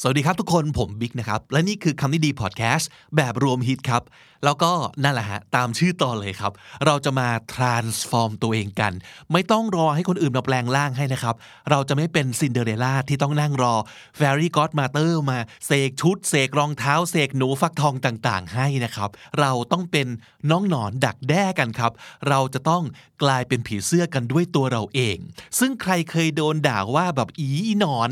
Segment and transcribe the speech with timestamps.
[0.00, 4.02] สวัสดีครับทุกคนผมบิ๊กนะครับ และนี่คือคำนี้ดีพอดแคสต์แบบรวมฮิตครับ
[4.44, 4.72] แล้วก็
[5.04, 6.52] นั่นแหละฮะ ตามชื่อตอนเลยครับ
[6.84, 8.92] เราจะมา transform ตัวเองกัน
[9.32, 11.34] ไม่ต้องรอให้คนอื่นมาแปลงร่างให้นะครับ
[11.70, 13.74] เราจะไม่เป็นซินเดอเรลล่าที่ต้องนั่งรอ
[14.18, 19.10] fairy godmother มาเสกชุด เสกรองเท้า เสกหนูฟักทองต่างๆ ให้นะครับ
[19.40, 20.06] เราต้องเป็น
[20.50, 21.92] น้องหนอนดักแด้กันครับ
[22.28, 22.82] เราจะต้อง
[23.22, 25.16] กลายเป็นผีเสื้อกันด้วยตัวเราเอง
[25.58, 28.10] ซึ่งใครเคยโดนด่าว่าแบบอีอีหนอน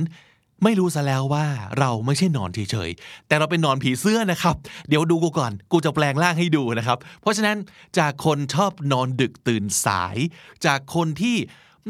[0.62, 1.46] ไม่รู้ซะแล้วว่า
[1.78, 4.54] เราไม่ใช่หนอนเฉยๆ แต่เราเป็นหนอนผีเสื้อนะครับ
[4.88, 7.58] เดี๋ยวดูกูก่อน กูจะแปลงร่างให้ดูนะครับ เพราะฉะนั้น
[7.98, 10.16] จากคนชอบนอนดึกตื่นสาย
[10.66, 11.36] จากคนที่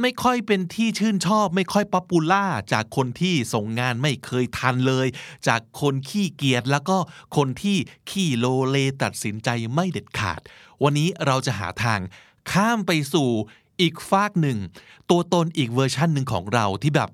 [0.00, 5.06] ไม่ค่อยเป็นที่ชื่นชอบ ไม่ค่อย popular จากคนที่ส่งงานไม่เคยทันเลย
[5.48, 6.96] จากคนขี้เกียจแล้วก็
[7.36, 7.76] คนที่
[8.10, 10.40] ขี้โลเลตัดสินใจไม่เด็ดขาด
[10.82, 12.00] วันนี้เราจะหาทาง
[12.52, 13.30] ข้ามไปสู่
[13.80, 14.58] อีกฟากหนึ่ง
[15.10, 17.10] ตัวตนอีกเวอร์ชันหนึ่งของเราที่แบบ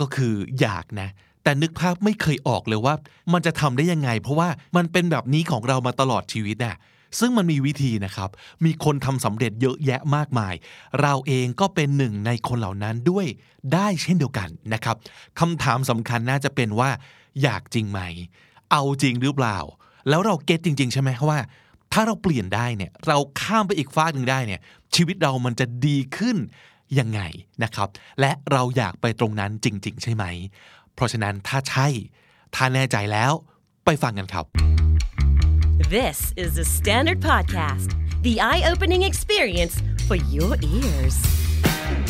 [0.00, 1.08] ก็คืออยากนะ
[1.42, 2.94] แต่นึกภาพไม่เคยออกเลยว่า
[3.32, 6.76] มันจะทำได้ยังไง เพราะว่ามันเป็นแบบนี้ของเรามาตลอดชีวิตน่ะ
[7.18, 8.30] ซึ่งมันมีวิธีนะครับ
[8.64, 10.54] มีคนทำสำเร็จเยอะแยะมากมาย
[11.02, 13.26] เราเองก็เป็นหนึ่งในคนเหล่านั้นด้วย
[13.74, 14.96] ได้เช่นเดียวกันนะครับ
[15.40, 16.90] คำถามสำคัญน่าจะเป็นว่า
[17.42, 18.00] อยากจริงไหม
[18.70, 19.58] เอาจริงหรือเปล่า
[20.08, 21.38] แล้วเราเก็ตจริง ๆ ใช่ไหมว่า
[21.92, 24.60] ถ้าเราเปลี่ยนได้เนี่ย เราข้ามไปอีกฟากหนึ่งได้เนี่ย
[24.94, 26.36] ชีวิตเรามันจะดีขึ้น
[26.98, 27.20] ยังไง
[27.62, 27.88] นะครับ
[28.20, 30.24] และเราอยากไปตรงนั้นจริง ๆ ใช่ไหม
[30.94, 31.86] เพราะฉะนั้นถ้าใช่
[32.54, 33.32] ถ้าแน่ใจแล้ว
[33.84, 34.44] ไปฟังกันครับ
[35.96, 37.88] This is the Standard Podcast,
[38.26, 39.74] the eye opening experience
[40.08, 41.16] for your ears.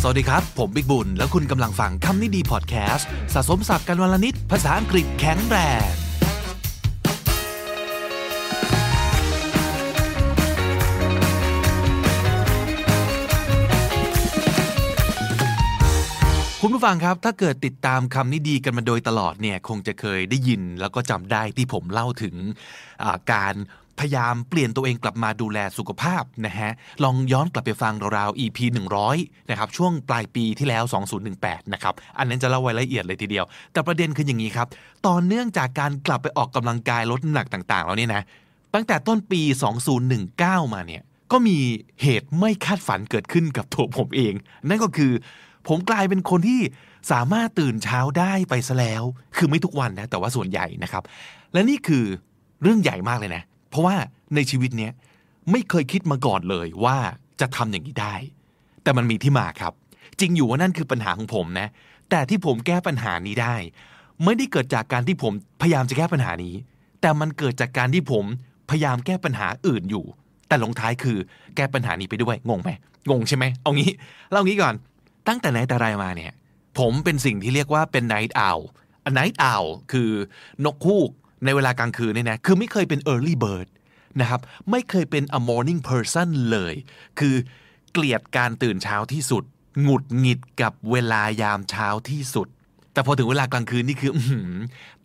[0.02, 5.88] สวัสดีครับ ผมบิ๊กบุญ แล้วคุณกำลังฟังคำนี้ดีพอดแคสต์สะสมศัพท์กันวันละนิด ภาษาอังกฤษแข็งแรง
[16.64, 23.54] คุณผู้ฟังครับ ถ้าเกิดติดตามคำนี้ดีกันมาโดยตลอดเนี่ย คงจะเคยได้ยินแล้วก็จำได้ที่ผมเล่าถึงาการ
[23.98, 26.70] พยายามเปลี่ยนตัวเองกลับมาดูแลสุขภาพนะฮะ
[27.04, 28.58] ลองย้อนกลับไปฟังราวๆ EP
[29.04, 30.84] 100 นะครับ ช่วงปลายปีที่แล้ว
[31.28, 34.66] 2018 นะครับ อันนั้นจะเล่าไว้ละเอียดเลยทีเดียว แต่ประเด็นคืออย่างนี้ครับ
[35.06, 38.22] ตอนเนื่องจากการกลับไปออกกำลังกายลดน้ำหนักต่างๆ แล้วเนี่ยนะ
[38.74, 39.42] ตั้งแต่ต้นปี
[40.08, 41.02] 2019 มาเนี่ย
[41.32, 41.58] ก็มี
[42.02, 44.34] เหตุไม่คาดฝันเกิดขึ้นกับตัวผมเอง
[44.68, 45.12] นั่นก็คือ
[45.68, 46.60] ผมกลายเป็นคนที่
[47.12, 49.02] สามารถตื่นเช้าได้ไปซะแล้ว
[49.36, 51.02] คือไม่ทุกวันนะ แต่ว่าส่วนใหญ่นะครับ
[51.52, 52.04] และนี่คือ
[52.62, 53.96] เรื่องใหญ่มากเลยนะ เพราะว่า
[54.34, 54.92] ในชีวิตเนี้ย
[55.50, 56.96] ไม่เคยคิดมาก่อนเลยว่า
[57.40, 58.14] จะทำอย่างนี้ได้
[58.82, 59.72] แต่มันมีที่มาครับ
[60.20, 61.68] จริงอยู่ว่านั่นคือปัญหาของผมนะ
[62.10, 63.54] แต่ที่ผมแก้ปัญหานี้ได้
[64.24, 66.54] ไม่ได้เกิดจากการที่ผมพยายามจะแก้ปัญหานี้
[67.00, 68.24] แต่มันเกิดจากการที่ผม
[68.70, 70.04] พยายามแก้ปัญหาอื่นอยู่
[70.48, 71.18] แต่ลงท้ายคือ
[71.56, 72.70] แก้ปัญหานี้ไปด้วย งงไหม
[73.10, 73.90] งงใช่ไหมเอางี้
[74.30, 74.74] เล่างี้ก่อน
[75.28, 76.32] ตั้งแต่ไหนแต่ไรมาเนี่ย
[76.78, 78.62] ผมเป็นสิ่งที่เรียกว่าเป็น night owl
[79.08, 80.10] a night owl คือ
[80.64, 81.10] นกคูก
[81.44, 83.68] ในเวลากลางคืนเนี่ยนะ คือไม่เคยเป็น early bird
[84.20, 84.40] นะครับ
[84.70, 86.74] ไม่เคยเป็น a morning person เลย
[87.18, 87.34] คือ
[87.92, 89.44] เกลียดการตื่นเช้าที่สุด
[89.82, 92.48] หงุดหงิดกับเวลายามเช้าที่สุด
[92.92, 94.12] แต่พอถึงเวลากลางคืนนี่คือ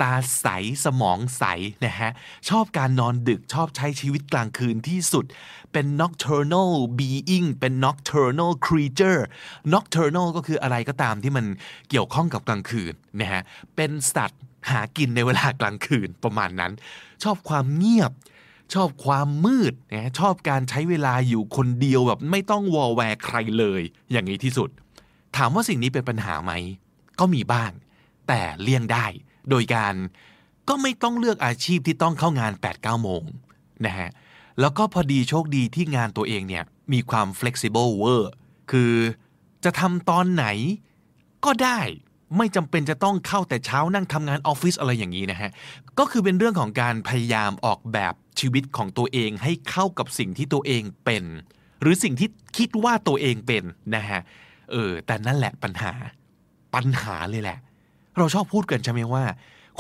[0.02, 0.48] ตาใส
[0.86, 1.44] สมองใส
[1.86, 2.12] นะฮะ
[2.50, 5.26] ชอบการนอนดึกชอบใช้ชีวิตกลางคืนที่สุด
[5.74, 9.22] เป็น nocturnal being เป็น nocturnal creature
[9.74, 11.46] nocturnal ก็คืออะไรก็ตามที่มัน
[11.90, 13.42] เกี่ยวข้องกับกลางคืนนะฮะ
[13.76, 16.72] เป็นสัตว์หากินในเวลากลางคืนประมาณนั้น
[17.24, 18.12] ชอบความเงียบ
[18.74, 23.82] ชอบความมืดนะชอบการใช้เวลาอยู่คนเดียวแบบไม่ต้องวอแวร์ใครเลย
[24.12, 24.70] อย่างนี้ที่สุด
[25.38, 26.54] ถามว่าสิ่งนี้เป็นปัญหาไหม
[27.20, 27.72] ก็มีบ้าง
[28.28, 29.06] แต่เลี่ยงได้
[29.50, 29.94] โดยการ
[30.70, 33.24] ก็ไม่ต้องเลือกอาชีพที่ต้องเข้างาน 8-9 โมง
[33.86, 34.10] นะฮะ
[34.60, 36.64] แล้วก็พอดีโชคดีที่งานตัวเองเนี่ย
[36.94, 38.32] มีความ flexible เวอร์
[38.72, 38.94] คือ
[39.64, 40.46] จะทำตอนไหน
[41.46, 41.80] ก็ได้
[42.38, 45.50] ไม่จำเป็นจะต้องเข้าแต่เช้านั่งทำงานออฟฟิศอะไรอย่างนี้นะฮะ
[46.00, 51.24] ก็คือเป็นเรื่องของการพยายามออกแบบชีวิตของตัวเองให้เข้ากับสิ่งที่ตัวเองเป็น
[51.82, 53.64] หรือสิ่งที่คิดว่าตัวเองเป็น
[53.96, 54.22] นะฮะ
[54.72, 55.94] เออ แต่นั่นแหละปัญหา
[56.78, 57.60] ปัญหาเลยแหละ
[58.18, 59.24] เราชอบพูดกันใช่ไหมว่า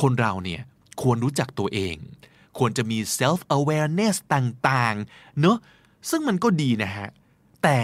[0.01, 0.61] คนเราเนี่ย
[1.01, 1.95] ควรรู้จักตัวเอง
[2.57, 5.57] ควรจะมี self awareness ต่างๆ เนอะ
[6.09, 7.09] ซึ่งมันก็ดีนะฮะ
[7.63, 7.79] แต่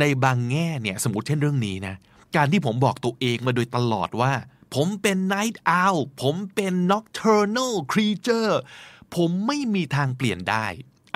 [0.00, 1.94] ในบางแง่เนี่ยสมมติเช่นเรื่องนี้นะ
[2.36, 4.32] การที่ผมบอกตัวเองมาโดยตลอดว่า
[4.74, 8.54] ผมเป็น night owl ผมเป็น nocturnal creature
[9.16, 10.66] ผมไม่มีทางเปลี่ยนได้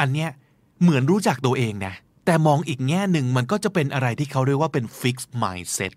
[0.01, 0.31] อันเนี้ย
[0.83, 1.95] เหมือนรู้จักตัวเองนะ
[2.27, 5.93] แต่มองอีกแง่หนึ่งมันก็จะเป็นอะไรที่เขาเรียกว่าเป็น fixed mindset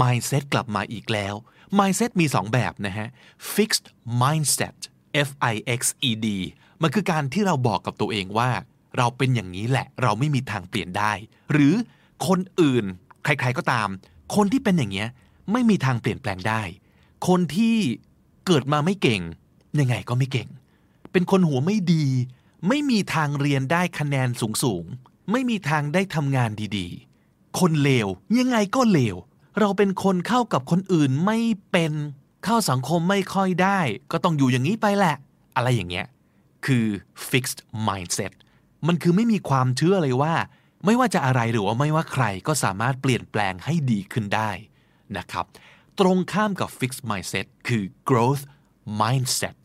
[0.00, 1.34] mindset กลับมาอีกแล้ว
[1.78, 3.08] mindset มี 2 แบบนะฮะ
[3.54, 3.86] fixed
[4.22, 4.76] mindset
[5.28, 6.26] F I X E D
[6.82, 8.50] มันคือการที่เราบอกกับตัวเองว่า
[8.98, 11.12] เราเป็นอย่างนี้แหละ เราไม่มีทางเปลี่ยนได้
[11.52, 11.74] หรือ
[12.26, 12.84] คนอื่น
[13.24, 13.88] ใครๆก็ตาม
[14.34, 15.08] คนที่เป็นอย่างเงี้ย
[15.52, 16.62] ไม่มีทางเปลี่ยนแปลงได้
[17.28, 17.76] คนที่
[18.46, 19.22] เกิดมาไม่เก่ง
[19.78, 20.48] ยังไงก็ไม่เก่ง
[21.12, 22.06] เป็นคนหัวไม่ดี
[22.68, 28.08] ไม่มีทางเรียนได้คะแนนสูงสูงๆไม่มีทางได้ทำงานดีๆ คนเลว
[28.38, 29.16] ยังไงก็เลว
[29.58, 31.38] เราเป็นคนเข้ากับคนอื่นไม่
[31.70, 31.92] เป็น
[32.44, 33.80] เข้าสังคมไม่ค่อยได้
[34.12, 35.16] ก็ต้องอยู่อย่างนี้ไปแหละ
[35.56, 36.06] อะไรอย่างเงี้ย
[36.66, 36.86] คือ
[37.30, 38.32] fixed mindset
[38.86, 40.34] มันคือไม่มีความเชื่อเลยว่า
[40.84, 44.50] ไม่ว่าจะอะไรหรือว่าไม่ว่าใครก็สามารถเปลี่ยนแปลงให้ดีขึ้นได้
[45.16, 45.44] นะครับ
[46.00, 48.42] ตรงข้ามกับ fixed mindset คือ growth
[49.00, 49.56] mindset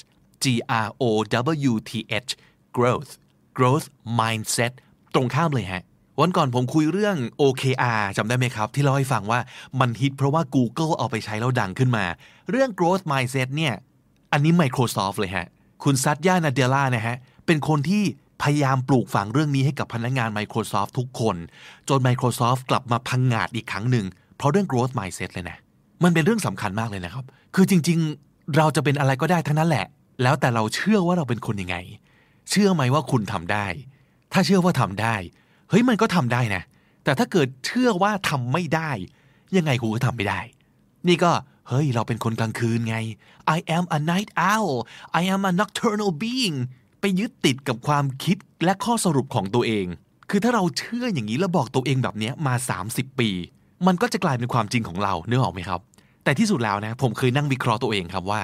[0.43, 0.45] G
[0.85, 1.03] R O
[1.71, 1.91] W T
[2.27, 2.31] H
[2.77, 3.11] growth
[3.57, 3.87] growth
[4.19, 4.73] mindset
[5.13, 5.83] ตรงข้ามเลยฮะ
[6.19, 9.39] วันก่อนผมคุยเรื่อง OKR จำได้ไหมครับ ที่เล่าให้ฟังว่า
[9.79, 12.06] มันฮิตเพราะว่า Google เอาไปใช้แล้วดังขึ้นมา
[12.50, 13.73] เรื่อง growth mindset เนี่ย
[14.31, 15.47] อันนี้ Microsoft เลยฮะ
[15.83, 17.15] คุณซัตยานาเดล่านะฮะ
[17.45, 18.03] เป็นคนที่
[18.44, 21.35] พยายามปลูกฝังเรื่องนี้ให้กับพนักงาน Microsoft ทุกคน
[21.89, 24.06] จน Microsoft กลับมาพังงาดอีกครั้งหนึ่ง
[24.38, 25.57] เพราะเรื่อง growth mindset เลยนะ
[26.03, 27.25] มันเป็นเรื่องสำคัญมากเลยนะครับ
[27.56, 29.85] คือจริง ๆ เราจะเป็นอะไรก็ได้ทั้งนั้นแหละ
[30.23, 31.77] แล้วแต่เราเชื่อว่าเราเป็นคนยังไง
[32.50, 33.65] เชื่อไหมว่าคุณทำได้
[34.33, 35.15] ถ้าเชื่อว่าทำได้
[35.69, 36.63] เฮ้ยมันก็ทำได้นะ
[37.03, 38.91] แต่ถ้าเกิดเชื่อว่าทำไม่ได้
[39.57, 40.39] ยังไงกูก็ทำไม่ได้
[41.07, 41.31] นี่ก็
[41.69, 42.97] เฮ้ยเราเป็นคนกลางคืนไง
[43.57, 44.75] I am a night owl
[45.19, 46.57] I am a nocturnal being
[47.00, 49.85] ไปยึดติดกับความคิดและข้อสรุปของตัวเอง
[50.29, 52.53] คือถ้าเราเชื่ออย่างนี้แล้วบอกตัวเองแบบนี้มา
[52.88, 53.29] 30 ปี
[53.88, 55.79] มันก็จะกลายเป็นความจริงของเราเนื้อออกไหมครับ
[56.23, 58.41] แต่ที่สุดแล้วนะ ผมเคยนั่งวิเคราะห์ตัวเองครับว่า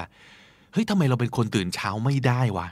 [0.71, 2.67] เฮ้ยทำไมเราเป็นคนตื่นเช้าไม่ได้วะ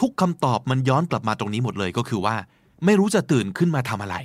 [0.00, 2.36] ทุกคำตอบมันย้อนกลับมาตรงนี้หมดเลยก็คือว่า
[2.84, 4.16] ไม่รู้จะตื่นขึ้นมาทำอะไร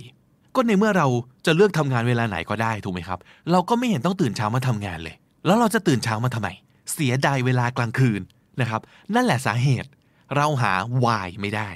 [0.56, 1.08] ก็ในเมื่อเรา
[1.46, 3.20] จะเลือกทำงานเวลาไหนก็ได้ถูกไหมครับ
[3.52, 5.16] เราก็ไม่เห็นต้องตื่นเช้ามาทำงานเลย
[5.46, 6.50] แล้วเราจะตื่นเช้ามาทำไม
[6.94, 8.22] เสียดายเวลากลางคืน
[8.62, 8.82] นะครับ
[9.16, 9.90] นั่นแหละสาเหตุ
[10.36, 11.70] เราหา why ไม่ได้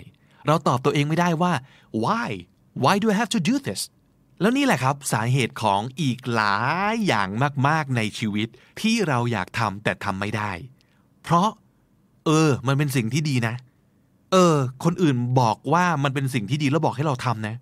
[0.48, 1.54] เราตอบตัวเองไม่ได้ว่า
[2.04, 2.30] why
[2.83, 3.81] why do I have to do this
[4.42, 6.57] แล้วนี่แหละครับสาเหตุของอีกหลา
[6.94, 7.30] ยอย่าง
[7.68, 8.48] มากๆในชีวิต
[8.81, 10.51] ที่เราอยากทำแต่ทำไม่ได้
[11.24, 11.50] เพราะ
[12.25, 13.56] เออ มันเป็นสิ่งที่ดีนะ
[14.31, 17.56] เออ คนอื่นบอกว่ามันเป็นสิ่งที่ดีแล้วบอกให้เราทำนะ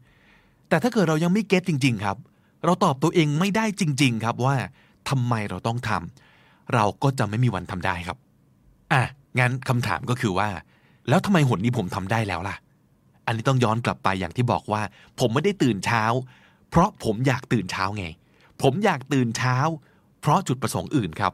[0.70, 2.18] แต่ถ้าเกิดเรายังไม่เก็ตจริง ๆ ครับ
[2.66, 4.56] เราตอบตัวเองไม่ได้จริง ๆ ครับว่า
[5.10, 8.18] ทำไมเราต้องทำเราก็จะไม่มีวันทำได้ครับ
[8.94, 9.04] อะ
[9.40, 10.50] งั้นคำถามก็คือว่า
[11.10, 12.56] แล้วทำไมหนนี้ผมทำได้แล้วล่ะ
[13.26, 14.82] อันนี้ต้องย้อนกลับไปอย่างที่บอกว่า
[15.20, 16.04] ผมไม่ได้ตื่นเช้า
[16.70, 18.06] เพราะผมอยากตื่นเช้าไง
[18.62, 19.56] ผมอยากตื่นเช้า
[20.22, 21.34] เพราะจุดประสงค์อื่นครับ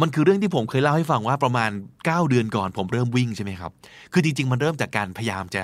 [0.00, 1.70] มันคือเรื่องที่ผมเคยเล่าให้ฟังว่าประมาณ
[2.02, 3.70] 9 เดือนก่อนผมเริ่มวิ่งใช่ไหมครับ
[4.12, 5.62] คือจริง ๆ มันเริ่มจากการพยายามจะ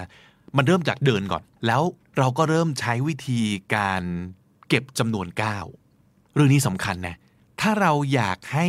[0.56, 1.82] มันเริ่มจากเดินก่อน แล้ว
[2.18, 3.40] เราก็เริ่มใช้วิธี
[3.74, 4.02] การ
[4.68, 5.64] เก็บจำนวนก้าว
[6.34, 7.16] เรื่องนี้สำคัญนะ
[7.60, 8.66] ถ้าเราอยากให้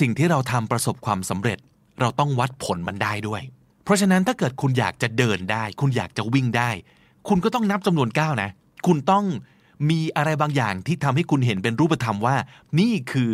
[0.00, 1.58] สิ่งที่เราทำประสบความสำเร็จ
[2.00, 3.42] เราต้องวัดผลมันได้ด้วย
[3.84, 6.70] เพราะฉะนั้นถ้าเกิดคุณอยากจะเดินได้ คุณอยากจะวิ่งได้
[7.28, 8.50] คุณก็ต้องนับจำนวนก้าวนะ
[8.86, 9.24] คุณต้อง
[9.90, 12.36] มีอะไรบางอย่างที่ทำให้คุณเห็นเป็นรูปธรรมว่า
[12.80, 13.32] นี่คือ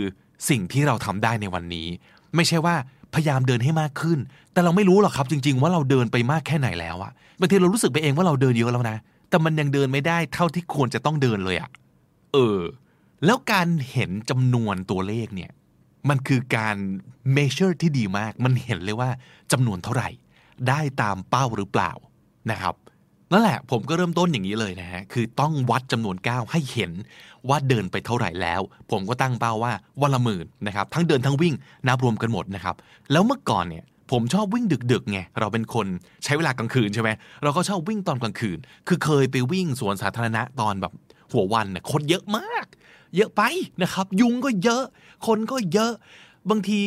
[0.48, 1.88] สิ่งที่เราทำได้ในวันนี้
[2.34, 2.74] ไม่ใช่ว่า
[3.14, 4.18] พยายามเดินให้มากขึ้น
[4.52, 8.96] แต่เราไม่รู้หรอกครับจริง ๆ ว่าเราเดินไปมากแค่ไหนแล้วอะบางทีเรารู้สึกไปเองว่าเราเดินเยอะแล้วนะ
[9.28, 11.70] แต่มันยังเดินไม่ได้เท่าที่ควรจะต้องเดินเลยอะ
[12.32, 12.60] เออ
[13.24, 15.50] แล้วการเห็นจำนวนตัวเลขเนี่ย
[16.08, 16.76] มันคือการ
[17.36, 19.10] measure ที่ดีมาก มันเห็นเลยว่า
[19.52, 20.08] จำนวนเท่าไหร่
[20.68, 21.92] ได้ตามเป้าหรือเปล่า
[22.50, 22.74] นะครับ
[23.34, 26.92] นั่นแหละ ผมก็เริ่มต้นอย่างนี้เลยนะฮะคือต้องวัดจำนวนก้าวให้เห็น
[27.48, 28.60] ว่าเดินไปเท่าไหร่แล้ว
[28.90, 29.72] ผมก็ตั้งเป้าว่า
[30.02, 31.54] วันละหมื่นนะครับทั้งเดินทั้งวิ่ง
[31.86, 32.74] นับรวมกันหมดนะครับ
[33.12, 35.86] แล้วเมื่อก่อนเนี่ยผมชอบวิ่งดึกๆไงเราเป็นคน
[36.24, 37.10] ใช้เวลากลางคืนใช่ไหม
[37.42, 38.58] เราก็ชอบวิ่งตอนกลางคืน
[38.88, 40.92] คือเคยไปวิ่งสวนสาธารณะตอนแบบ
[41.32, 42.66] หัววันเนี่ยคนเยอะมาก
[43.16, 43.42] เยอะไป
[43.82, 44.82] นะครับ ยุงก็เยอะ
[45.26, 45.92] คนก็เยอะ
[46.50, 46.80] บางที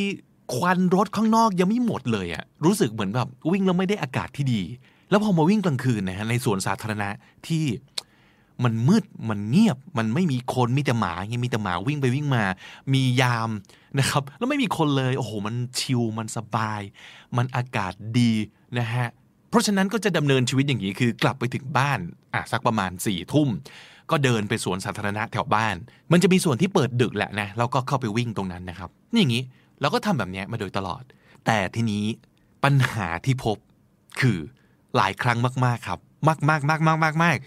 [0.56, 4.62] ควันรถข้างนอกยังไม่หมดเลยอะรู้สึกเหมือนแบบวิ่งแล้วไม่ได้อากาศที่ดี
[5.10, 7.10] แล้วพอมาวิ่งกลางคืนนะฮะในสวนสาธารณะ
[7.48, 7.66] ที่
[8.64, 12.44] มันมืดมันเงียบมันไม่มีคนมีแต่หมาไงมีแต่หมาวิ่งไปวิ่งมา
[12.94, 13.50] มียาม
[14.00, 16.82] นะครับ แล้วไม่มีคนเลย โอ้โห มันชิลมันสบาย
[17.38, 18.32] มันอากาศดี
[18.80, 19.08] นะฮะ
[19.50, 22.00] เพราะฉะนั้นก็จะดำเนินชีวิตอย่างนี้คือกลับไปถึงบ้าน
[22.34, 23.50] อะสักประมาณ4ี่ทุ่ม
[24.12, 25.76] ก็เดินไปสวนสาธารณะแถวบ้าน
[26.12, 29.44] มันจะมีส่วนที่เปิดดึกแหละนะเราก็เข้าไปวิ่งตรงนั้นนะครับ นี่อย่างนี้
[29.82, 31.04] เราก็ทำแบบนี้มาโดยตลอด
[31.46, 32.06] แต่ทีนี้
[32.64, 33.58] ปัญหาที่พบ
[34.22, 34.40] คือ
[34.98, 37.38] หลายครั้งมากๆครับ มากมากมากมากมากมาก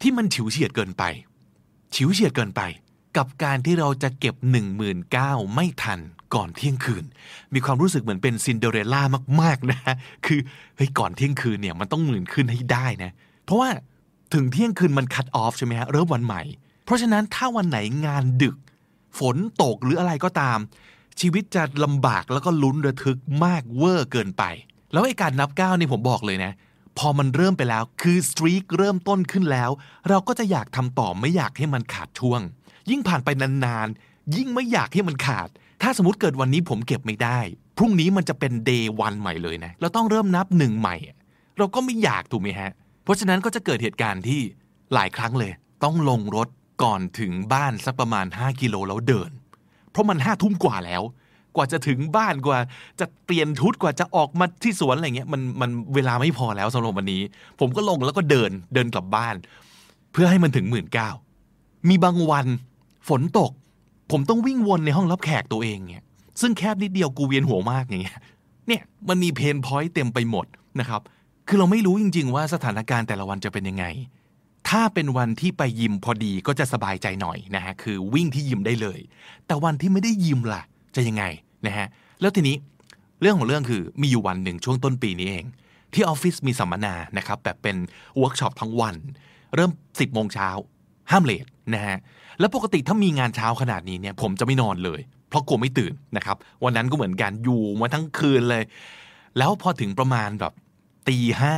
[0.00, 1.04] ที่มันฉิวเฉียดเกินไป
[1.94, 2.62] ฉิวเฉียดเกินไป
[3.16, 6.00] กับการที่เราจะเก็บ1 9 0 0 0ไม่ทัน
[6.34, 7.04] ก่อนเที่ยงคืน
[7.54, 9.02] มีความรู้สึกเหมือนเป็นซินเดอเรลล่า
[9.42, 9.80] มากๆนะ
[10.26, 10.40] คือ
[10.76, 13.10] เฮ้ยก่อนเที่ยงคืนเนี่ยมันต้องหมื่นขึ้นให้ได้นะ
[13.44, 13.68] เพราะว่า
[14.34, 16.42] ถึงเที่ยงคืนมัน cut off ใช่ไหมฮะเริ่มวันใหม่
[16.84, 18.56] เพราะฉะนั้นถ้าวันไหนงานดึก
[19.18, 20.58] ฝนตกหรืออะไรก็ตาม
[21.20, 24.44] ชีวิตจะลำบากแล้วก็ลุ้นระทึกมากเวอร์เกินไป
[24.92, 26.52] แล้วไอ้การนับก้าวนี่ผมบอกเลยนะ
[26.98, 29.70] พอมันเริ่มไปแล้วคือ streak เริ่มต้นขึ้นแล้ว
[30.08, 32.40] เราก็จะอยากทำต่อไม่อยากให้มันขาดช่วง
[32.90, 35.48] ยิ่งผ่านไปนานๆ ยิ่งไม่อยากให้มันขาด
[35.82, 37.38] ถ้าสมมติเกิดวันนี้ผมเก็บไม่ได้
[37.78, 40.96] พรุ่งนี้มันจะเป็นเดย์วันใหม่เลยนะ เราต้องเริ่มนับหนึ่งใหม่
[41.58, 42.70] เราก็ไม่อยากถูกไหมฮะ
[43.02, 44.40] เพราะฉะนั้นก็จะเกิดเหตุการณ์ที่
[44.94, 45.52] หลายครั้งเลย
[45.84, 46.48] ต้องลงรถ
[46.82, 49.30] ก่อนถึงบ้านสักประมาณ 5 กิโลแล้วเดิน
[49.90, 51.02] เพราะมันห้าทุ่มกว่าแล้ว
[51.56, 52.58] กว่าจะถึงบ้านกว่า
[53.00, 57.22] จะเปลี่ยนชุดกว่าจะออกมาที่สวนอะไรเงี้ยมันมันเวลาไม่พอแล้วสำหรับวันนี้
[57.60, 59.34] ผมก็ลงแล้วก็เดินเดินกลับบ้าน
[60.12, 61.10] เพื่อให้มันถึงหมื่นเก้า
[61.88, 62.46] มีบางวัน
[63.08, 63.50] ฝนตก
[64.10, 66.04] ผมต้องวิ่งวนในห้องรับแขกตัวเองเนี่ย
[66.40, 68.18] ซึ่งแคบนิดเดียวกูเวียนหัวมากอย่างเงี้ย
[68.68, 70.46] เนี่ยมันมีเพนพอยต์เต็มไปหมด
[70.80, 71.00] นะครับ
[71.48, 73.84] คือเราไม่รู้จริง ๆ ว่าสถานการณ์แต่ละวันจะเป็นยังไง
[74.68, 79.00] ถ้าเป็นวันที่ไปยิมพอดีก็จะสบายใจหน่อยนะฮะคือวิ่งที่ยิมได้เลย
[79.46, 80.62] แต่วันที่ไม่ได้ยิมล่ะ
[80.96, 81.24] จะยังไง
[81.66, 81.88] นะฮะ
[82.20, 82.56] แล้วทีนี้
[83.20, 85.44] เรื่องของเรื่องคือมีอยู่วันหนึ่งช่วงต้นปีนี้เอง
[85.92, 87.76] ที่ออฟฟิศมีสัมมนานะครับแบบเป็น
[88.18, 88.96] เวิร์กช็อปทั้งวัน
[89.54, 90.48] เริ่ม 10โมงเช้า
[91.10, 91.98] ห้าม late นะฮะ
[92.38, 98.64] แล้วปกติถ้ามีงานเช้าขนาดนี้เนี่ยผมจะไม่นอนเลย เพราะกลัวไม่ตื่นนะครับวันนั้นก็เหมือนกันอยู่มาทั้งคืนเลย
[99.38, 100.52] แล้วพอถึงประมาณแบบ
[101.08, 101.54] ตีห้า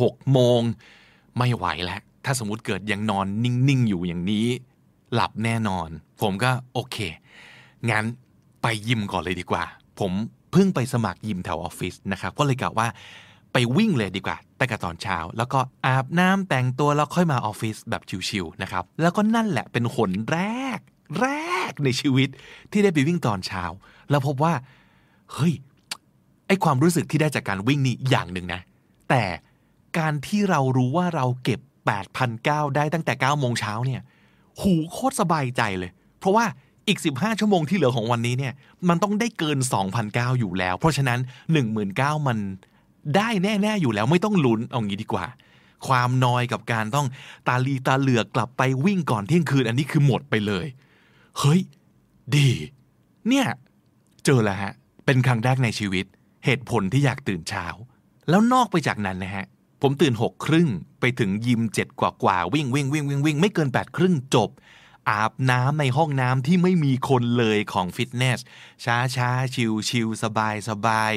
[0.00, 0.60] หกโมง
[1.36, 4.46] ไม่ไหวแล้ว ถ้าสมมติเกิดยังนอนนิ่ง ๆ อยู่อย่างนี้
[5.14, 5.88] หลับแน่นอน
[6.20, 6.96] ผมก็โอเค
[7.90, 8.04] งั้น
[8.62, 9.64] ไปยิมก่อนเลยดีกว่า
[10.00, 10.12] ผม
[10.52, 12.88] เพิ่งไปสมัครยิมแถวออฟฟิศนะครับก็เลยกะว่า
[13.52, 20.40] ไปวิ่งเลยดีกว่าแต่กับตอนเช้า แล้วก็อาบน้ำแต่งตัวแล้วค่อยมาออฟฟิศแบบชิวๆนะครับแล้วก็นั่นแหละเป็นหนแร
[20.76, 20.78] ก
[21.20, 21.28] แร
[21.70, 22.28] กในชีวิต
[22.72, 23.64] ที่ได้ไปวิ่งตอนเช้า
[24.10, 24.54] แล้วพบว่า
[25.32, 25.54] เฮ้ย
[26.46, 28.60] ไอความรู้สึกที่ได้จากการวิ่งนี่อย่างหนึ่งนะ
[29.10, 29.24] แต่
[29.98, 31.60] การที่เรารู้ว่าเราเก็บ
[32.18, 34.00] 8,900 ได้ตั้งแต่9โมงเช้าเนี่ย
[34.60, 36.44] หูโคตรสบายใจเลย เพราะว่า
[36.88, 38.54] อีก 15 ชั่วโมงที่เหลือของวันนี้เนี่ย
[38.88, 39.58] มันต้องได้เกิน
[39.98, 41.18] 2,900อยู่แล้ว เพราะฉะนั้น
[41.74, 42.38] 19,000 มัน
[43.16, 45.26] ได้แน่ๆอยู่แล้วไม่ต้องลุ้นเอางี้ดีกว่า
[45.88, 47.06] ความนอยกับการต้อง
[47.48, 50.66] ตาลีตาเหลือกกลับไปวิ่งก่อนเที่ยงคืนอันนี้คือหมดไปเลย
[51.38, 51.60] เฮ้ย
[52.36, 52.48] ดี
[53.28, 53.46] เนี่ย
[54.24, 54.72] เจอแล้วฮะ
[55.06, 56.04] เป็นครั้งแรกในชีวิต
[56.44, 57.66] เหตุผลที่อยากตื่นเช้า
[58.28, 59.46] แล้วนอกไปจากนั้นนะฮะ
[59.82, 60.68] ผมตื่นหกครึ่ง
[61.00, 64.50] ไปถึงยิมเจ็ดกว่ากว่าวิ่งวิ่งวิ่งวิ่งวิ่งไม่เกินแปดครึ่งจบ
[65.08, 68.40] อาบน้ำในห้องน้ำที่ไม่มีคนเลยของฟิตเนส
[68.84, 71.12] ช้าช้าชิวชิวสบายสบาย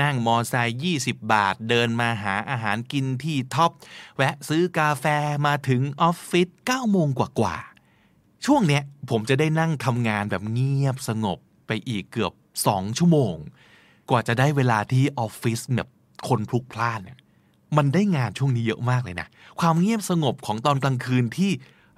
[0.00, 3.70] นั่งมอไซค์ยี่สิบบาท เดินมาหาอาหารกินที่ท็อป
[4.16, 5.04] แวะซื้อกาแฟ
[5.46, 12.32] มาถึงออฟฟิศเก้าโมงกว่ากว่าๆ ช่วงเนี้ยผมจะได้นั่งทำงานแบบเงียบสงบไปอีกเกือบ
[12.66, 13.34] สองชั่วโมง
[14.10, 15.88] กว่าจะได้เวลาที่ออฟฟิศแบบ
[16.28, 17.18] คนพลุกพล่านเนี่ย
[17.76, 19.28] มันได้งานช่วงนี้เยอะมากเลยนะ
[19.60, 21.50] ความเงียบสงบของตอนกลางคืนที่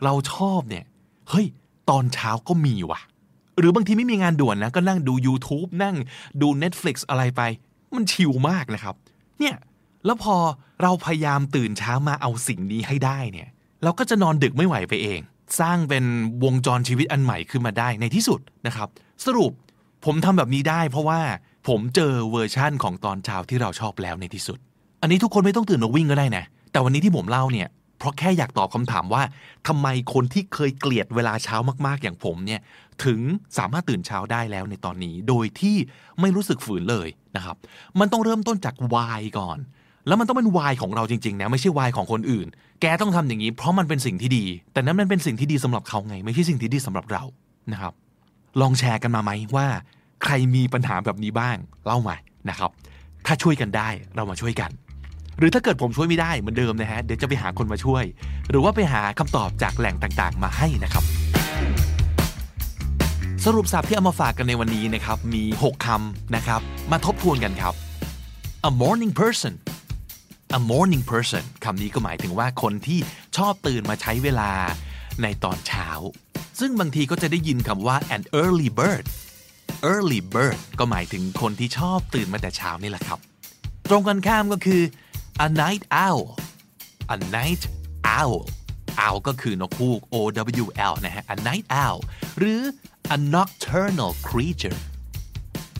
[0.04, 0.84] เราชอบเนี่ย
[1.30, 1.46] เฮ้ย
[1.90, 3.00] ตอนเช้าก็มีว่ะ
[3.58, 5.96] หรือบางทีไม่มีงานด่วนนะ ก็นั่งดู YouTube นั่ง
[6.40, 7.42] ดู Netflix อะไรไป
[7.94, 8.94] มันชิลมากนะครับ
[9.38, 9.56] เนี่ย
[10.06, 10.36] แล้วพอ
[10.82, 13.48] เราพยายามตื่นเช้ามาเอาสิ่งนี้ให้ได้เนี่ย
[13.82, 15.20] เราก็จะนอนดึกไม่ไหวไปเอง
[15.60, 16.04] สร้างเป็น
[16.44, 18.88] วงจรชีวิตอันใหม่ขึ้นมาได้ในที่สุดนะครับ
[19.26, 19.52] สรุป
[20.04, 21.20] ผมทำแบบนี้ได้เพราะว่า
[21.68, 24.58] ผมเจอเวอร์ชั่นของตอนเช้าที่เราชอบแล้วในที่สุด
[25.02, 27.68] อันนี้ทุกคนไม่ต้องตื่นมาวิ่งก็ได้นะ แต่วันนี้ที่ผมเล่าเนี่ย
[27.98, 29.22] เพราะแค่อยากตอบคำถามว่า
[29.66, 32.60] ทำไมคนที่เคยเกลียดเวลาเช้ามากๆอย่างผมเนี่ย
[33.04, 33.20] ถึง
[33.58, 35.76] สามารถตื่นเช้าได้แล้วในตอนนี้ โดยที่
[36.20, 37.56] ไม่รู้สึกฝืนเลยนะครับ
[38.00, 39.58] มันต้องเริ่มต้นจากวายก่อน
[40.06, 42.46] แล้วมันต้องเป็นวายของเราจริงๆนะไม่ใช่วายของคนอื่น
[42.80, 47.24] แกต้องทำอย่างนี้ เพราะมันเป็นสิ่งที่ดี แต่นั้นมันเป็นสิ่งที่ดีสำหรับเขาไง ไม่ใช่สิ่งที่ดีสำหรับเรา
[47.72, 47.92] นะครับ
[48.60, 49.66] ลองแชร์กันมาไหมว่า
[50.24, 52.16] ใครมีปัญหาแบบนี้บ้างเล่ามา
[52.50, 52.70] นะครับ
[53.26, 54.70] ถ้าช่วยกันได้เรามาช่วยกัน
[55.38, 58.04] หรือถ้าเกิดผมช่วยไม่ได้เหมือนเดิมนะฮะเดี๋ยวจะไปหาคนมาช่วย
[58.50, 61.04] หรือว่าไปหาคำตอบจากแหล่งต่างๆ มาให้นะครับ
[63.44, 67.74] สรุปสับที่เอามาฝากกันในวันนี้นะครับมี 6คำนะครับ มาทบทวนกันครับ
[68.68, 69.54] a morning person
[70.58, 72.98] a morning person คำนี้ก็หมายถึงว่าคนที่
[73.36, 74.50] ชอบตื่นมาใช้เวลา
[75.22, 75.88] ในตอนเช้า
[76.60, 79.04] ซึ่งบางทีก็จะได้ยินคำว่า an early bird
[79.92, 83.18] early bird ก็หมายถึงคนที่ชอบตื่นมาแต่เช้านี่แหละครับ
[83.90, 84.82] ตรงกันข้ามก็คือ
[85.44, 86.26] a night owl
[87.14, 87.62] a night
[88.18, 88.42] owl
[89.06, 90.16] owl ก็คือนกฮูก O
[90.62, 91.98] W L นะฮะ a night owl
[92.38, 92.60] หรือ
[93.16, 94.78] a nocturnal creature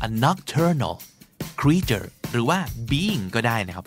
[0.06, 0.94] a nocturnal
[1.60, 2.58] creature หรือว่า
[2.90, 3.86] being ก็ได้นะครับ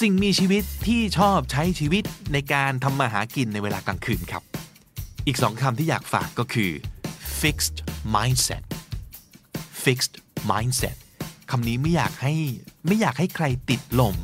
[0.00, 4.42] สิ่งมีชีวิตที่ชอบใช้ชีวิตในการทำมาหากินในเวลากลางคืนครับ
[5.26, 6.70] อีกสองคำที่อยากฝากก็คือ
[7.40, 7.78] fixed
[8.14, 8.64] mindset
[9.84, 10.16] fixed
[10.50, 10.96] mindset
[11.50, 12.34] คำนี้ไม่อยากให้
[12.86, 14.16] ไม่อยากให้ใครติดลม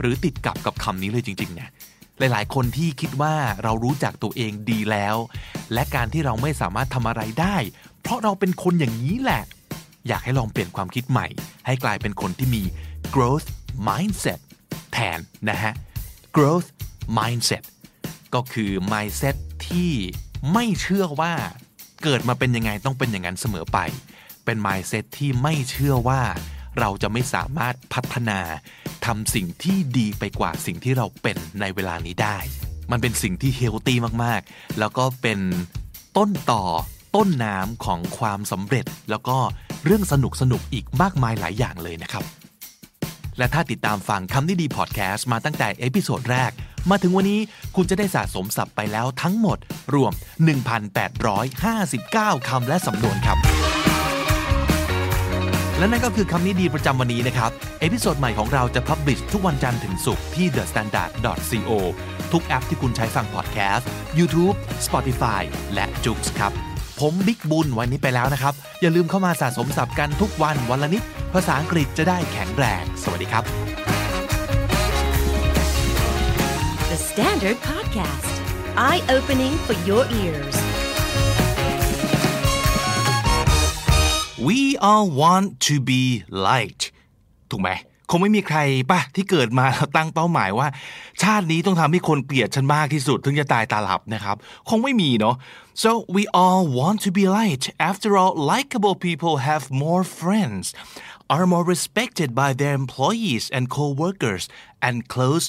[0.00, 1.70] หรือติดกับกับคำนี้เลยจริงๆเนะ
[2.18, 5.16] หลายๆ คนที่คิดว่าเรารู้จักตัวเองดีแล้ว
[5.74, 7.56] และการที่เราไม่สามารถทำอะไรได้
[8.02, 9.42] เพราะเราเป็นคนอย่างนี้แหละ
[10.08, 11.28] อยากให้ลองเปลี่ยนความคิดใหม่
[11.66, 12.62] ให้กลายเป็นคนที่มี
[13.14, 13.48] growth
[13.88, 14.40] mindset
[14.92, 15.18] แทน
[15.50, 15.72] นะฮะ
[16.36, 16.68] growth
[17.18, 17.64] mindset
[18.34, 19.36] ก็คือ mindset
[19.68, 19.92] ที่
[20.52, 21.32] ไม่เชื่อว่า
[22.02, 23.78] เกิดมาเป็นยังไงต้องเป็นอย่างนั้นเสมอไป
[24.44, 26.20] เป็น mindset ที่ไม่เชื่อว่า
[26.78, 28.40] เราจะไม่สามารถพัฒนา
[29.06, 32.38] ทำสิ่งที่ดีไปกว่าสิ่งที่เราเป็นในเวลานี้ได้
[32.90, 35.38] มันเป็นสิ่งที่เฮลตี้มากๆ แล้วก็เป็น
[36.16, 36.64] ต้นตอ
[37.16, 39.38] ต้นน้ำของความสำเร็จ แล้วก็
[39.84, 42.24] เรื่องสนุกสนุกอีกมากมายหลายอย่างเลยนะครับ
[43.38, 46.50] และถ้าติดตามฟังคำนี้ดีพอดแคสต์มาตั้งแต่ episode แรก
[46.90, 47.40] มาถึงวันนี้
[47.76, 49.58] คุณจะได้สะสมศัพท์ไปแล้วทั้งหมด
[49.94, 50.12] รวม
[51.30, 53.38] 1,859 คำและสำนวนครับ
[55.78, 57.50] และนั่นก็คือคำนี้ดีประจำวันนี้นะครับ
[57.80, 61.70] episode ใหม่ของเราจะ publish ทุกวันจันทร์ถึงศุกร์ที่ thestandard.co
[62.32, 64.56] ทุกแอปที่คุณใช้ฟังพอดแคสต์ YouTube
[64.86, 65.42] Spotify
[65.74, 66.52] และ j o o x ครับ
[67.00, 71.02] ผมบิ๊กบุญวันนี้ไปแล้วนะครับ อย่าลืมเข้ามาสะสมศัพท์กันทุกวันวันละนิด
[71.34, 73.44] ภาษาอังกฤษจะได้แข็งแรง สวัสดีครับ
[76.90, 78.32] The Standard Podcast,
[78.88, 80.67] eye opening for your ears.
[84.47, 86.03] we all want to be
[86.49, 86.83] liked
[87.51, 87.71] ถูกไหม
[88.09, 88.59] คงไม่มีใคร
[88.91, 90.67] ป่ะที่เกิดมาแล้วตั้งเป้าหมายว่า
[91.23, 94.35] ชาตินี้ต้องทำให้คนเกลียดฉันมากที่สุด ถึงจะตายตาหลับนะครับ
[94.69, 95.35] คงไม่มีเนาะ
[95.83, 100.65] so we all want to be liked after all likable people have more friends
[101.35, 104.43] are more respected by their employees and co-workers
[104.87, 105.45] and close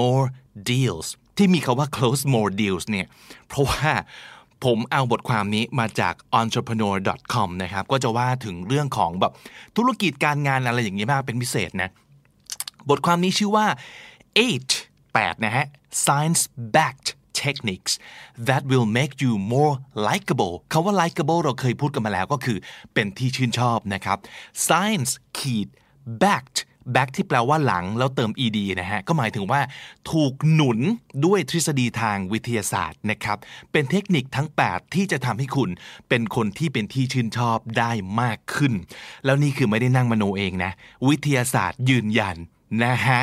[0.00, 0.24] more
[0.72, 1.06] deals
[1.36, 3.06] ที่มีคาว่า close more deals เนี่ย
[3.48, 3.90] เพราะว่า
[4.65, 9.33] ผมเอาบทความนี้มาจาก entrepreneur.com นะครับ ก็จะว่าถึงเรื่องของแบบ
[9.77, 11.89] ธุรกิจการงานอะไรอย่างนี้มากเป็นพิเศษนะ
[12.89, 13.65] บทความนี้ชื่อว่า
[14.45, 14.71] eight
[15.13, 15.65] 8นะฮะ
[16.05, 16.41] science
[16.75, 17.09] backed
[17.43, 17.93] techniques
[18.47, 19.73] that will make you more
[20.07, 22.57] likable คาว่า likable เราเคยพูดกันมาแล้วก็คือ
[22.93, 24.17] เป็นที่ชื่นชอบนะครับ
[24.67, 25.67] science ขีด
[26.23, 26.59] backed
[26.95, 29.61] back ที่แปลว่าหลังแล้วเติม ed นะฮะ ก็หมายถึงว่า
[30.11, 30.79] ถูกหนุน
[31.25, 33.37] ด้วยทฤษฎีทางวิทยาศาสตร์นะครับ
[33.71, 35.69] เป็นเทคนิคทั้ง 8 ที่จะทำให้คุณ
[36.09, 38.73] เป็นคนที่เป็นที่ชื่นชอบได้มากขึ้น
[39.25, 40.71] แล้วนี่คือไม่ได้นั่งมโนเองนะ
[41.07, 42.37] วิทยาศาสตร์ยืนยัน
[42.83, 43.21] นะฮะ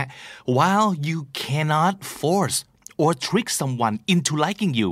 [0.57, 2.59] while you cannot force
[3.03, 4.91] or trick someone into liking you,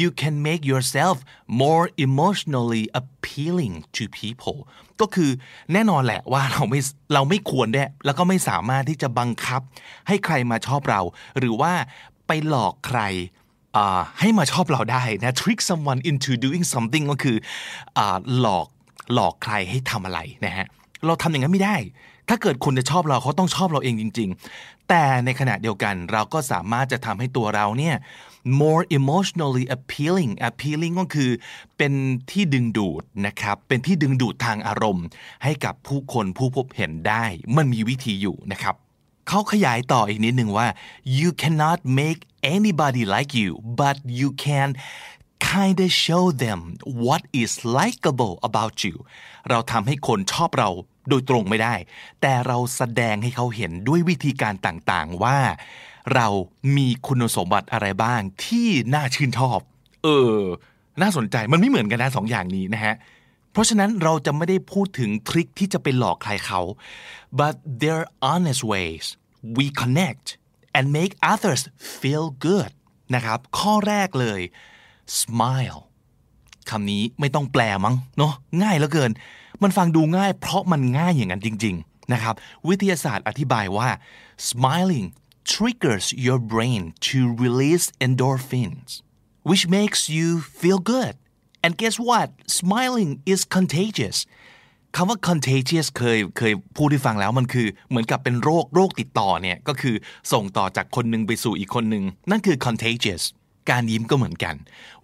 [0.00, 4.56] you can make yourself more emotionally appealing to people
[5.00, 5.30] ก็คือ
[5.72, 6.80] แน่นอนแหละว่าเราไม่
[7.14, 9.60] เราไม่ควรได้แล้วก็ไม่สามารถที่จะบังคับ
[10.08, 11.00] ให้ใครมาชอบเรา
[11.38, 11.72] หรือว่า
[12.26, 13.00] ไปหลอกใคร
[14.20, 17.36] ให้มาชอบเราได้นะ trick someone into doing something ก็คือ
[17.98, 18.00] อ
[18.38, 18.66] หลอก
[19.14, 20.66] หลอกใครให้ทำอะไรนะฮะ
[21.06, 21.76] เราทำอย่างนั้นไม่ได้
[22.28, 24.28] ถ้าเกิดคนจะชอบเราเขาต้องชอบเราเองจริง
[24.58, 27.96] ๆ แต่ในขณะเดียวกันเราก็สามารถจะทำให้ตัวเราเนี่ย
[28.62, 31.30] more emotionally appealing appealing ก็คือ
[31.76, 31.92] เป็น
[32.30, 35.06] ที่ดึงดูดนะครับ เป็นที่ดึงดูดทางอารมณ์
[35.44, 37.24] ให้กับผู้คนผู้พบเห็นได้
[37.56, 38.74] มันมีวิธีอยู่นะครับ
[39.28, 40.66] เขาขยายต่ออีกนิดหนึ่งว่า
[41.18, 42.20] you cannot make
[42.56, 44.68] anybody like you but you can
[45.54, 46.60] kind of show them
[47.06, 48.94] what is likable about you
[49.50, 50.70] เราทำให้คนชอบเรา
[51.08, 51.74] โดยตรงไม่ได้
[52.20, 55.38] แต่เราแสดงให้เขาเห็นด้วยวิธีการต่างๆว่า
[56.14, 56.28] เรา
[56.76, 59.58] มีคุณสมบัติอะไรบ้างที่น่าชื่นชอบ
[60.04, 60.40] เออ
[61.00, 62.94] น่าสนใจมันไม่เหมือนกันนะสองอย่างนี้นะฮะ
[63.52, 66.60] เพราะฉะนั้นเราจะไม่ได้พูดถึงทริคที่จะไปหลอกใครเขา
[67.40, 69.04] but there are honest ways
[69.56, 70.26] we connect
[70.76, 71.62] and make others
[72.00, 72.72] feel good
[73.14, 74.40] นะครับ ข้อแรกเลย
[75.20, 75.80] smile
[76.70, 79.10] คำนี้ไม่ต้องแปลมั้งเนาะง่ายเหลือเกิน
[79.62, 82.34] มันฟังดูง่ายเพราะมันง่ายอย่างนั้นจริง ๆ นะครับ
[82.68, 83.88] วิทยาศาสตร์อธิบายว่า
[84.48, 85.06] smiling
[85.52, 88.88] triggers your brain to release endorphins
[89.48, 90.26] which makes you
[90.60, 91.14] feel good
[91.64, 92.28] and guess what
[92.60, 94.18] smiling is contagious
[94.96, 99.94] คำว่า contagious เคยเคยพูดให้ฟังแล้วมันคือเหมือนกับเป็นโรคโรคติดต่อเนี่ยก็คือ
[100.32, 103.22] ส่งต่อจากคนหนึ่งไปสู่อีกคนหนึ่งนั่นคือ contagious
[103.70, 104.54] การยิ้มก็เหมือนกัน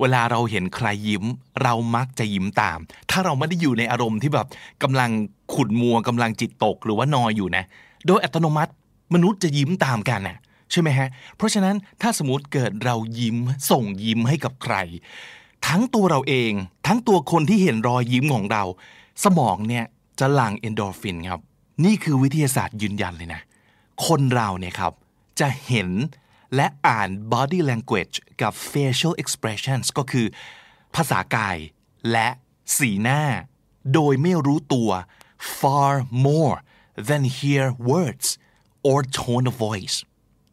[0.00, 1.24] เวลาเราเห็นใครยิ้ม
[1.62, 2.78] เรามักจะยิ้มตาม
[3.10, 4.46] ถ้าเราไม่ได้อยู่ในอารมณ์ที่แบบ
[4.82, 5.10] กำลัง
[5.54, 7.64] ขุดมัวกำลังจิตตกหรือว่านอยอยู่นะ
[8.06, 8.72] โดยอัตโนมัติ
[9.14, 10.38] มนุษย์จะยิ้มตามกันน่ะ
[10.70, 13.36] ใช่ไหมฮะ เพราะฉะนั้นถ้าสมมติเกิดเรายิ้ม
[13.70, 14.76] ส่งยิ้มให้กับใคร
[15.68, 16.52] ทั้งตัวเราเอง
[16.86, 18.64] ทั้งตัวคนที่เห็นรอยยิ้มของเรา
[19.24, 19.84] สมองเนี่ย
[20.20, 21.40] จะหลั่งเอนโดรฟินครับ
[21.84, 23.40] นี่คือวิทยาศาสตร์ยืนยันเลยนะ
[24.06, 24.92] คนเราเนี่ยครับ
[25.40, 25.88] จะเห็น
[26.56, 30.26] และอ่าน body language กับ facial expressions ก็คือ
[30.94, 31.56] ภาษากาย
[32.12, 32.28] และ
[32.76, 33.22] สีหน้า
[33.94, 34.90] โดยไม่รู้ตัว
[35.58, 35.92] far
[36.26, 36.56] more
[37.08, 38.28] than hear words
[38.88, 39.96] or tone of voice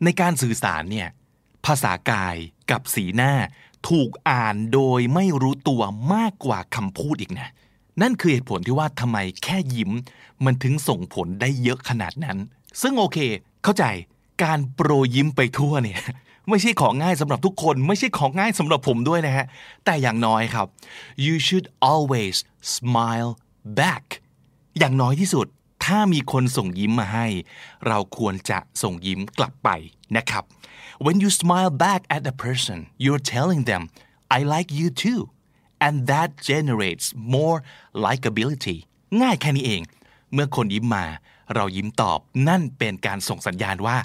[0.03, 1.07] ในการสื่อสารเนี่ย
[1.65, 2.35] ภาษากาย
[2.71, 3.33] กับสีหน้า
[3.89, 5.81] ถูกอ่านโดยไม่รู้ตัว
[6.13, 7.49] มากกว่าคำพูดอีกนะ
[8.01, 9.91] นั่นคือเหตุผลที่ว่าทำไมแค่ยิ้ม
[10.45, 12.37] มันถึงส่งผลได้เยอะขนาดนั้น
[12.81, 13.17] ซึ่งโอเค
[13.63, 13.85] เข้าใจ
[14.43, 16.01] การโปรยิ้มไปทั่วเนี่ย
[16.49, 19.45] ไม่ใช่ของง่ายสำหรับทุกคน ไม่ใช่ของง่ายสำหรับผมด้วยนะฮะ
[19.85, 20.67] แต่อย่างน้อยครับ
[21.25, 22.35] you should always
[22.75, 23.31] smile
[23.79, 24.05] back
[24.79, 25.47] อย่างน้อยที่สุด
[25.87, 27.27] ถ้ามีคนส่งยิ้มมาให้
[27.87, 29.69] เราควรจะส่งยิ้มกลับไป
[30.17, 30.43] นะครับ
[31.05, 33.83] when you smile back at a person you're telling them
[34.37, 35.21] I like you too
[35.85, 37.57] and that generates more
[38.05, 38.77] likability
[39.21, 39.81] ง่ายแค่นี้เอง
[40.33, 41.05] เมื่อคนยิ้มมา
[41.55, 43.97] เรายิ้มตอบนั่นเป็นการส่งสัญญาณว่า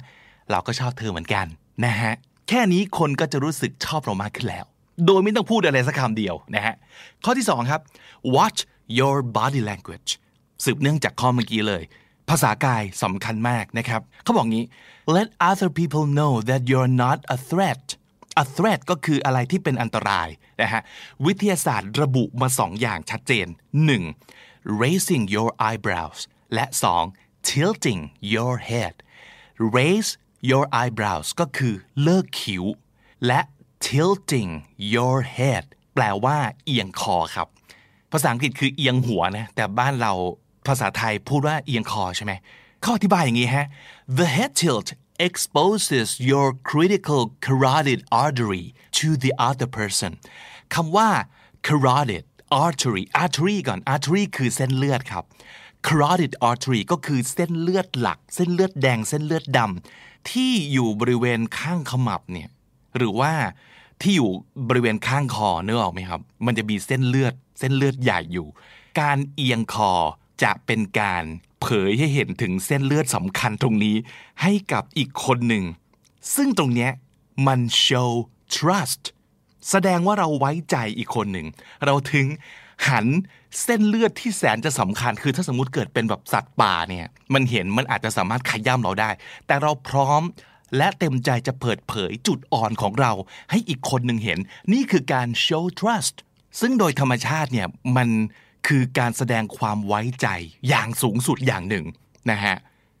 [0.51, 1.45] เราก็ชอบเธอเหมือนกัน
[1.85, 2.13] นะฮะ
[2.49, 4.65] แค่นี้คนก็จะรู้สึกชอบเรามากขึ้นแล้ว
[5.05, 6.75] โดยไม่ต้องพูดอะไรสักคำเดียวนะฮะ
[7.23, 7.81] ข้อที่สองครับ
[8.35, 8.59] watch
[8.99, 10.11] your body language
[10.63, 11.83] สืบเนื่องจากข้อเมื่อกี้เลย
[12.29, 14.65] ภาษากายสำคัญมากนะครับเขาบอกงี้
[15.15, 17.85] let other people know that you're not a threat
[18.43, 20.27] a threat ก็คืออะไรที่เป็นอันตราย
[20.61, 20.81] นะฮะ
[21.25, 23.47] วิทยาศาสตร์ระบุมาสองอย่างชัดเจน
[24.13, 24.81] 1.
[24.81, 26.19] raising your eyebrows
[26.53, 26.65] และ
[27.07, 27.49] 2.
[27.49, 28.01] tilting
[28.33, 28.95] your head
[29.77, 30.11] raise
[30.49, 31.73] your eyebrows ก็คือ
[32.03, 32.63] เลิกคิ้ว
[33.27, 33.41] และ
[33.85, 34.51] tilting
[34.93, 37.47] your head แปลว่าเอียงคอครับ
[38.11, 40.13] ภาษาอังกฤษคือเอียงหัวนะ แต่บ้านเรา
[40.67, 42.33] ภาษาไทยพูดว่าเอียงคอใช่ไหม
[42.81, 43.67] เขาอธิบายอย่างนี้ฮะ
[44.19, 44.87] the head tilt
[45.27, 48.65] exposes your critical carotid artery
[48.99, 50.11] to the other person
[50.73, 51.09] คำว่า
[51.67, 52.23] carotid
[52.65, 55.23] artery artery ก่อน artery คือเส้นเลือดครับ
[55.87, 62.49] carotid artery ก็คือเส้นเลือดหลัก เส้นเลือดแดง เส้นเลือดดำที่อยู่บริเวณข้างขมับเนี่ย
[62.97, 63.33] หรือว่า
[64.01, 64.31] ที่อยู่
[64.69, 68.47] บริเวณข้างคอเนื้อออกไหมครับ มันจะมีเส้นเลือด เส้นเลือดใหญ่อยู่
[68.99, 69.91] การเอียงคอ
[70.43, 71.23] จะเป็นการ
[71.61, 73.95] เผยให้เห็นถึงเส้นเลือดสำคัญตรงนี้
[74.41, 75.63] ให้กับอีกคนหนึ่ง
[76.35, 76.91] ซึ่งตรงเนี้ย
[77.47, 78.11] มัน show
[78.55, 79.03] trust
[79.69, 81.47] แสดงว่าเราไว้ใจอีกคนหนึ่ง
[81.85, 82.25] เราถึง
[82.87, 83.05] หัน
[83.63, 89.09] เส้นเลือดที่แสนจะสำคัญ คือถ้าสมมติเกิดเป็นแบบสัตว์ป่าเนี่ยมันเห็นมันอาจจะสามารถขย้ำเราได้
[89.47, 90.21] แต่เราพร้อม
[90.77, 93.11] และเต็มใจจะเปิดเผยจุดอ่อนของเรา
[93.51, 94.39] ให้อีกคนหนึ่งเห็น
[94.73, 96.15] นี่คือการ show trust
[96.59, 97.67] ซึ่งโดยธรรมชาติเนี่ย
[97.97, 98.09] มัน
[98.67, 100.27] คือการแสดงความไว้ใจ
[100.67, 101.85] อย่างสูงสุดอย่างหนึ่ง
[102.31, 102.55] นะฮะ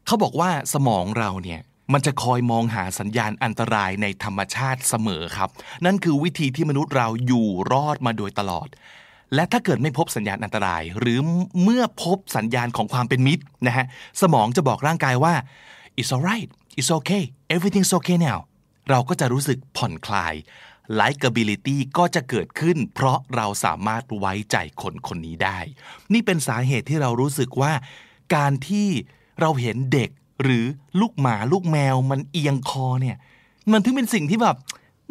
[0.05, 1.61] เขาบอกว่าสมองเราเนี่ย
[1.93, 5.49] มันจะคอยมองหาสัญญาณอันตรายในธรรมชาติเสมอครับ
[5.85, 8.67] นั่นคือวิธีที่มนุษย์เราอยู่รอดมาโดยตลอด
[9.35, 11.19] และถ้าเกิดไม่พบสัญญาณอันตราย หรือ
[11.63, 13.85] เมื่อพบสัญญาณของความเป็นมิตรนะฮะ
[14.21, 15.33] สมองจะบอกร่างกายว่า
[15.99, 16.49] it's alright
[16.79, 17.23] it's okay
[17.55, 18.39] everything's okay now
[18.89, 20.33] เราก็จะรู้สึกผ่อนคลาย
[21.01, 25.57] likability ก็จะเกิดขึ้น เพราะเราสามารถไว้ใจคนคนนี้ได้
[26.13, 27.73] นี่เป็นสาเหตุที่เรารู้สึกว่า
[28.35, 28.87] การที่
[29.41, 30.09] เราเห็นเด็ก
[30.43, 30.65] หรือ
[30.99, 33.17] ลูกหมาลูกแมวมันเอียงคอเนี่ย
[33.71, 34.57] มันถึงเป็นสิ่งที่แบบ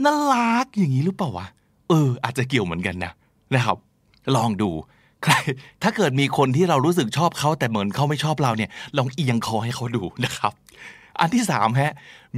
[0.05, 1.47] น่ารักอย่างนี้หรือเปล่าวะ
[1.89, 3.13] เออ อาจจะเกี่ยวเหมือนกันนะ
[3.55, 3.79] นะครับ
[4.37, 4.71] ลองดู
[5.25, 5.35] ใคร
[5.83, 10.53] ถ้าเกิดมีคนที่เรารู้สึกชอบเขาแต่เหมือนเขาไม่ชอบเราเนี่ย ลองเอียงคอให้เขาดูนะครับ
[11.21, 11.93] อันที่สามฮะ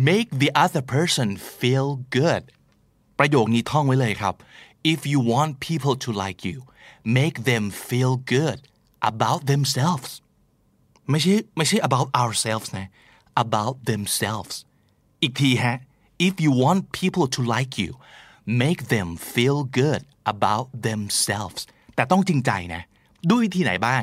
[0.08, 2.42] make the other person feel good
[3.18, 4.34] ประโยคนี้ท่องไว้เลยครับ
[4.92, 6.58] if you want people to like you
[7.18, 8.58] make them feel good
[9.10, 10.10] about themselves
[11.10, 12.88] ไม่ใช่ไม่ใช่ about ourselves นะ
[13.44, 14.54] about themselves
[15.22, 15.76] อีกทีฮะ
[16.26, 17.90] if you want people to like you
[18.64, 21.62] make them feel good about themselves
[21.94, 22.82] แต่ต้องจริงใจนะ
[23.30, 24.02] ด้วยวิธีไหนบ้าง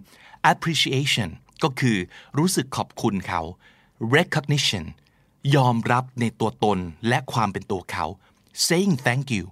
[0.00, 0.52] 1.
[0.52, 1.28] appreciation
[1.62, 1.98] ก็คือ
[2.38, 3.42] รู้สึกขอบคุณเขา
[4.16, 4.84] recognition
[5.56, 8.06] ยอมรับในตัวตนและความเป็นตัวเขา
[8.66, 9.44] saying thank you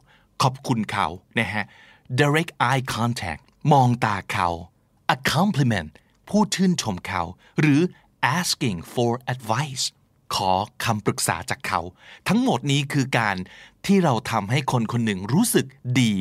[0.42, 1.06] ขอบคุณเขา
[1.38, 1.64] นะฮะ
[2.20, 4.48] direct eye contact มองตาเขา
[5.14, 5.90] a compliment
[6.28, 7.22] พูดชื่นชมเขา
[7.60, 7.80] หรือ
[8.38, 9.84] asking for advice
[10.34, 10.52] ขอ
[10.84, 11.80] คำปรึกษาจากเขา
[12.28, 13.36] ทั้งหมดนี้คือการ
[13.86, 15.66] ที่เราทำให้คนคนหนึ่งรู้สึก
[16.00, 16.12] ดี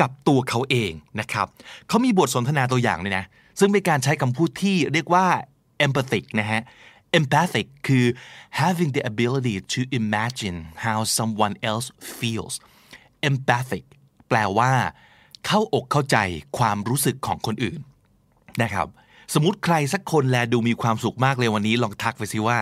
[0.00, 1.46] กับตัวเขาเองนะครับ
[1.88, 3.24] เขามีบทสนทนาตัวอย่างเลยนะ
[3.58, 5.26] ซึ่งเป็นการใช้คำพูดที่เรียกว่า
[5.84, 6.60] empathic นะฮะ
[7.18, 8.04] empathic คือ
[8.60, 12.54] having the ability to imagine how someone else feels
[13.28, 13.84] empathic
[14.28, 14.72] แปลว่า
[15.46, 16.16] เข้าอกเข้าใจ
[16.58, 17.80] ความรู้สึกของคนอื่น
[18.62, 18.88] นะครับ
[19.34, 22.58] สมมติใครสักคนแลดูมีความสุขมากเลยวันนี้ลองทักไปสิว่า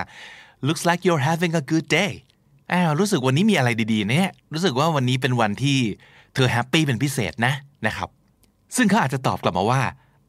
[0.66, 2.12] looks like you're having a good day
[2.72, 5.78] อ้าวรู้สึกวันนี้มีอะไรดีๆเนี่ยรู้สึกว่าวันนี้เป็นวันที่
[6.34, 7.54] เธอแฮปปี้เป็นพิเศษนะ
[7.86, 8.08] นะครับ
[8.76, 9.82] ซึ่งเขาอาจจะตอบกลับมาว่า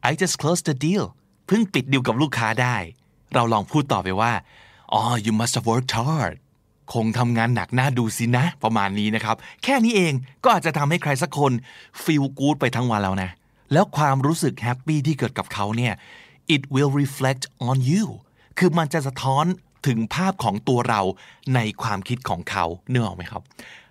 [0.08, 1.04] I just closed the deal
[1.46, 2.76] เพิ่งปิดดีลกับลูกค้าได้
[3.36, 4.32] เราลองพูดต่อไปว่า
[4.92, 6.34] อ๋อ you must have worked hard
[6.94, 10.12] คงทำงานหนักหน่าดูสินะ ประมาณนี้นะครับ แค่นี้เอง
[10.44, 11.52] ก็อาจจะทำให้ใครสักคน
[12.02, 13.30] feel good ไปทั้งวันแล้วนะ
[13.72, 15.94] แล้วความรู้สึกแฮปปี้ที่เกิดกับเขาเนี่ย
[16.54, 18.04] it will reflect on you
[18.58, 19.44] คือมันจะสะท้อน
[19.86, 21.02] ถึงภาพของตัวเรา
[21.54, 23.42] ในความคิดของเขาเนื้อออกไหมครับ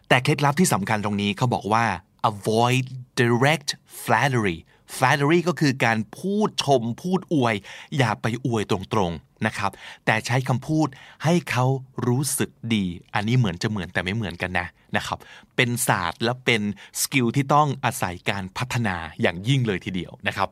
[0.09, 1.85] แต่เคล็ดลับที่สำคัญตรงนี้เขาบอกว่า
[2.31, 2.85] avoid
[3.21, 3.69] direct
[4.03, 4.57] flattery
[4.97, 7.55] flattery ก็คือการพูดชมพูดอวย
[7.97, 8.77] อย่าไปอวยตร
[9.09, 9.71] งๆ นะครับ
[10.05, 10.87] แต่ใช้คำพูด
[11.23, 11.65] ให้เขา
[12.07, 14.67] รู้สึกดี อันนี้เหมือนจะเหมือนแต่ไม่เหมือนกันนะ
[14.97, 15.19] นะครับ
[15.55, 16.61] เป็นศาสตร์และเป็น
[17.01, 20.49] สกิลที่ต้องอาศัยการพัฒนาอย่างยิ่งเลยทีเดียวนะครับ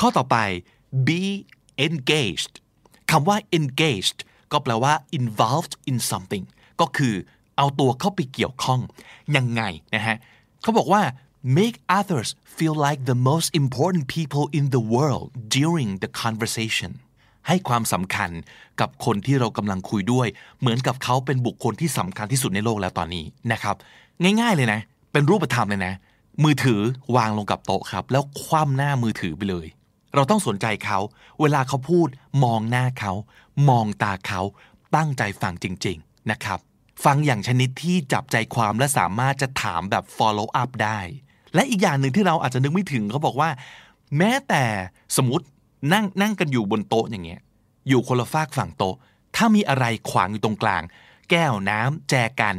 [0.00, 0.36] ข้อต่อไป
[1.06, 1.22] be
[1.86, 2.54] engaged
[3.10, 4.18] คำว่า engaged
[4.52, 6.44] ก็แปลว่า involved in something
[6.80, 7.14] ก็คือ
[7.56, 8.80] เอาตัวเข้าไปเกี่ยวข้อง
[9.36, 9.62] ยังไง
[9.94, 10.16] นะฮะ
[10.62, 11.02] เขาบอกว่า
[11.58, 16.90] make others feel like the most important people in the world during the conversation
[17.48, 18.30] ให้ความสำคัญ
[18.80, 20.28] กับคนที่เรากำลังคุยด้วย
[20.60, 23.76] เหมือนกับเขาเป็นบุคคลที่สำคัญที่สุดในโลกแล้วตอนนี้นะครับ
[24.40, 24.80] ง่ายๆเลยนะ
[25.12, 25.94] เป็นรูปธรรมเลยนะ
[26.44, 26.80] มือถือ
[27.16, 29.66] วางลงกับโต๊ะครับ แล้วคว่ำหน้ามือถือไปเลย
[30.14, 30.98] เราต้องสนใจเขา
[31.40, 32.08] เวลาเขาพูด
[32.44, 33.12] มองหน้าเขา
[33.68, 34.40] มองตาเขา
[34.96, 36.58] ตั้งใจฟังจริง ๆนะครับ
[37.04, 40.98] ฟังอย่างชนิดที่จับใจความและสามารถจะถามแบบ follow up ได้
[41.54, 43.50] และอีกอย่างหนึ่งที่เราอาจจะนึกไม่ถึงเขาบอกว่า
[44.18, 44.64] แม้แต่
[45.16, 45.46] สมมติ
[45.92, 47.40] นั่งนั่งกันอยู่บนโต๊ะอย่างเงี้ย
[47.88, 48.94] อยู่คนละฝากฝั่งโต๊ะ
[49.36, 50.82] ถ้ามีอะไรขวางอยู่ตรงกลาง
[51.30, 52.56] แก้วน้ำแจกัน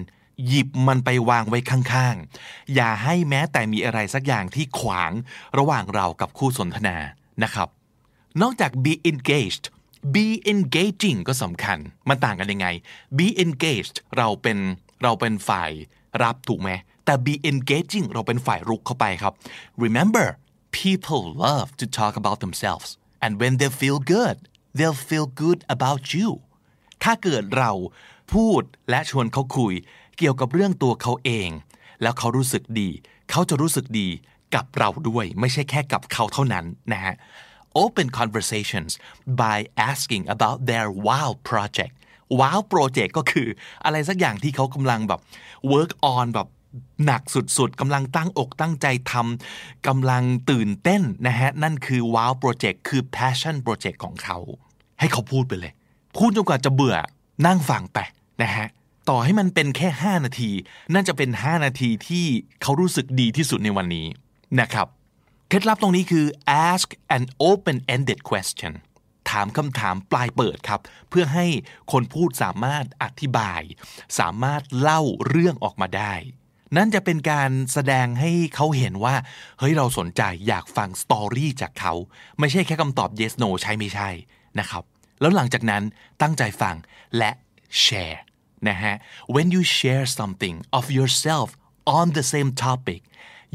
[0.48, 5.12] หยิบมันไปวางไว้ข้างๆ อย่าให้แม้แต่มีอะไรสักอย่างที่ขวาง
[5.58, 6.98] ระหว่างเรากับคู่สนทนา
[7.44, 7.68] นะครับ
[8.42, 9.66] นอกจาก be engaged
[10.14, 11.78] be engaging ก็สำคัญ
[12.10, 12.68] มันต่างกันยังไง
[13.18, 14.58] be engaged เราเป็น
[15.04, 15.72] เราเป็นฝ่าย
[16.24, 16.70] รับถูกไหม
[17.06, 19.34] แต่ be engaging เราเป็นฝ่ายรุกเข้าไปครับ
[19.84, 20.28] remember
[20.82, 22.90] people love to talk about themselves
[23.26, 24.38] and when they feel good
[24.78, 26.30] they'll feel good about you
[27.04, 27.72] ถ้าเกิดเรา
[28.34, 29.74] พูดและชวนเขาคุย
[30.18, 31.50] เกี่ยวกับเรื่องตัวเขาเอง
[32.02, 32.90] แล้วเขารู้สึกดี
[33.30, 34.10] เขาจะรู้สึกดี
[34.56, 37.16] กับเราด้วย ไม่ใช่แค่กับเขาเท่านั้นนะฮะ
[37.84, 38.92] Open conversations
[39.42, 39.58] by
[39.90, 41.94] asking about their wow project
[42.40, 43.48] wow project ก็คือ
[43.86, 45.20] อะไรสักอย่างที่เขากำลังแบบ
[45.74, 46.48] work on แบบ
[47.06, 54.38] หนักสุดๆกำลังตั้งอกตั้งใจทำกำลังตื่นเต้นนะฮะ นั่นคือ wow project คือ passion project ของเขา
[55.00, 55.74] ให้เขาพูดไปเลย
[56.18, 56.98] พูดจนกว่าจะเบื่อ
[57.46, 58.00] นั่งฟังไป
[58.42, 58.68] นะฮะ
[59.10, 60.52] ต่อให้มันเป็นแค่ 5 นาที
[60.94, 62.26] น่าจะเป็น 5 นาทีที่
[62.62, 64.08] เขารู้สึกดีที่สุดในวันนี้
[64.60, 64.88] นะครับ
[65.48, 66.26] เคล็ดลับตรงนี้คือ
[66.68, 68.74] ask an open-ended question
[69.30, 71.46] ถามคำถามปลายเปิดครับ เพื่อให้
[71.92, 73.62] คนพูดสามารถอธิบาย
[74.20, 76.14] สามารถเล่าเรื่องออกมาได้
[76.78, 79.16] นั่นจะเป็นการแสดงให้เขาเห็นว่า
[79.60, 81.94] เฮ้ยเราสนใจอยากฟังสตอรี่จากเขา
[82.40, 84.10] ไม่ใช่แค่คำตอบ yes no ใช่ไม่ใช่
[84.60, 84.84] นะครับ
[85.22, 85.84] แล้วหลังจากนั้น
[86.22, 86.76] ตั้งใจฟัง
[87.18, 87.32] และ
[87.84, 88.20] share
[88.68, 88.96] นะฮะ
[89.34, 91.48] when you share something of yourself
[91.98, 93.02] on the same topic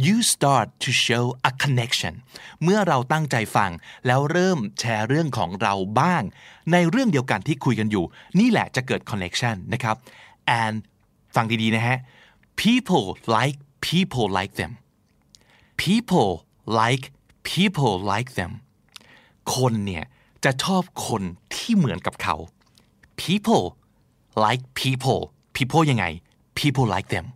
[0.07, 2.15] you start to show a connection
[2.63, 3.71] เมื่อเราตั้งใจฟัง
[4.07, 6.23] แล้วเริ่มแชร์เรื่องของเราบ้าง
[6.73, 8.05] ในเรื่องเดียวกันที่คุยกันอยู่
[8.41, 9.97] นี่แหละจะเกิด connection นะครับ
[10.63, 10.77] and
[11.35, 11.99] ฟังดีๆนะฮะ
[12.63, 13.57] people like
[13.89, 14.73] people like them
[15.85, 16.31] people
[16.81, 17.05] like
[17.51, 18.53] people like them
[19.55, 20.05] คนเนี่ย
[20.45, 21.23] จะชอบคน
[21.55, 22.37] ที่เหมือนกับเขา
[23.23, 23.65] people
[24.45, 25.21] like people
[25.57, 26.05] people ยังไง
[26.59, 27.27] people like them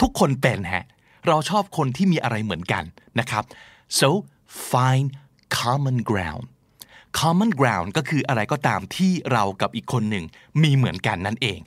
[0.00, 0.84] ทุกคนเป็นฮะ
[1.28, 2.84] เราชอบคนที่มีอะไรเหมือนกัน
[3.20, 3.44] นะครับ
[3.98, 4.08] so
[4.70, 5.06] find
[5.58, 6.44] common ground
[7.20, 10.24] common ground ก็คืออะไรก็ตามที่เรากับอีกคนหนึ่ง
[10.62, 11.60] มีเหมือนกันนั่นเอง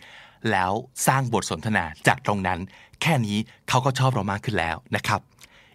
[0.51, 0.71] แล้ว
[1.07, 2.59] สร้างบทสนทนาจากตรงนั้น
[3.03, 3.37] แค่นี้
[3.69, 5.19] เขาก็ชอบเรามากขึ้นแล้วนะครับ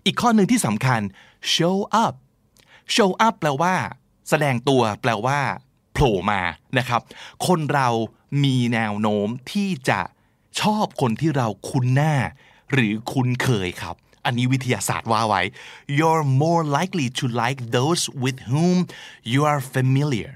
[0.06, 1.00] อีกข้อหนึ่งที่สำคัญ
[1.56, 2.14] show up
[2.94, 3.74] show up แปลว่า
[4.28, 5.38] แสดงตัวแปลว่า
[5.92, 6.42] โผล่มา
[6.78, 7.00] นะครับ
[7.46, 7.88] คนเรา
[8.44, 10.00] มีแนวโน้มที่จะ
[10.60, 12.14] ชอบคนที่เราคุ้นหน้า
[12.72, 15.42] หรือคุ้นเคยครับ อันนี้วิทยาศาสตร์ว่าไว้
[15.98, 18.76] you're more likely to like those with whom
[19.32, 20.30] you are familiar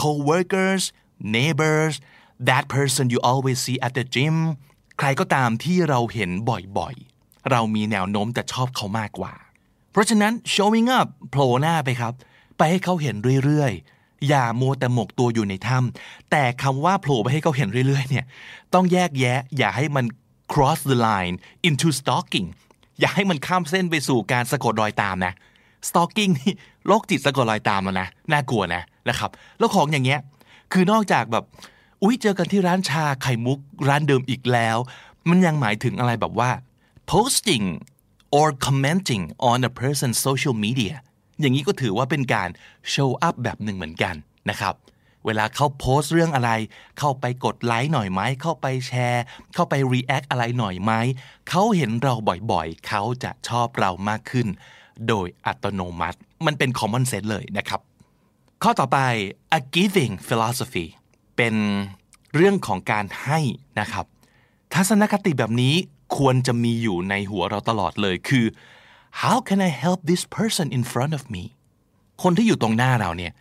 [0.00, 0.82] co-workers
[1.36, 1.94] neighbors
[2.48, 4.36] that person you always see at the gym
[5.02, 6.30] ใครก็ตามที่เราเห็น
[6.78, 9.32] บ่อยๆ เรามีแนวโน้มจะชอบเขามากกว่า
[9.92, 12.12] เพราะฉะนั้น showing up โผล่หน้าไปครับ
[12.56, 18.24] ไปให้เขาเห็นเรื่อยๆ อย่ามัวแต่หมกตัวอยู่ในถ้ำแต่คำว่าโผล่ไปให้เขาเห็นเรื่อยๆ เนี่ย
[18.74, 20.06] ต้องแยกแยะ อย่าให้มัน
[20.52, 21.36] cross the line
[21.68, 22.48] into stalking
[23.00, 25.32] อย่าให้มันข้ามเส้นไปสู่การสะกดรอยตามนะ
[25.88, 26.52] stalking นี่
[26.86, 30.20] โรคจิตสะกดรอยตามแล้วนะ น่ากลัวนะนะครับ แล้วของอย่างเงี้ย
[30.72, 31.44] คือนอกจากแบบ
[32.02, 33.58] อุ้ยเจอกันที่ร้านชาไข่มุก
[33.88, 34.76] ร้านเดิมอีกแล้ว
[35.28, 36.50] มันยังหมายถึงอะไรแบบว่า
[37.10, 37.66] posting
[38.36, 40.94] or commenting on a person's social media
[41.40, 42.48] อย่างนี้ก็ถือว่าเป็นการ
[42.94, 44.14] show up แบบหนึ่งเหมือนกัน
[44.50, 44.74] นะครับ
[45.26, 46.50] เวลาเขาโพสต์เรื่องอะไร
[46.98, 49.22] เข้าไปกดไลค์หน่อยไหม เข้าไปแชร์
[49.54, 50.92] เข้าไป react อะไรหน่อยไหม
[51.48, 52.14] เขาเห็นเรา
[52.52, 54.46] บ่อยๆ เขาจะชอบเรามากขึ้น
[55.08, 57.80] โดยอัตโนมัติ มันเป็น common sense เลยนะครับ
[58.62, 58.98] ข้อต่อไป
[59.58, 60.86] a giving philosophy
[61.40, 61.60] เป็น
[62.36, 63.38] เรื่องของการให้
[63.80, 64.04] นะครับ
[64.74, 65.74] ทัศนคติแบบนี้
[66.16, 68.44] ควรจะมีอยู่ในหัวเราตลอดเลยคือ
[69.22, 71.44] how can I help this person in front of me
[72.22, 73.32] คนที่อยู่ตรงหน้าเราเนี่ย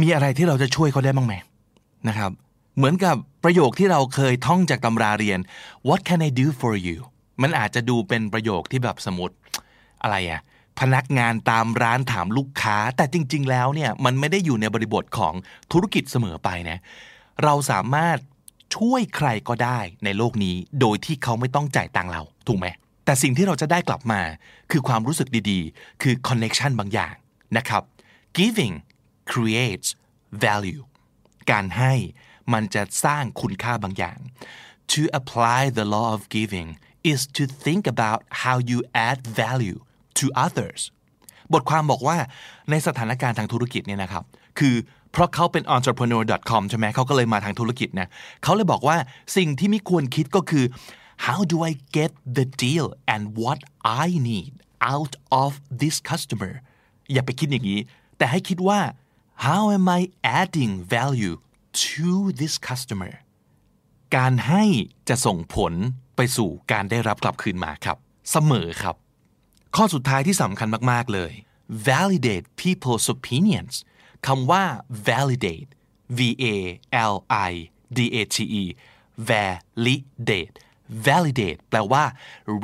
[0.00, 1.34] มีอะไรที่เราจะช่วยเขาได้บ้างไหม
[2.08, 2.30] นะครับ
[2.76, 5.38] เหมือนกับประโยคที่เราเคยท่องจากตำราเรียน
[5.88, 6.98] what can I do for you
[7.42, 9.34] มันอาจจะดูเป็นประโยคที่แบบสมมติ
[10.02, 10.40] อะไรอะ
[10.80, 15.34] พนักงานตามร้านถามลูกค้า แต่จริง ๆ แล้วเนี่ยมันไม่ได้อยู่ในบริบทของ
[15.72, 16.78] ธุรกิจเสมอไปนะ
[17.44, 18.18] เราสามารถ
[18.76, 22.66] ช่วยใครก็ได้ในโลกนี้ โดยที่เขาไม่ต้องจ่ายตังเราถูกไหม
[23.04, 24.20] แต่สิ่งที่เราจะได้กลับมา
[24.70, 27.14] คือความรู้สึกดีๆ คือ connection บางอย่าง
[27.56, 27.82] นะครับ
[28.38, 28.74] giving
[29.32, 29.88] creates
[30.44, 30.82] value
[31.50, 31.94] การให้
[32.52, 34.18] มันจะสร้างคุณค่าบางอย่าง
[34.92, 36.68] to apply the law of giving
[37.12, 39.78] is to think about how you add value
[40.18, 40.82] to others
[41.52, 42.16] บทความบอกว่า
[42.70, 44.24] ในสถานการณ์ทางธุรกิจเนี่ยนะครับ
[44.58, 44.74] คือ
[45.12, 48.08] เพราะเขาเป็น entrepreneur.com ใช่ไหมเขาก็เลยมาทางธุรกิจนะ
[48.42, 48.96] เขาเลยบอกว่า
[49.36, 50.64] สิ่งที่ไม่ควรคิดก็คือ
[51.26, 53.60] how do I get the deal and what
[54.04, 54.52] I need
[54.94, 55.50] out of
[55.82, 56.52] this customer
[57.12, 57.80] อย่าไปคิดอย่างนี้
[58.18, 58.80] แต่ให้คิดว่า
[59.46, 60.00] how am I
[60.40, 61.36] adding value
[61.84, 62.08] to
[62.40, 63.12] this customer
[64.16, 64.64] การให้
[65.08, 65.72] จะส่งผล
[66.16, 67.96] ไปสู่การได้รับกลับคืนมาครับ
[68.30, 68.96] เสมอครับ
[69.76, 71.32] ข้อสุดท้ายที่สำคัญมาก ๆ เลย
[71.88, 73.74] validate people's opinions
[74.26, 74.64] คำว่า
[75.08, 75.70] validate
[76.18, 76.56] v a
[77.12, 77.14] l
[77.50, 77.52] i
[77.98, 78.64] d a t e
[79.30, 80.56] validate
[81.06, 82.04] validate แปลว่า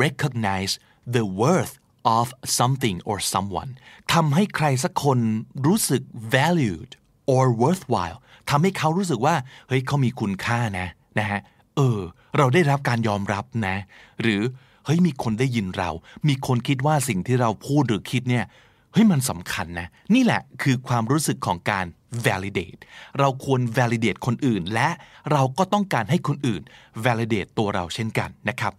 [0.04, 0.72] recognize
[1.16, 1.74] the worth
[2.16, 2.26] of
[2.58, 3.70] something or someone
[4.12, 5.18] ทำให้ใครสักคน
[5.66, 6.02] รู้สึก
[6.34, 6.90] valued
[7.34, 8.18] or worthwhile
[8.50, 9.36] ทำให้เขารู้สึกว่า
[9.68, 10.88] เฮ้ยเขามีคุณค่านะ
[11.18, 11.40] นะฮะ
[11.76, 12.00] เออ
[12.36, 13.76] เราได้รับการยอมรับนะ
[14.22, 14.42] หรือ
[14.84, 15.90] เฮ้ยมีคนได้ยินเรา
[16.28, 18.44] มีคนคิดว่าสิ่งที่เราพูดหรือคิดเนี่ย
[18.92, 21.86] เฮ้ยมันสำคัญนะ นี่แหละคือความรู้สึกของการ
[22.26, 22.80] validate
[23.18, 24.90] เราควร validate คนอื่น และ
[25.32, 26.62] เราก็ต้องการให้คนอื่น
[27.04, 28.74] validate ตัวเราเช่นกันนะครับ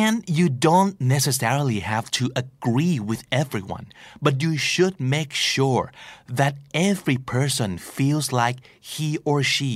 [0.00, 3.86] And you don't necessarily have to agree with everyone,
[4.24, 5.92] but you should make sure
[6.40, 9.72] that every person feels like he or she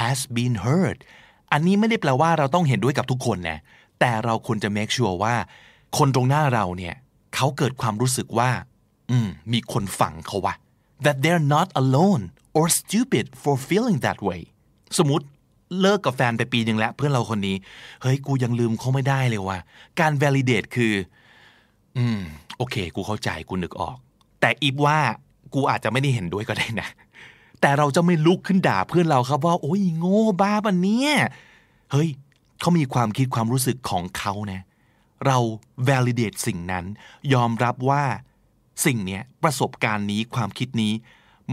[0.00, 0.98] has been heard.
[1.52, 3.58] อันนี้ไม่ได้แปลว่าเราต้องเห็นด้วยกับทุกคนนะ
[4.02, 5.34] แต่เราควรจะ make sure ว่า
[5.98, 6.94] คนตรงหน้าเราเนี่ย
[7.34, 8.50] เขาเกิดความรู้สึกว่า
[9.10, 10.54] อืม มีคนฟังเขาว่า
[11.04, 12.22] that they're not alone
[12.56, 14.40] or stupid for feeling that way
[14.98, 15.26] สมมติ
[15.80, 17.56] เลิกกับแฟนไปปีหนึ่งแล้วเพื่อนเราคนนี้
[18.02, 19.58] เฮ้ย กูยังลืมเขาไม่ได้เลยว่ะ
[20.00, 20.94] การ validate คือ
[21.98, 22.20] อืม
[22.56, 23.96] โอเค กูเข้าใจ กูนึกออก
[24.40, 24.98] แต่อีฟว่า
[25.54, 26.88] กูอาจจะไม่ได้เห็นด้วยก็ได้นะ
[27.60, 31.14] แต่เราจะไม่ลุกขึ้นด่าเพื่อนเราครับว่า โอ้ยโง่บ้าปะเนี่ย
[31.92, 32.08] เฮ้ย
[32.62, 34.60] เขามีความคิดความรู้สึกของเขานะ
[35.26, 35.38] เรา
[35.88, 36.84] validate สิ่งนั้น
[37.34, 38.04] ยอมรับว่า
[38.86, 40.92] สิ่งเนี้ยประสบการณ์นี้ความคิดนี้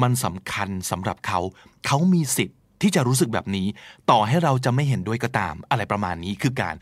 [0.01, 1.39] มันสำคัญสำหรับเขา
[1.85, 3.67] เขามีสิทธิ์ที่จะรู้สึกแบบนี้
[4.09, 6.75] ต่อให้เราจะไม่เห็นด้วยก็ตาม อะไรประมาณนี้คือการ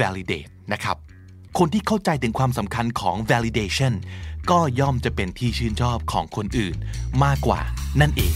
[0.00, 0.96] validate นะครับ
[1.58, 3.94] คนที่เข้าใจถึงความสำคัญของ validation
[4.50, 6.76] ก็ย่อมจะเป็นที่ชื่นชอบของคนอื่น
[7.24, 7.60] มากกว่า
[8.00, 8.34] นั่นเอง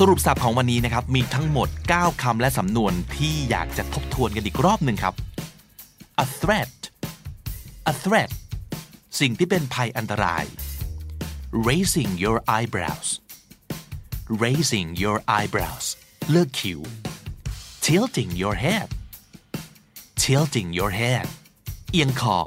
[0.00, 5.14] สรุปสับของวันนี้นะครับ มีทั้งหมด 9 คำและสำนวนที่อยากจะทบทวนกันอีกรอบหนึ่งครับ
[6.24, 6.76] a threat
[7.92, 8.30] a threat
[9.20, 10.44] สิ่งที่เป็นภัยอันตราย
[11.68, 13.08] raising your eyebrows
[14.44, 15.86] raising your eyebrows
[16.30, 16.80] เลิกคิว
[17.86, 18.88] tilting your head
[20.22, 21.26] tilting your head
[21.90, 22.38] เอียงคอ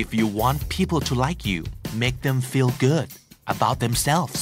[0.00, 1.60] if you want people to like you
[2.02, 3.08] make them feel good
[3.54, 4.40] about themselves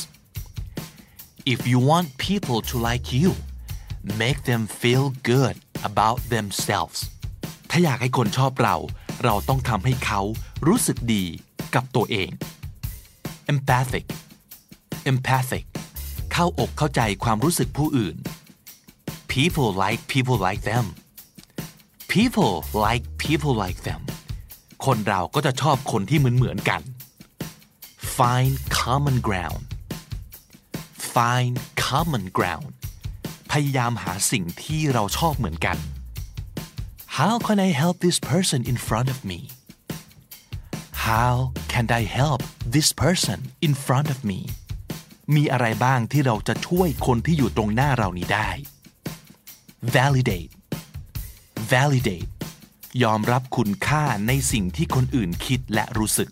[1.54, 3.30] if you want people to like you
[4.22, 5.54] make them feel good
[5.88, 6.98] about themselves
[7.70, 8.76] ถ้าอยากให้คนชอบเรา
[9.24, 10.20] เราต้องทำให้เขา
[10.66, 11.24] รู้สึกดี
[11.74, 12.30] กับตัวเอง
[13.52, 14.06] empathic
[15.10, 15.64] empathic
[16.32, 18.16] เข้าอกเข้าใจความรู้สึกผู้อื่น
[19.34, 20.86] people like people like them
[22.14, 22.54] people
[22.86, 24.02] like people like them
[24.86, 26.82] คนเราก็จะชอบคนที่เหมือนเหมือนกัน
[28.16, 29.62] find common ground
[31.18, 31.56] find
[31.88, 32.72] common ground
[33.52, 35.78] พยายามหาสิ่งที่เราชอบเหมือนกัน
[37.18, 39.40] How can I help this person in front of me
[41.08, 41.34] How
[41.72, 42.40] can I help
[42.76, 44.40] this person in front of me
[45.34, 48.48] มีอะไรบ้างที่เราจะช่วยคนที่อยู่ตรงหน้าเรานี้ได้
[49.96, 50.52] validate
[51.72, 52.30] validate
[53.02, 56.30] ยอมรับคุณค่าในสิ่งที่คนอื่นคิดและรู้สึก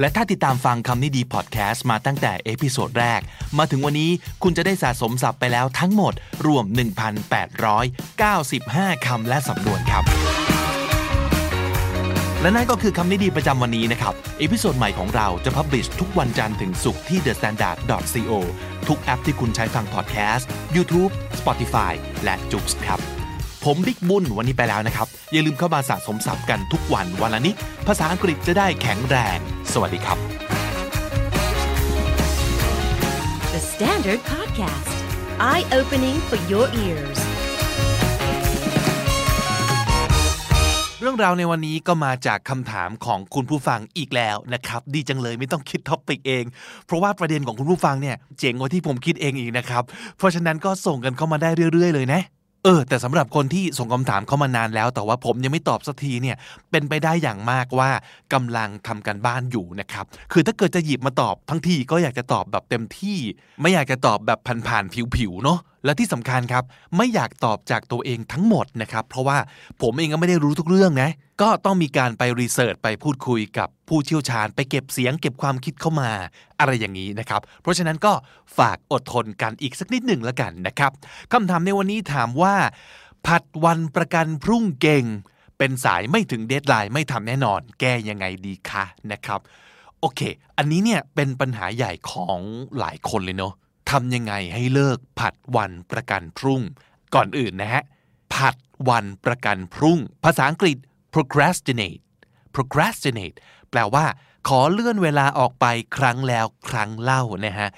[0.00, 3.20] และถ้าติดตามฟังคำนี้ดีพอดแคสต์มาตั้งแต่ episode แรก
[3.58, 4.10] มาถึงวันนี้
[4.42, 6.12] คุณจะได้สะสมศัพท์ไปแล้วทั้งหมด
[6.46, 6.64] รวม
[8.24, 10.04] 1,895 คำและสำนวนครับ
[12.40, 18.32] และนั่นก็คือคำนี้ดีประจำวันนี้นะครับ episode ใหม่ของเราจะ publish ทุกวันจันทร์ถึงศุกร์ที่ thestandard.co
[18.88, 21.92] ทุกแอปที่คุณใช้ฟังพอดแคสต์ YouTube Spotify
[22.24, 23.23] และ JOOX ครับ
[23.64, 27.54] ผมบิ๊กบุญวันนี้ไปแล้วนะครับ อย่าลืมเข้ามาสะสมศัพท์กันทุกวันวันละนิด
[27.86, 29.38] ภาษาอังกฤษจะได้แข็งแรง
[29.72, 30.18] สวัสดีครับ
[33.54, 34.96] The Standard Podcast,
[35.50, 37.20] eye opening for your ears.
[41.04, 46.44] รื่องราวในวันนี้ก็มาจากคำถามของคุณผู้ฟังอีกแล้วนะครับ ดีจังเลยไม่ต้องคิดท็อปิกเอง
[46.86, 49.82] เพราะว่าประเด็นของคุณผู้ฟังเนี่ยเจ๋งกว่าที่ผมคิดเองอีกนะครับ
[50.18, 52.22] เพราะฉะนั้นก็ส่งกันเข้ามาได้เรื่อยๆเลยนะ
[52.64, 56.36] เออ แต่สำหรับคนที่ส่งคำถามเข้ามานานแล้ว แต่ว่าผมยังไม่ตอบสักทีเนี่ย
[56.70, 57.90] เป็นไปได้อย่างมากว่า
[58.32, 63.18] กำลังทำกันบ้านอยู่นะครับคือถ้าเกิดจะหยิบมาตอบทั้งทีก็อยากจะตอบแบบเต็มที่
[63.60, 64.38] ไม่อยากจะตอบแบบ
[64.68, 66.64] ผ่านๆผิวๆเนาะ และที่สำคัญครับ
[66.96, 69.38] ไม่อยากตอบจากตัวเองทั้งหมดนะครับ เพราะว่า
[69.82, 71.10] ผมเองก็ไม่ได้รู้ทุกเรื่องนะ
[71.42, 76.10] ก็ต้องมีการไปรีเสิร์ชไปพูดคุยกับผู้เชี่ยวชาญ ไปเก็บเสียงเก็บความคิดเข้ามา
[76.60, 78.12] อะไรอย่างนี้นะครับ เพราะฉะนั้นก็
[78.58, 80.92] ฝากอดทนกันอีกสักนิดหนึ่งแล้วกันนะครับ
[81.32, 82.54] คำถามในวันนี้ถามว่า
[83.26, 85.04] ผัดวันประกันพรุ่งเก่ง
[85.58, 89.40] เป็นสายไม่ถึงเดทไลน์ไม่ทำแน่นอน แก้ยังไงดีคะนะครับ
[90.00, 90.20] โอเค
[90.56, 92.38] อันนี้เนี่ยเป็นปัญหาใหญ่ของ
[92.78, 93.54] หลายคนเลยเนาะ
[93.90, 96.62] ทำยังไงให้เลิกผัดวันประกันพรุ่ง
[97.14, 97.82] ก่อนอื่นนะฮะ
[98.34, 98.56] ผัด
[98.88, 100.76] วันประกันพรุ่ง ภาษาอังกฤษ
[101.12, 102.02] procrastinate
[102.54, 103.36] procrastinate
[103.70, 104.04] แปลว่า
[104.48, 105.66] ขอเลื่อนเวลาออกไป
[105.96, 107.68] ครั้งแล้วครั้งเล่านะฮะ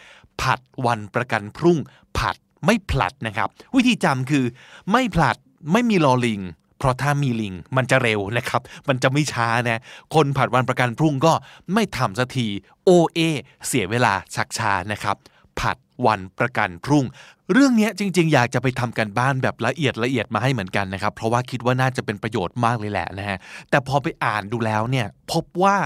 [0.42, 1.78] ผัดวันประกันพรุ่ง
[2.18, 4.44] ผัดไม่ผลัดนะครับ วิธีจำคือ
[4.92, 5.36] ไม่ผลัด
[5.72, 6.40] ไม่มีลอลิง
[6.78, 9.80] เพราะถ้ามีลิง มันจะเร็วนะครับ มันจะไม่ช้านะ
[10.14, 11.32] คนผัดวันประกันพรุ่งก็
[11.74, 12.46] ไม่ทำสักที
[12.84, 13.18] โอเอ
[13.66, 15.16] เสียเวลาชักช้านะครับ
[15.60, 15.76] ผัด
[16.06, 17.04] วันประกันพรุ่ง
[17.52, 23.38] เรื่องนี้จริง ๆ อยากจะไปทำกันบ้านแบบละเอียดละเอียดมาให้เหมือนกันนะครับ เพราะว่าคิดว่าน่าจะเป็นประโยชน์มากเลยแหละนะฮะ
[23.70, 25.76] แต่พอไปอ่านดูแล้วเนี่ยพบว่า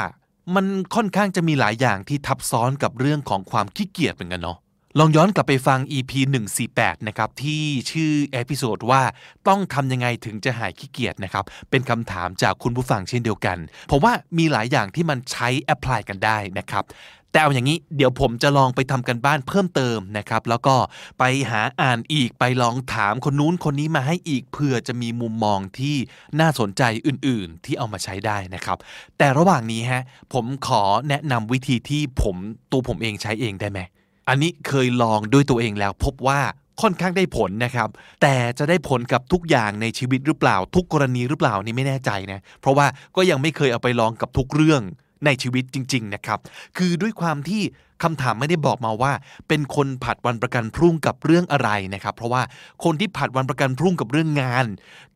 [0.55, 4.59] มันค่อนข้างจะมีหลายอย่างที่ทับซ้อนกับเรื่องของความขี้เกียจเหมือนกันเนาะ
[4.99, 6.13] ลองย้อนกลับไปฟัง EP
[6.61, 9.03] 148 นะครับ ที่ชื่อ episode ว่า
[9.49, 13.59] ต้องทำยังไงถึงจะหายขี้เกียจนะครับ เป็นคำถามจากคุณผู้ฟังเช่นเดียวกัน
[13.91, 16.85] ผมว่ามีหลายอย่างที่มันใช้ apply กันได้นะครับ
[17.33, 20.77] แต่เอาอย่างนี้เดี๋ยวผมจะลองไปทำการบ้านเพิ่มเติมนะครับ แล้วก็
[21.19, 25.97] ไปหาอ่านอีกไปลองถามคนนู้นคนนี้มาให้อีกเพื่อจะมีมุมมองที่
[26.41, 28.79] น่าสนใจอื่นๆ ที่เอามาใช้ได้นะครับ
[29.19, 30.03] แต่ระหว่างนี้ฮะ
[30.33, 32.37] ผมขอแนะนำวิธีที่ผม
[32.73, 33.81] ตัวผมเองใช้เองได้ไหม
[34.29, 36.41] อันนี้เคยลองด้วยตัวเองแล้วพบว่า
[36.83, 37.89] ค่อนข้างได้ผลนะครับ
[38.23, 44.83] แต่จะได้ผลกับทุกอย่างในชีวิตหรือเปล่า ทุกกรณีหรือเปล่านี่ไม่แน่ใจนะ เพราะว่าก็ยังไม่เคยเอาไปลองกับทุกเรื่อง
[45.25, 46.39] ในชีวิตจริง ๆ นะครับ
[46.77, 47.63] คือด้วยความที่
[48.05, 49.13] คำถามไม่ได้บอกมาว่า
[49.49, 52.43] เป็นคนผัดวันประกันพรุ่งกับเรื่องอะไรนะครับ เพราะว่า
[52.85, 54.67] คนที่ผัดวันประกันพรุ่งกับเรื่องงาน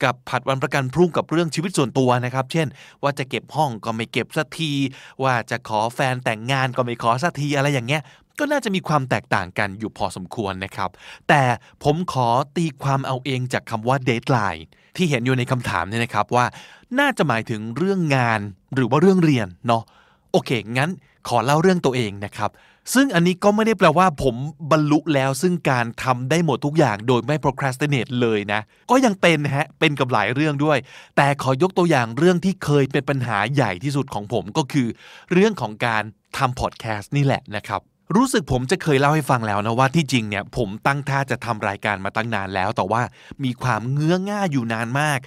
[0.04, 2.66] กับผัดวันประกันพรุ่งกับเรื่องชีวิตส่วนตัวนะครับ เช่น
[3.02, 4.72] ว่าจะเก็บห้องก็ไม่เก็บสักที
[5.22, 8.02] ว่าจะขอแฟนแต่งงานก็ไม่ขอสักทีอะไรอย่างเงี้ย
[8.38, 10.90] ก็น่าจะมีความแตกต่างกันอยู่พอสมควรนะครับ
[11.28, 11.42] แต่
[11.84, 14.62] ผมขอตีความเอาเองจากคำว่า deadline
[14.96, 16.46] ที่เห็นอยู่ในคำถามเนี่ยนะครับว่า
[16.98, 18.40] น่าจะหมายถึงเรื่องงาน
[18.74, 19.82] หรือว่าเรื่องเรียนเนาะ
[20.32, 20.90] โอเค งั้น
[21.28, 22.50] ขอเล่าเรื่องตัวเองนะครับ
[22.94, 24.34] ซึ่งอันนี้ก็ไม่ได้แปลว่าผม
[24.70, 30.78] บรรลุแล้วซึ่งการทำได้หมดทุกอย่างโดยไม่ procrastinate เลยนะ ก็ยังเป็นฮะ เป็นกับหลายเรื่องด้วย
[31.16, 34.88] แต่ขอยกตัวอย่างเรื่องที่เคยเป็นปัญหาใหญ่ที่สุดของผมก็คือ
[35.32, 36.02] เรื่องของการ
[36.36, 37.80] ทำพอดแคสต์นี่แหละนะครับ
[38.16, 43.02] รู้สึกผมจะเคยเล่าให้ฟังแล้วนะว่าที่จริงเนี่ยผมตั้งท่าจะทำรายการมาตั้งนานแล้ว แต่ว่า
[43.44, 45.20] มีความเงื้อง่าอยู่นานมาก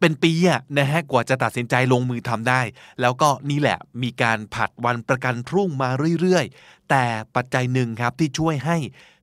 [0.00, 2.60] เป็นปีอะนะฮะกว่าจะตัดสินใจลงมือทำได้
[3.00, 5.90] แล้วก็นี่แหละมีการผัดวันประกันพรุ่งมา
[6.20, 7.04] เรื่อยๆ แต่
[7.36, 8.76] ปัจจัยหนึ่งครับที่ช่วยให้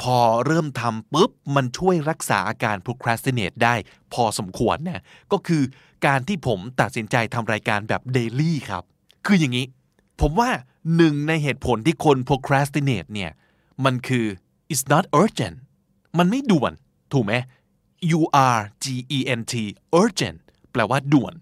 [0.03, 3.75] พอเริ่มทำปุ๊บ มันช่วยรักษาอาการ procrastinate ได้
[4.13, 5.63] พอสมควรนะก็คือ
[6.05, 8.83] การที่ผมตัดสินใจทำรายการแบบ daily ครับ
[9.25, 9.65] คืออย่างนี้
[10.21, 10.49] ผมว่า
[10.95, 13.31] หนึ่งในเหตุผลที่คน procrastinate เนี่ย
[13.85, 14.25] มันคือ
[14.71, 15.57] it's not urgent
[16.17, 16.73] มันไม่ด่วน
[17.13, 17.33] ถูกไหม
[18.19, 18.21] U
[18.55, 18.85] R G
[19.17, 19.53] E N T
[20.01, 20.39] urgent
[20.75, 21.33] แปลว่าด่วน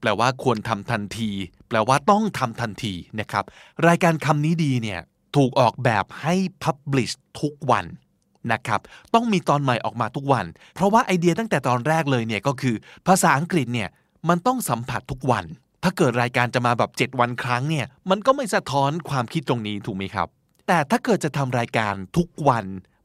[0.00, 1.30] แปลว่าควรทำทันที
[1.68, 3.44] แปลว่าต้องทำทันทีนะครับ
[3.86, 5.00] รายการคำนี้ดีเนี่ย
[5.36, 6.34] ถูกออกแบบให้
[6.64, 7.86] publish ทุกวัน
[8.52, 8.80] นะครับ
[9.14, 12.74] ต้องมีตอนใหม่ออกมาทุกวัน เพราะว่าไอเดียตั้งแต่ตอนแรกเลยเนี่ยก็คือ
[13.06, 13.88] ภาษาอังกฤษเนี่ย
[14.28, 15.44] มันต้องสัมผัสทุกวัน
[15.82, 20.28] ถ้าเกิดรายการจะมาแบบ 7 วันครั้งเนี่ย มันก็ไม่สะท้อนความคิดตรงนี้ถูกไหมครับ
[20.66, 22.64] แต่ถ้าเกิดจะทำรายการทุกวัน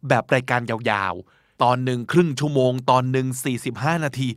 [0.10, 3.28] แบบรายการยาวๆ ตอนหนึ่งครึ่งชั่วโมง ตอนหนึ่ง
[3.66, 4.28] 45 นาที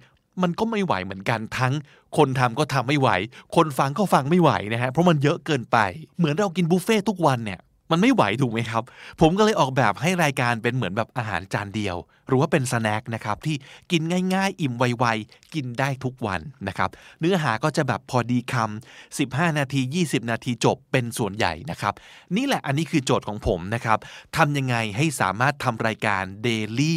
[0.42, 1.72] มันก็ไม่ไหวเหมือนกันทั้ง
[2.16, 3.08] คนทำก็ทำไม่ไหว
[3.56, 5.78] คนฟังก็ฟังไม่ไหวนะฮะเพราะมันเยอะเกินไป
[6.18, 7.60] เหมือนเรากินบุฟเฟ่ทุกวันเนี่ย
[7.90, 8.82] มันไม่ไหวถูกไหมครับ
[9.20, 13.56] ผมก็เลยออกแบบให้รายการเป็นเหมือนแบบอาหารจานเดียวหรือว่าเป็นสแน็คนะครับที่
[13.90, 14.02] กิน
[14.34, 21.94] ง่าย ๆ อิ่มไวๆกินได้ทุกวันนะครับเนื้อหาก็จะแบบพอดีคำ15 นาที 20 นาทีจบเป็นส่วนใหญ่นะครับ
[22.36, 23.98] นี่แหละอันนี้คือโจทย์ของผมนะครับ
[24.36, 26.94] ทำยังไงให้สามารถทำรายการ Daily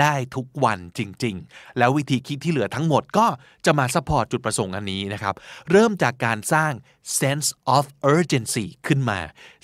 [0.00, 3.26] ได้ทุกวันจริง ๆ แล้ววิธีคิดที่เหลือทั้งหมดก็
[3.66, 5.34] จะมา support จุดประสงค์อันนี้นะครับ
[5.70, 6.72] เริ่มจากการสร้าง
[7.20, 7.84] sense of
[8.16, 9.18] urgency ขึ้นมา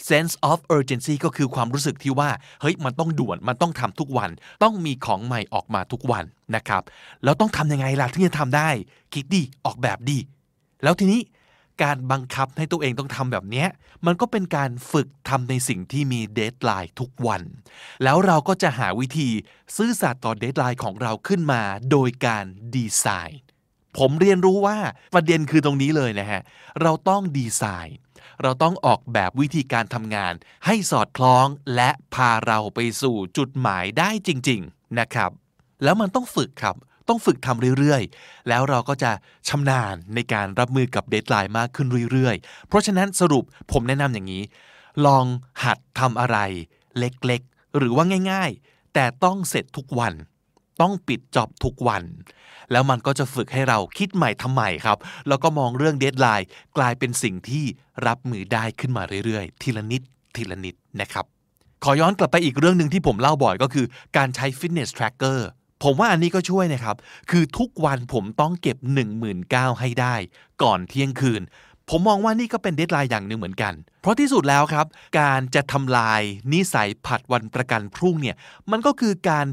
[0.09, 2.31] sense of urgency ก็คือความรู้สึกที่ว่า
[2.61, 4.31] เฮ้ย มันต้องด่วน มันต้องทำทุกวัน
[4.63, 6.25] ต้องมีของใหม่ออกมาทุกวัน
[6.57, 6.83] นะครับ
[7.25, 8.69] แล้วต้องทำยังไงล่ะถึงจะทำได้
[9.13, 10.19] คิดดีออกแบบดี
[10.83, 11.21] แล้วทีนี้
[11.83, 13.67] การบังคับให้ตัวเองต้องทำแบบนี้
[14.07, 17.43] มันก็เป็นการฝึกทำในสิ่งที่มี deadline ทุกวัน
[18.03, 19.29] แล้วเราก็จะหาวิธี
[19.77, 22.45] ซื่อสัตย์ต่อ deadline ของเราขึ้นมา โดยการ
[22.75, 23.41] ดีไซน์
[23.99, 24.79] ผมเรียนรู้ว่า
[25.15, 26.41] ประเด็นคือตรงนี้เลยนะฮะ
[26.83, 27.99] เราต้องดีไซน์
[28.43, 30.33] เราต้องออกแบบวิธีการทำงาน
[30.67, 35.31] ให้สอดคล้องและพาเราไปสู่จุดหมายได้จริง ๆ นะครับ
[35.85, 36.77] แล้วมันต้องฝึกครับ
[37.09, 39.11] ต้องฝึกทำเรื่อยๆ แล้วเราก็จะ
[39.49, 44.43] ชำนาญในการรับมือกับ deadline มากขึ้นเรื่อยๆ เพราะฉะนั้นสรุปผมแนะนำอย่างนี้
[45.07, 45.25] ลอง
[45.65, 46.39] หัดทำอะไร
[46.99, 50.15] เล็กๆ หรือว่าง่าย ๆ แต่ต้องเสร็จทุกวัน
[50.81, 52.03] ต้องปิด job ทุกวัน
[52.73, 57.65] แล้วมันก็จะฝึกให้เราคิดใหม่ทำใหม่ครับ แล้วก็มองเรื่อง deadline กลายเป็นสิ่งที่
[58.07, 60.03] รับมือได้ขึ้นมาเรื่อยๆ ทีละนิด
[60.37, 61.25] ทีละนิดนะครับ
[61.85, 65.39] ขอย้อนกลับไปอีกเรื่องหนึ่งที่ผมเล่าบ่อยก็คือ การใช้ Fitness Tracker
[65.83, 66.97] ผมว่าอันนี้ก็ช่วยนะครับ
[67.31, 68.77] คือทุกวันผมต้องเก็บ
[69.29, 70.15] 19,000ให้ได้
[70.63, 71.43] ก่อนเที่ยงคืน
[71.91, 74.87] ผมมองว่านี่ก็เป็นเดทไลน์อย่างหนึ่งเหมือนกัน เพราะที่สุดแล้วครับ
[75.21, 76.23] การจะทำลาย
[76.53, 78.37] นิสัยผัดวันประกันพรุ่งเนี่ย
[78.71, 79.47] มันก็คือการ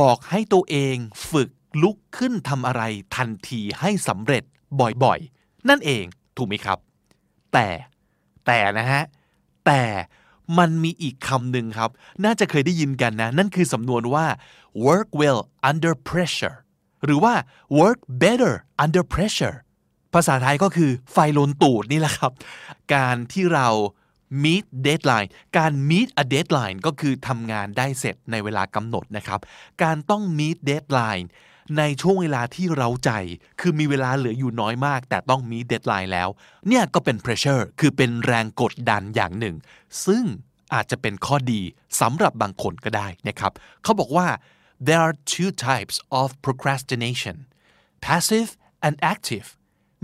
[0.00, 0.96] บอกให้ตัวเอง
[1.30, 1.50] ฝึก
[1.82, 2.82] ลุกขึ้นทำอะไร
[3.16, 4.42] ทันทีให้สำเร็จ
[5.04, 6.04] บ่อยๆ นั่นเอง
[6.36, 6.78] ถูกไหมครับ
[7.52, 7.68] แต่
[8.46, 9.02] แต่นะฮะ
[9.66, 9.82] แต่
[10.58, 11.90] มันมีอีกคำหนึ่งครับ
[12.24, 14.26] น่าจะเคยได้ยินกันนะ นั่นคือสำนวนว่า
[14.86, 15.40] work well
[15.70, 16.56] under pressure
[17.04, 17.34] หรือว่า
[17.80, 19.56] work better under pressure
[20.14, 22.32] ภาษาไทยก็คือไฟลนตูดนี่แหละครับ
[22.94, 23.68] การที่เรา
[24.44, 25.28] meet deadline
[25.58, 29.40] การ meet a deadline ก็คือทำงานได้เสร็จในเวลากำหนดนะครับ
[29.82, 31.26] การต้อง meet deadline
[31.78, 33.10] ในช่วงเวลาที่เราใจ
[33.60, 36.28] คือมีเวลาเหลืออยู่น้อยมาก แต่ต้องมีเดทไลน์แล้ว
[36.68, 39.56] เนี่ยก็เป็น pressure คือเป็นแรงกดดันอย่างหนึ่ง
[40.06, 40.24] ซึ่ง
[40.74, 41.60] อาจจะเป็นข้อดี
[42.00, 43.52] สำหรับบางคนก็ได้นะครับ
[43.82, 44.28] เขาบอกว่า
[44.86, 47.36] there are two types of procrastination
[48.04, 48.50] passive
[48.86, 49.48] and active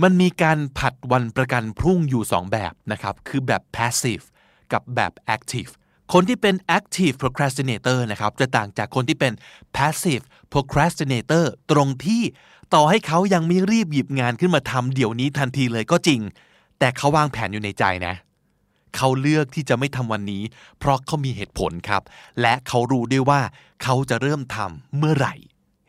[0.02, 4.24] มันมีการผัดวันประกันพรุ่งอยู่ 2 แบบนะครับ คือแบบ passive
[4.72, 5.70] กับแบบ active
[6.12, 9.32] คนที่เป็น active procrastinator นะครับ จะต่างจากคนที่เป็น
[9.76, 12.22] passive procrastinator ตรงที่
[12.74, 16.20] ต่อให้เขายังไม่รีบหยิบงานขึ้นมาทำเดี๋ยวนี้ทันทีเลยก็จริง
[16.78, 18.14] แต่เขาวางแผนอยู่ในใจนะ
[18.96, 20.42] เขาเลือกที่จะไม่ทำวันนี้
[20.78, 22.02] เพราะเขามีเหตุผลครับ
[22.40, 23.40] และเขารู้ด้วยว่า
[23.82, 25.34] เขาจะเริ่มทำเมื่อไหร่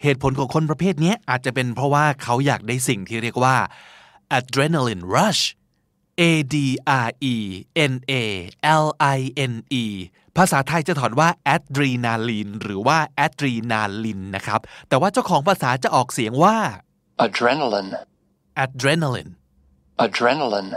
[0.03, 3.55] เหตุผลของคนประเภทนี้อาจจะเป็นเพราะว่าเขาอยากได้สิ่งที่เรียกว่า
[4.37, 5.41] adrenaline rush
[6.19, 6.21] A
[6.53, 6.55] D
[7.05, 7.35] R E
[7.91, 8.13] N A
[8.83, 8.85] L
[9.17, 9.19] I
[9.51, 9.53] N
[9.83, 9.85] E
[10.37, 14.59] ภาษาไทยจะถอนว่า adrenaline หรือว่า adrenaline นะครับ
[14.89, 16.57] แต่ว่าเจ้าของภาษาจะออกเสียงว่า
[17.25, 17.91] adrenaline,
[18.63, 19.31] adrenaline
[20.05, 20.71] adrenaline,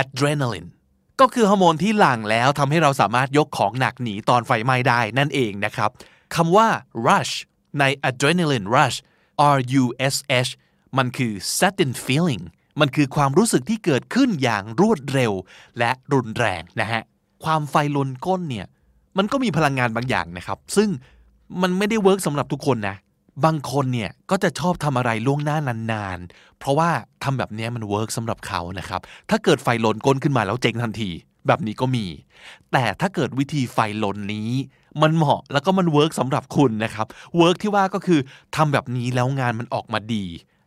[0.00, 0.68] adrenaline
[1.20, 5.90] ก็คือฮอร์โมนที่หลั่งแล้วทำให้เราสามารถยกของหนักหนีตอนไฟไหม้ได้นั่นเองนะครับ
[6.34, 6.68] คำว่า
[7.08, 7.32] rush
[7.78, 8.96] ใน adrenaline rush
[9.56, 9.84] R U
[10.14, 10.16] S
[10.46, 10.50] H
[10.96, 12.42] มันคือ sudden feeling
[12.80, 15.32] มันคือความรู้สึกที่เกิดขึ้นอย่างรวดเร็ว
[15.78, 17.02] และรุนแรงนะฮะ
[17.44, 18.66] ความไฟลนก้นเนี่ย
[19.18, 20.88] มันก็มีพลังงานบางอย่างนะครับ ซึ่ง
[21.62, 22.96] มันไม่ได้ work สำหรับทุกคนนะ
[23.44, 25.58] บางคนเนี่ยก็จะชอบทำอะไรล่วงหน้า
[25.92, 26.90] นานๆ เพราะว่า
[27.24, 29.00] ทำแบบนี้มัน work สำหรับเขานะครับ
[29.30, 31.10] ถ้าเกิดไฟลนก้นขึ้นมาแล้วเจ๊งทันที
[31.46, 32.06] แบบนี้ก็มี
[32.72, 34.50] แต่ถ้าเกิดวิธีไฟลนนี้
[35.02, 37.06] มันเหมาะแล้วก็มัน work สำหรับคุณนะครับ
[37.36, 38.20] work ที่ว่าก็คือ
[38.56, 40.24] ทำแบบนี้แล้วงานมันออกมาดี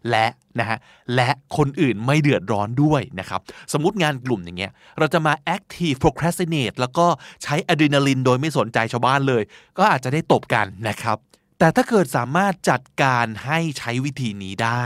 [0.10, 0.28] และ
[0.60, 0.78] นะฮะ
[1.16, 3.41] และคนอื่นไม่เดือดร้อนด้วยนะครับ
[3.74, 7.06] สมมติงานกลุ่มอย่างเงี้ยเราจะมา active procrastinate แล้วก็
[7.43, 9.43] ใช้อะดรีนาลินโดยไม่สนใจชาวบ้านเลย
[9.78, 11.18] ก็อาจจะได้ตบกันนะครับ
[11.60, 14.86] แต่ถ้าเกิดสามารถจัดการให้ใช้วิธีนี้ได้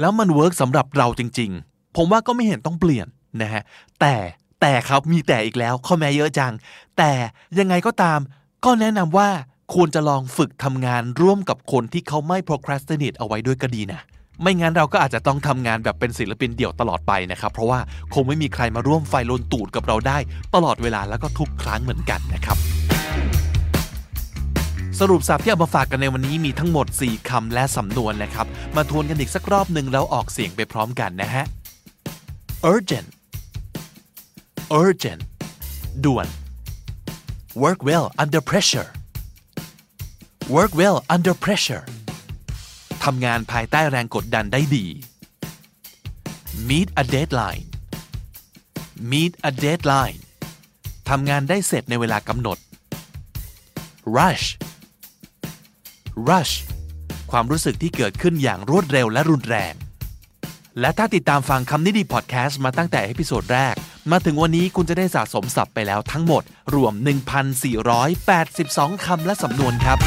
[0.00, 3.06] แล้วมัน work สำหรับเราจริง ๆ ผมว่าก็ไม่เห็นต้องเปลี่ยน
[3.42, 3.62] นะฮะ
[4.00, 4.14] แต่
[4.60, 6.52] แต่ครับมีแต่อีกแล้วข้อแม้เยอะจัง
[6.98, 7.12] แต่
[7.58, 8.20] ยังไงก็ตาม
[8.64, 9.28] ก็แนะนำว่า
[9.74, 14.00] ควรจะลองฝึกทำงานร่วมกับคนที่เขาไม่ procrastinate เอาไว้ด้วยก็ดีนะ
[14.42, 17.80] ไม่งั้นเราก็อาจจะต้องทำงานแบบเป็นศิลปินเดี่ยวตลอดไปนะครับ เพราะว่า
[18.14, 20.18] คงไม่มีใครมาร่วมไฟลนตูดกับเราได้
[20.54, 22.56] ตลอดเวลาแล้วก็ทุกครั้งเหมือนกันนะครับ
[25.00, 31.44] สรุปสับที่เอามาฝากกันในวันนี้มีทั้งหมด 4คำและสำนวนนะครับ มาทวนกันอีกสักรอบหนึ่งแล้วออกเสียงไปพร้อมกันนะฮะ
[32.72, 33.08] urgent
[34.82, 35.22] urgent
[36.04, 36.26] ด่วน
[37.62, 38.88] work well under pressure
[40.56, 41.84] work well under pressure
[43.06, 44.86] ทำงานภายใต้แรงกดดันได้ดี
[46.68, 47.66] meet a deadline
[49.10, 50.20] meet a deadline
[51.08, 52.58] ทำงานได้เสร็จในเวลากำหนด
[54.16, 54.46] rush
[56.28, 56.54] rush
[57.30, 59.74] ความรู้สึกที่เกิดขึ้นอย่างรวดเร็วและรุนแรง
[60.80, 63.74] และถ้าติดตามฟังคำนี้ดีพอดแคสต์มาตั้งแต่ episode แรก
[64.10, 66.42] มาถึงวันนี้คุณจะได้สะสมศัพท์ไปแล้วทั้งหมด
[66.74, 66.92] รวม
[68.18, 70.00] 1,482 คำและสำนวนครับ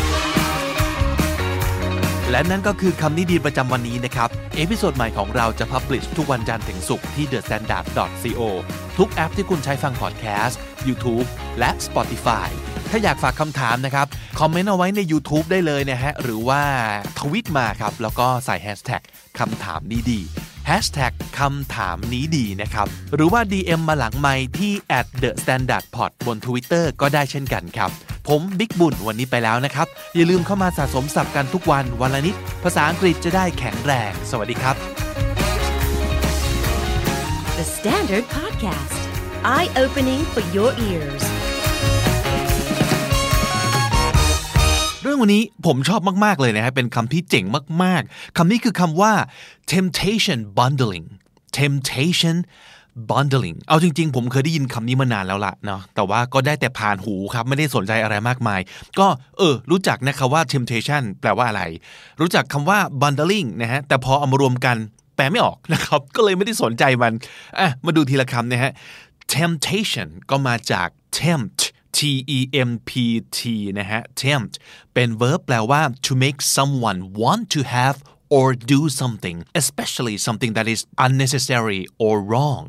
[2.32, 8.42] และนั่นก็คือคำนี้ดีประจำวันนี้นะครับ episode ใหม่ของเราจะ publish ทุกวันจันทร์ถึงศุกร์ที่ thestandard.co
[8.98, 11.28] ทุกแอปที่คุณใช้ฟังพอดแคสต์ YouTube
[11.60, 12.50] และ Spotify
[12.92, 14.08] ถ้าอยากฝากคำถามนะครับ
[14.40, 16.62] คอมเมนต์เอาไว้ใน YouTube ได้เลยนะฮะ หรือว่า
[17.20, 19.02] ทวิตมาครับ แล้วก็ใส่แฮชแท็ก
[19.40, 27.90] คำถามดีดีๆ ฮชแท็กคำถามนี้ดีนะครับ หรือว่า DM มาหลังไมที่ at the standard pod บน Twitter ก็ได้เช่นกันครับ
[28.28, 34.76] ผมบิ๊กบุญวันนี้ไปแล้วนะครับ อย่าลืมเข้ามาสะสมศัพท์กันทุกวันวันละนิด ภาษาอังกฤษจะได้แข็งแรง สวัสดีครับ
[37.58, 39.02] The Standard Podcast,
[39.56, 41.39] eye opening for your ears.
[45.04, 47.46] เรื่องวันนี้ผมชอบมาก ๆ เลยนะฮะเป็นคำที่เจ๋ง
[47.84, 49.14] มาก ๆ คำนี้คือคำว่า
[49.72, 51.06] temptation bundling
[51.58, 52.38] temptation
[53.10, 58.60] bundling เอาจริง ๆ ผมเคยได้ยินคำนี้มานานแล้วละเนาะ แต่ว่าก็ได้แต่ผ่านหูครับ ไม่ได้สนใจอะไรมากมาย
[59.00, 61.64] ก็เออ รู้จักนะครับว่า temptation แปลว่าอะไร
[62.22, 64.78] รู้จักคำว่า bundling นะฮะ แต่พอเอามารวมกัน
[65.16, 67.14] แปลไม่ออกนะครับ ก็เลยไม่ได้สนใจมัน
[67.60, 68.72] อะ มาดูทีละคำนะฮะ
[69.36, 70.88] temptation ก็มาจาก
[71.20, 71.62] tempt
[72.00, 72.02] T
[72.38, 72.40] E
[72.70, 72.92] M P
[73.38, 73.40] T
[73.80, 74.54] นะฮะ tempt
[74.94, 77.98] เป็น verb แปลว่า to make someone want to have
[78.36, 82.66] or do something especially something that is unnecessary or wrong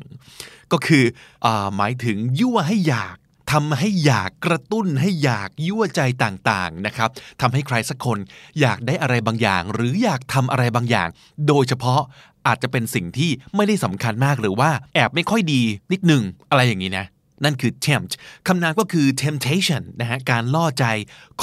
[0.71, 1.05] ก็คือ
[1.45, 3.15] อหมายถึงยั่วให้อยาก
[3.51, 7.09] ทำให้อยากกระตุ้นให้อยากยั่วใจต่างๆนะครับ
[7.41, 8.17] ทำให้ใครสักคน
[8.61, 11.09] อยากได้อะไรบางอย่าง หรืออยากทำอะไรบางอย่าง
[11.47, 12.01] โดยเฉพาะ
[12.47, 15.61] อาจจะเป็นสิ่งที่ไม่ได้สำคัญมากหรือว่าแอบไม่ค่อยดี
[15.91, 17.05] นิดหนึ่งอะไรอย่างนี้นะ
[17.43, 18.11] นั่นคือ tempt
[18.47, 20.85] คำนามก็คือ temptation นะฮะการล่อใจ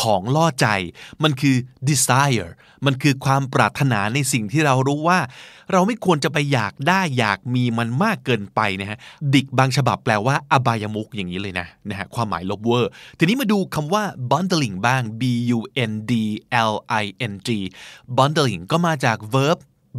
[0.01, 0.66] ของล่อใจ
[1.22, 1.57] มันคือ
[1.88, 2.51] desire
[2.86, 5.18] มันคือความปรารถนาในสิ่งที่เรารู้ว่า
[5.72, 8.99] เราไม่ควรจะไปอยากได้อยากมีมันมากเกินไปนะฮะ
[9.34, 15.22] ดิกบางฉบับแปลว่าอบายมุกอย่างนี้เลยนะนะฮะความหมายลบเวอร์ ทีนี้มาดูคำว่า bundling บ้าง b
[15.57, 15.59] u
[15.90, 16.12] n d
[16.72, 17.51] l i n g
[18.18, 19.59] bundling ก็มาจาก verb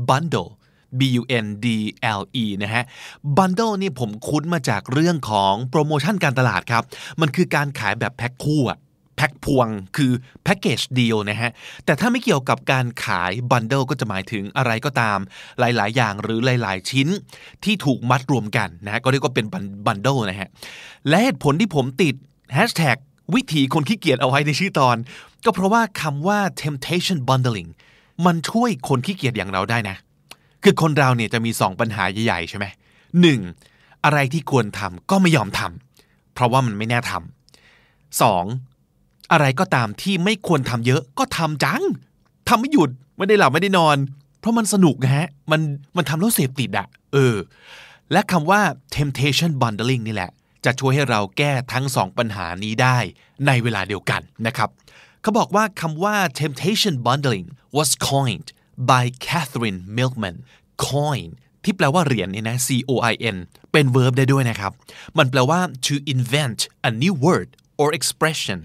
[0.09, 0.49] bundle
[0.99, 1.67] B U N D
[2.19, 2.83] L E นะฮะ
[3.37, 6.83] Bundle นี่ผมคุ้นมาจากเรื่องของโปรโมชั่นการตลาดครับ
[7.21, 8.79] มันคือการขายแบบแพ็คคู่อะ
[9.15, 9.67] แพ็คพวง
[9.97, 10.11] คือ
[10.43, 11.51] แพ็กเกจเดียวนะฮะ
[11.85, 15.19] แต่ถ้าไม่เกี่ยวกับการขายบันเดิลก็จะหมายถึงอะไรก็ตาม
[15.59, 17.07] หลาย ๆ อย่างหรือหลาย ๆ ชิ้น
[17.63, 19.45] ที่ถูกมัดรวมกันนะฮะก็เรียกว่าเป็น
[19.87, 20.49] บันเดิลนะฮะ
[21.09, 22.15] และเหตุผลที่ผมติด
[22.53, 22.97] แฮชแท็ก
[23.35, 24.97] วิถีคนขี้เกียจเอาไว้ในชื่อตอน
[25.45, 27.69] ก็เพราะว่าคำว่า temptation bundling
[28.25, 29.97] มันช่วยคนขี้เกียจอย่างเราได้นะ
[30.63, 32.65] คือคนเราเนี่ยจะมีสองปัญหาใหญ่ๆใช่ไหม
[33.21, 33.39] หนึ่ง
[34.03, 38.43] อะไรที่ควรทำก็ไม่ยอมทำเพราะว่ามันไม่แน่ทำสอง
[39.31, 41.83] อะไรก็ตามที่ไม่ควรทำเยอะก็ทำจัง
[42.47, 43.97] ทำไม่หยุดไม่ได้หลับไม่ได้นอน
[44.39, 45.61] เพราะมันสนุกนะฮะมัน
[45.95, 47.35] มันทำแล้วเสพติดอะเออ
[48.11, 48.61] และคำว่า
[48.95, 50.31] temptation bundling นี่แหละ
[50.65, 52.97] จะช่วยให้เราแก้ทั้งสองปัญหานี้ได้
[53.47, 54.69] ในเวลาเดียวกันนะครับ
[55.21, 57.47] เขาบอกว่าคำว่า temptation bundling
[57.77, 58.49] was coined
[58.89, 60.37] by Catherine Milkman
[60.89, 61.29] coin
[61.63, 63.37] ที่แปลว่าเหรียญเนี่ยนะ C O I N
[63.71, 64.71] เป็น verb ได้ด้วยนะครับ
[65.17, 66.59] มันแปลว่า to invent
[66.89, 67.49] a new word
[67.81, 68.59] or expression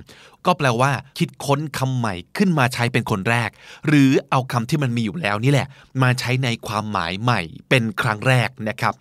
[0.47, 3.51] ก็แปลว่า คิดค้นคำใหม่ขึ้นมาใช้เป็นคนแรก
[3.87, 5.69] หรือเอาคำที่มันมีอยู่แล้วนี่แหละ
[6.03, 8.95] มาใช้ในความหมายใหม่เป็นครั้งแรกนะครับ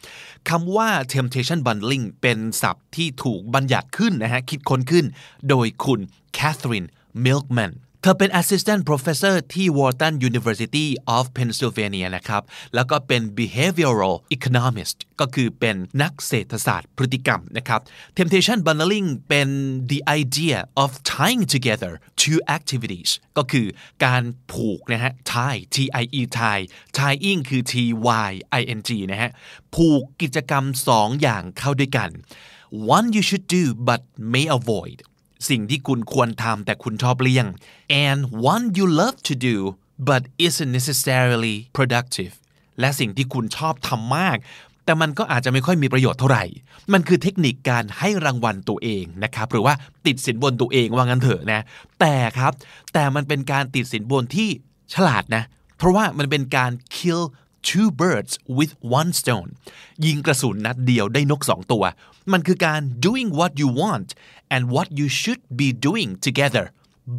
[0.49, 5.05] คำว่า temptation bundling เป็นศัพท์ที่ถูกบัญญัติขึ้นนะฮะคิดค้นขึ้น
[5.49, 5.99] โดยคุณ
[6.37, 6.87] Catherine
[7.25, 7.73] Milkman
[8.05, 12.43] เธอเป็น assistant professor ที่ Wharton University of Pennsylvania นะครับ
[12.75, 17.81] แล้วก็เป็น behavioral economist ก็คือเป็นนักเศรษฐศาสตร์พฤติกรรมนะครับ
[18.17, 19.49] temptation bundling เป็น
[19.91, 21.91] the idea of tying together
[22.23, 23.67] two activities ก็คือ
[24.05, 26.61] การผูกนะฮะ tie t i e tie
[26.97, 27.73] tying คือ t
[28.27, 29.31] y i n g นะฮะ
[29.75, 32.09] ผูกกิจกรรมสออย่างเข้าด้วยกัน
[32.97, 34.01] one you should do but
[34.33, 34.99] may avoid
[35.49, 37.47] สิ่งที่คุณควรทำแต่คุณชอบเลี่ยง
[38.05, 38.19] and
[38.51, 39.57] one you love to do
[40.09, 42.33] but isn't necessarily productive
[42.79, 44.37] และสิ่งที่คุณชอบทำมาก
[44.85, 46.43] แต่มันก็อาจจะไม่ค่อยมีประโยชน์เท่าไหร่
[46.93, 49.73] มันคือเทคนิคการให้รางวัลตัวเองนะครับ หรือว่า
[50.05, 51.61] ติดสินบนตัวเองว่างั้นเถอะนะ
[51.99, 52.51] แต่ครับ
[52.93, 54.49] แต่มันเป็นการติดสินบนที่
[54.93, 55.43] ฉลาดนะ
[55.77, 57.23] เพราะว่ามันเป็นการ kill
[57.69, 59.49] two birds with one stone
[60.05, 61.83] ยิงกระสุนนัดเดียวได้นกสองตัว
[62.31, 64.09] มันคือการ doing what you want
[64.53, 66.65] and what you should be doing together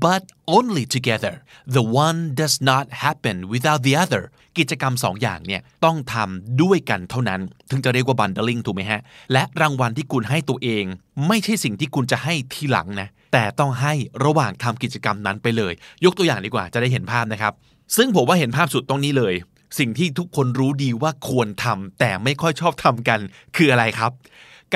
[0.04, 0.22] but
[0.56, 1.34] only together
[1.76, 4.22] the one does not happen without the other
[4.58, 7.40] กิจกรรมสองอย่างเนี่ยต้องทำด้วยกันเท่านั้น
[7.70, 9.00] ถึงจะเรียกว่า bundling ถูกไหมฮะ
[9.32, 10.84] และรางวัลที่คุณให้ตัวเอง
[11.28, 13.94] ไม่ใช่สิ่งที่คุณจะให้ทีหลังนะ แต่ต้องให้
[14.24, 15.72] ระหว่างทำกิจกรรมนั้นไปเลย
[16.04, 17.52] ยกตัวอย่างดีกว่าจะได้เห็นภาพนะครับ
[17.96, 19.34] ซึ่งผมว่าเห็นภาพสุดตรงนี้เลย
[19.78, 23.20] สิ่งที่ทุกคนรู้ดีว่าควรทำแต่ไม่ค่อยชอบทำกัน
[23.56, 24.12] คืออะไรครับ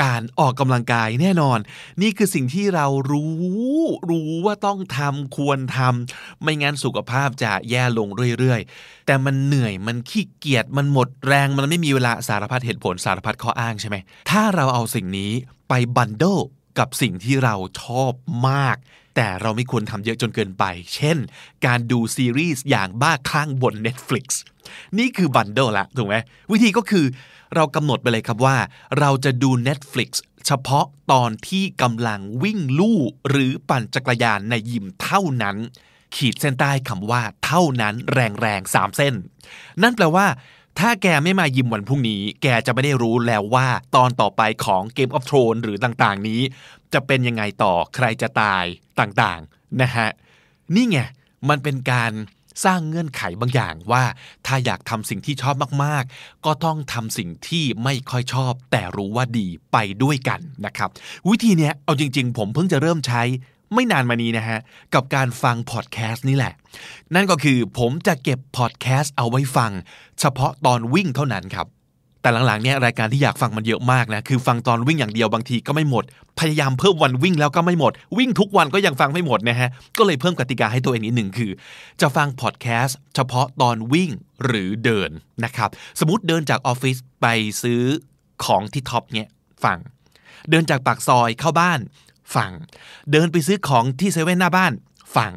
[0.00, 1.58] การออกกำลังกายแน่นอน
[2.02, 3.80] นี่คือสิ่งที่เรารู้
[4.10, 8.08] รู้ว่าต้องทำควรทำไม่งั้นสุขภาพจะแย่ลง
[8.38, 13.96] เรื่อยๆ แต่มันเหนื่อยมันขี้เกียจมันหมดแรงมันไม่มีเวลาสารพัดเหตุผลสารพัดข้ออ้างใช่ไหม
[14.30, 15.32] ถ้าเราเอาสิ่งนี้
[15.68, 16.38] ไปบันเดิล
[16.78, 18.12] กับสิ่งที่เราชอบ
[18.48, 18.76] มาก
[19.16, 20.64] แต่เราไม่ควรทำเยอะจนเกินไป
[20.94, 21.18] เช่น
[21.66, 24.26] การดูซีรีส์อย่างบ้าคลั่งบน Netflix
[24.98, 26.16] นี่คือบันเดิลละถูกไหม
[26.52, 27.04] วิธีก็คือ
[27.54, 28.56] เรากำหนดไปเลยครับว่า
[28.98, 30.10] เราจะดู Netflix
[30.46, 35.56] เฉพาะตอนที่กำลังวิ่งลู่หรือปั่นจักรยานในยิมเท่านั้น
[36.16, 39.14] ขีดเส้นใต้คำว่าเท่านั้นแรงๆสามเส้น
[39.82, 40.26] นั่นแปลว่า
[40.78, 46.40] ถ้าแกไม่มายิมวันพรุ่งนี้ แกจะไม่ได้รู้แล้วว่า ตอนต่อไปของ Game of Thrones หรือต่างๆ นี้
[46.92, 48.64] จะเป็นยังไงต่อใครจะตาย
[49.00, 50.08] ต่างๆนะฮะ
[50.74, 50.98] นี่ไง
[51.48, 52.12] มันเป็นการ
[52.64, 54.04] สร้างเงื่อนไขบางอย่างว่า
[54.46, 55.54] ถ้าอยากทำสิ่งที่ชอบ
[55.84, 60.88] มากๆ ก็ต้องทำสิ่งที่ไม่ค่อยชอบ แต่รู้ว่าดีไปด้วยกันนะครับ
[61.28, 63.22] วิธีเนี้ยเอาจริง ๆ ผมเพิ่งจะเริ่มใช้
[63.74, 64.58] ไม่นานมานี้นะฮะ
[64.94, 66.54] กับการฟังพอดแคสต์นี่แหละ
[67.14, 69.72] นั่นก็คือผมจะเก็บพอดแคสต์เอาไว้ฟัง
[70.20, 71.66] เฉพาะตอนวิ่งเท่านั้นครับ
[72.28, 76.04] แต่หลังๆเนี่ยรายการที่อยากฟังมันเยอะมากนะคือฟังตอนวิ่งอย่างเดียวบางทีก็ไม่หมด
[76.40, 79.68] พยายามเพิ่มวันวิ่งแล้วก็ไม่หมด วิ่งทุกวันก็ยังฟังไม่หมดนะฮะ
[79.98, 81.50] ก็เลยเพิ่มกติกาให้ตัวเองนิดหนึ่งคือ
[82.00, 84.10] จะฟังพอดแคสต์เฉพาะตอนวิ่ง
[84.44, 85.10] หรือเดิน
[85.44, 85.70] นะครับ
[86.00, 87.26] สมมติเดินจากออฟฟิศไป
[87.62, 87.82] ซื้อ
[88.44, 89.28] ของที่ Tops เนี่ย
[89.64, 89.78] ฟัง
[90.50, 91.80] เดินจากปากซอยเข้าบ้าน
[92.34, 92.50] ฟัง
[93.12, 94.72] เดินไปซื้อของที่เซเว่นหน้าบ้าน
[95.16, 95.32] ฟัง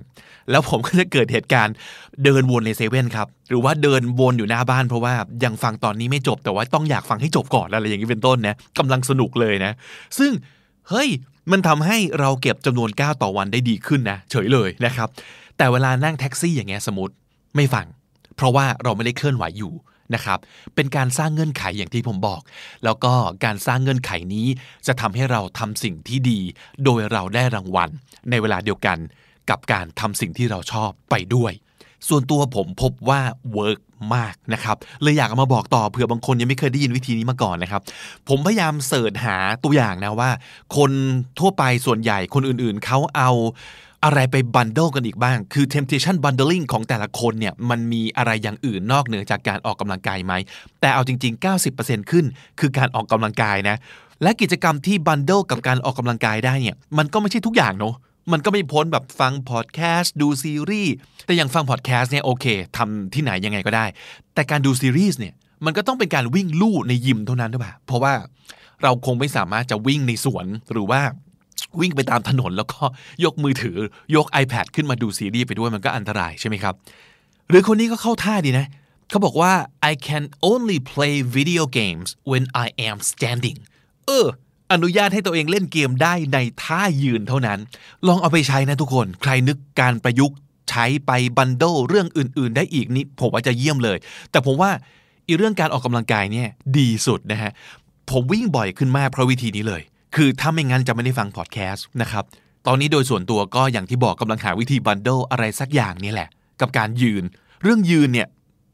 [0.50, 1.76] แล้วผมก็จะเกิดเหตุการณ์
[2.24, 5.14] เดินวนในเซเว่นครับ หรือว่าเดินวนอยู่หน้าบ้านเพราะว่า
[5.44, 9.72] ยังฟังตอนนี้ไม่จบแต่ว่าต้องอยากฟังให้จบก่อนอะไรอย่างนี้เป็นต้นนะกำลังสนุกเลยนะ
[10.20, 10.32] ซึ่ง
[10.90, 11.10] เฮ้ย
[11.52, 15.10] มันทำให้เราเก็บจำนวนก้าวต่อวันได้ดีขึ้นนะเฉยเลยนะครับ
[15.58, 17.14] แต่เวลานั่งแท็กซี่อย่างเงี้ยสมมติ
[17.56, 17.86] ไม่ฟัง
[18.36, 19.74] เพราะว่าเราไม่ได้เคลื่อนไหวอยู่
[20.16, 20.40] นะครับ
[20.76, 22.42] เป็นการสร้างเงื่อนไขอย่างที่ผมบอก
[22.84, 23.14] แล้วก็
[23.46, 24.48] การสร้างเงื่อนไขนี้
[24.88, 26.40] จะทำให้เราทำสิ่งที่ดี
[26.86, 27.90] โดยเราได้รางวัล
[28.30, 28.98] ในเวลาเดียวกัน
[29.50, 31.54] กับการทำสิ่งที่เราชอบไปด้วย
[32.08, 33.22] ส่วนตัวผมพบว่า
[33.54, 33.80] work
[34.16, 37.82] มากนะครับเลยอยากมาบอกต่อเผื่อบางคนยังไม่เคยได้ยินวิธีนี้มาก่อนนะครับ
[38.30, 40.32] ผมพยายาม search หาตัวอย่างนะว่า
[40.78, 40.92] คน
[41.40, 43.32] ทั่วไปส่วนใหญ่คนอื่นๆเขาเอา
[44.04, 50.34] อะไรไป bundle กันอีกบ้าง คือ temptation bundling ของแต่ละคนเนี่ย มันมีอะไรอย่างอื่นนอกเหนือจากการออกกำลังกายไหม
[50.82, 52.26] แต่เอาจริง ๆ 90%ขึ้น
[52.60, 53.78] คือการออกกำลังกายนะ
[54.24, 57.96] และกิจกรรมที่บันเดิลกับการออกกำลังกายได้เนี่ย มันก็ไม่ใช่ทุกอย่างเนาะ
[58.32, 60.94] มันก็ไม่พ้นแบบฟังพอดแคสต์ดูซีรีส์
[61.26, 62.46] แต่อย่างฟังพอดแคสต์เนี่ยโอเค
[62.78, 63.86] ทำที่ไหนยังไงก็ได้
[64.34, 65.34] แต่การดูซีรีส์เนี่ย
[65.66, 68.14] มันก็ต้องเป็นการวิ่งลู่ในยิมเท่านั้นหรือเปล่าเพราะว่า
[68.84, 71.02] เราคงไม่สามารถจะวิ่งในสวนหรือว่า
[71.80, 72.82] วิ่งไปตามถนนแล้วก็
[73.24, 73.78] ยกมือถือ
[74.16, 76.76] ยก iPad ขึ้นมาดูซีรีส์ไปด้วยมันก็อันตรายใช่ไหมครับ
[77.50, 78.68] หรือคนนี้ก็เข้าท่าดีนะ
[79.10, 79.54] เขาบอกว่า
[79.92, 83.58] I can only play video games when I am standing
[84.06, 84.28] เออ
[84.72, 87.60] อนุญาตให้ตัวเองเล่นเกมได้ในท่ายืนเท่านั้น
[88.08, 90.38] ลองเอาไปใช้นะทุกคน ใครนึกการประยุกต์
[90.70, 93.98] ใช้ไปบันเดิลเรื่องอื่น ๆ ได้อีกนี่ผมว่าจะเยี่ยมเลย
[94.32, 94.72] แต่ผมว่า
[95.28, 96.48] อีเรื่องการออกกำลังกายเนี่ย
[96.78, 97.52] ดีสุดนะฮะ
[98.10, 99.82] ผมวิ่งบ่อยขึ้นมากเพราะวิธีนี้เลย
[100.16, 102.24] คือถ้าไม่งั้นจะไม่ได้ฟังพอดแคสต์นะครับ
[102.68, 106.30] ตอนนี้โดยส่วนตัวก็อย่างที่บอกกำลังหาวิธีบันเดิลอะไรสักอย่างนี่แหละ
[106.62, 107.24] กับการยืน
[107.64, 108.28] เรื่องยืนเนี่ย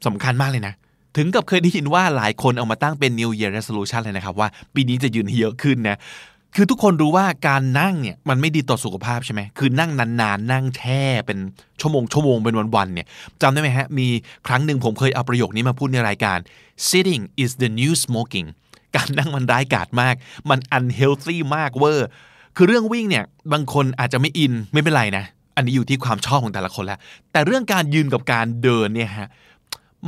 [0.05, 0.73] สำคัญมากเลยนะ
[1.15, 5.97] ถึงกับเคยได้ยินว่าหลายคนเอามาตั้งเป็น New Year Resolution เลยนะครับ ว่าปีนี้จะยืนเยอะขึ้นนะ
[6.55, 11.39] คือทุกคนรู้ว่าการนั่งเนี่ยมันไม่ดีต่อสุขภาพใช่ไหมคือนั่งนานๆ นั่งแช่เป็น
[11.81, 13.07] ชั่วโมงชั่วโมงเป็นวันๆเนี่ย
[13.41, 14.07] จำได้ไหมฮะ มี
[14.47, 16.37] ครั้งหนึ่งผมเคยเอาประโยคนี้มาพูดในรายการ
[16.89, 18.47] sitting is the new smoking
[18.95, 20.15] การนั่งมันร้ายกาจมาก
[20.49, 22.07] มัน unhealthy มากเวอร์
[22.55, 26.99] คือเรื่องวิ่งเนี่ยบางคนอาจจะไม่อินไม่เป็นไรนะ อันนี้อยู่ที่ความชอบของแต่ละคนแล้ว
[27.31, 29.29] แต่เรื่องการยืนกับการเดินเนี่ยฮะ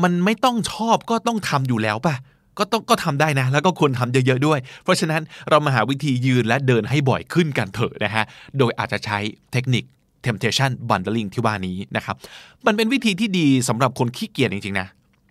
[0.04, 2.16] มันไม่ต้องชอบก็ต้องทำอยู่แล้วป่ะ
[2.58, 8.24] ก็ต้องก็ทำได้นะ แล้วก็ควรทำเยอะๆด้วย เพราะฉะนั้นเรามาหาวิธียืนและเดินให้บ่อยขึ้นกันเถอะนะฮะ
[8.58, 9.20] โดยอาจจะใช้
[9.52, 9.84] เทคนิค
[10.26, 12.16] temptation bundling ที่ว่านี้นะครับ
[12.66, 14.88] มันเป็นวิธีที่ดีสำหรับคนขี้เกียจจริงๆนะ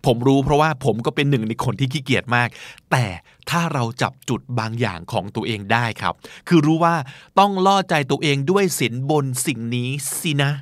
[0.07, 2.49] ผมรู้เพราะว่าผมก็เป็นหนึ่งในคนที่ขี้เกียจมาก
[2.91, 3.05] แต่
[3.51, 6.15] ถ้าเราจับจุดบางอย่างของตัวเองได้ครับ
[6.49, 6.95] คือรู้ว่า
[7.39, 9.89] ต้องล่อใจตัวเองด้วยสินบนสิ่งนี้
[10.21, 10.53] สินะ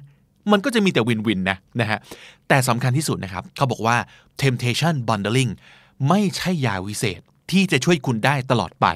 [0.53, 1.99] มันก็จะมีแต่วินวินนะนะฮะ
[2.49, 3.97] แต่สำคัญที่สุดนะครับ เขาบอกว่า
[4.43, 5.53] temptation bundling
[6.09, 7.21] ไม่ใช่ยาวิเศษ
[7.51, 8.87] ที่จะช่วยคุณได้ตลอดไป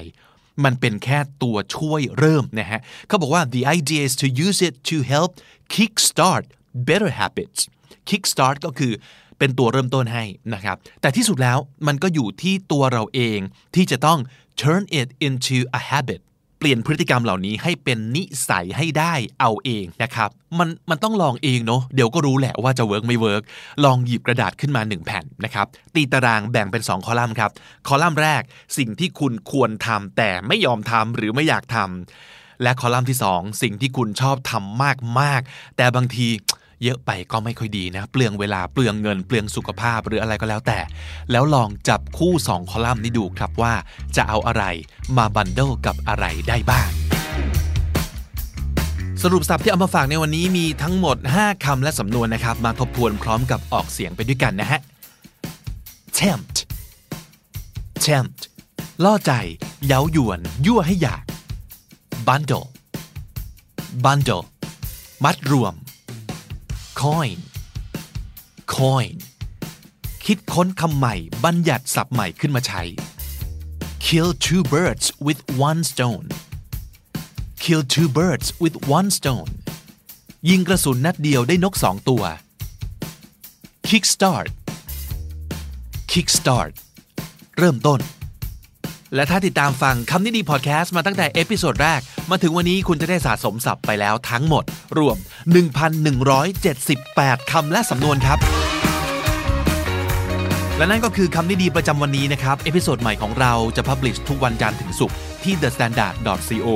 [0.63, 5.31] มันเป็นแค่ตัวช่วยเริ่มนะฮะเขาบอกว่า the idea is to use it to help
[5.73, 6.43] kickstart
[6.87, 7.59] better habits
[8.09, 8.93] kickstart ก็คือ
[9.39, 10.23] เป็นตัวเริ่มต้นให้
[10.53, 13.39] นะครับ แต่ที่สุดแล้วมันก็อยู่ที่ตัวเราเอง
[13.75, 14.19] ที่จะต้อง
[14.61, 16.21] turn it into a habit
[16.63, 23.43] เปลี่ยนพฤติกรรมเหล่านี้ให้เป็นนิสัยให้ได้เอาเองนะครับ มันมันต้องลองเองเนาะเดี๋ยวก็รู้แหละว่าจะ work ไม่ work
[23.83, 27.51] ลองหยิบกระดาษขึ้นมา 1 แผ่นนะครับ ตีตารางแบ่งเป็น 2 คอลัมน์ครับ
[27.87, 28.41] คอลัมน์แรก
[28.77, 34.81] สิ่งที่คุณควรทำแต่ไม่ยอมทำหรือไม่อยากทำและคอลัมน์ที่ 2 สิ่งที่คุณชอบทำ
[35.19, 36.27] มากๆ แต่บางที
[36.83, 40.79] เยอะไปก็ไม่ค่อยดีนะ เปลืองเวลาเปลืองเงิน เปลืองสุขภาพหรืออะไรก็แล้วแต่
[41.31, 43.73] แล้วลองจับคู่ 2 คอลัมน์นี้ดูครับว่า
[44.15, 44.63] จะเอาอะไร
[45.17, 46.89] มาบันเดิลกับอะไรได้บ้าง
[49.21, 54.79] สรุปศัพท์ที่เอามาฝากในวันนี้มีทั้งหมด 5คำและสำนวนนะครับ มาทบทวนพร้อมกับออกเสียงไปด้วยกันนะฮะ
[56.19, 56.57] tempt
[58.05, 58.41] tempt
[59.03, 59.31] ล่อใจ
[59.87, 61.23] เย้ายวน ยั่วให้อยาก
[62.27, 62.67] bundle
[64.03, 64.43] bundle
[65.23, 65.73] มัดรวม
[66.99, 67.37] coin
[68.75, 69.15] coin
[70.25, 71.15] คิดค้นคำใหม่
[71.45, 72.83] บัญญัติศัพท์ใหม่ขึ้นมาใช้
[74.05, 75.39] kill two birds with
[75.69, 76.27] one stone
[77.63, 79.51] kill two birds with one stone
[80.49, 82.23] ยิงกระสุนนัดเดียวได้นกสองตัว
[83.87, 84.47] kickstart
[86.11, 86.73] kickstart
[87.57, 87.99] เริ่มต้น
[89.15, 92.01] และถ้าติดตามฟังคำนี้ดีพอดแคสต์มาตั้งแต่ episode แรก
[92.31, 94.63] มาถึงวันนี้คุณจะได้สะสมศัพท์ไปแล้วทั้งหมด
[94.97, 95.17] รวม
[96.53, 98.39] 1,178 คำและสำนวนครับ
[100.81, 106.67] และนั่นก็คือคำนี้ดีประจำวันนี้นะครับ episode ใหม่ของเราจะ publish ทุกวันจันทร์ถึงศุกร์ที่ thestandard.co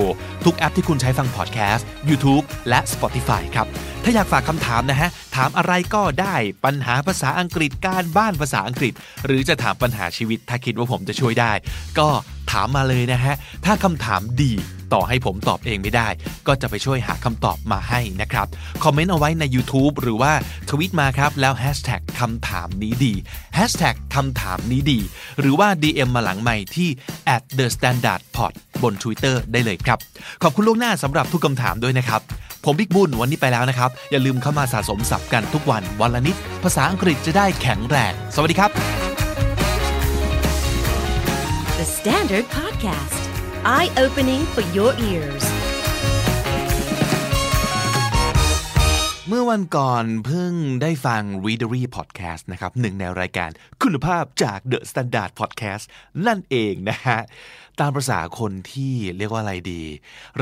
[0.46, 3.68] ทุกแอปที่คุณใช้ฟังพอดแคสต์ YouTube และ Spotify ครับ
[4.04, 6.36] ถ้าอยากฝากคำถามนะฮะ ถามอะไรก็ได้
[6.66, 8.94] ปัญหาภาษาอังกฤษการบ้านภาษาอังกฤษ
[9.26, 11.52] หรือจะถามปัญหาชีวิตถ้าคิดว่าผมจะช่วยได้
[12.00, 12.10] ก็
[12.52, 13.36] ถามมาเลยนะฮะ
[13.66, 14.54] ถ้าคำถามดี
[14.96, 16.08] ต่อให้ผมตอบเองไม่ได้
[16.48, 18.48] ก็จะไปช่วยหาคำตอบมาให้นะครับ
[18.84, 20.34] คอมเมนต์เอาไว้ใน YouTube หรือว่า
[20.70, 23.14] ทวิตมาครับ แล้ว Hashtag คำถามนี้ดี
[23.58, 25.00] Hashtag คำถามนี้ดี
[25.40, 26.90] หรือว่า DM มาหลังใหม่ที่
[27.36, 30.00] at the standard pod บน Twitter ได้เลยครับ
[30.44, 32.22] ขอบคุณล่วงหน้าสำหรับทุกคำถามด้วยนะครับ
[32.66, 38.72] ผมบิ๊กบุญวันนี้ไปแล้วนะครับ อย่าลืมเข้ามาสะสมศัพท์กันทุกวันวันละนิด ภาษาอังกฤษจะได้แข็งแรง สวัสดีครับ
[41.80, 43.35] The Standard Podcast,
[43.66, 45.46] eye opening for your ears.
[49.28, 53.50] เมื่อวันก่อนเพิ่งได้ฟัง Readery Podcast นะครับหนึ่งในรายการ
[53.84, 55.86] คุณภาพจาก The Standard Podcast
[56.28, 57.20] นั่นเองนะฮะ
[57.82, 59.84] ตามประษาคนที่เรียกว่าอะไรดี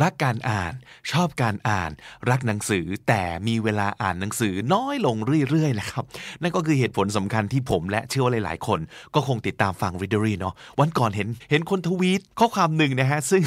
[0.01, 0.73] รักการอ่าน
[1.11, 1.91] ชอบการอ่าน
[2.29, 5.15] รักหนังสือแต่มีเวลาอ่านหนังสือน้อยลง
[5.49, 6.03] เรื่อยๆนะครับ
[6.41, 8.79] นั่นก็คือเหตุผลสำคัญที่ผมและเชื่อว่าหลายๆ คน
[9.15, 13.41] ก็คงติดตามฟัง Readery เนาะวันก่อนเห็นเห็นคนทวีตข้อความหนึ่งนะฮะซึ่ง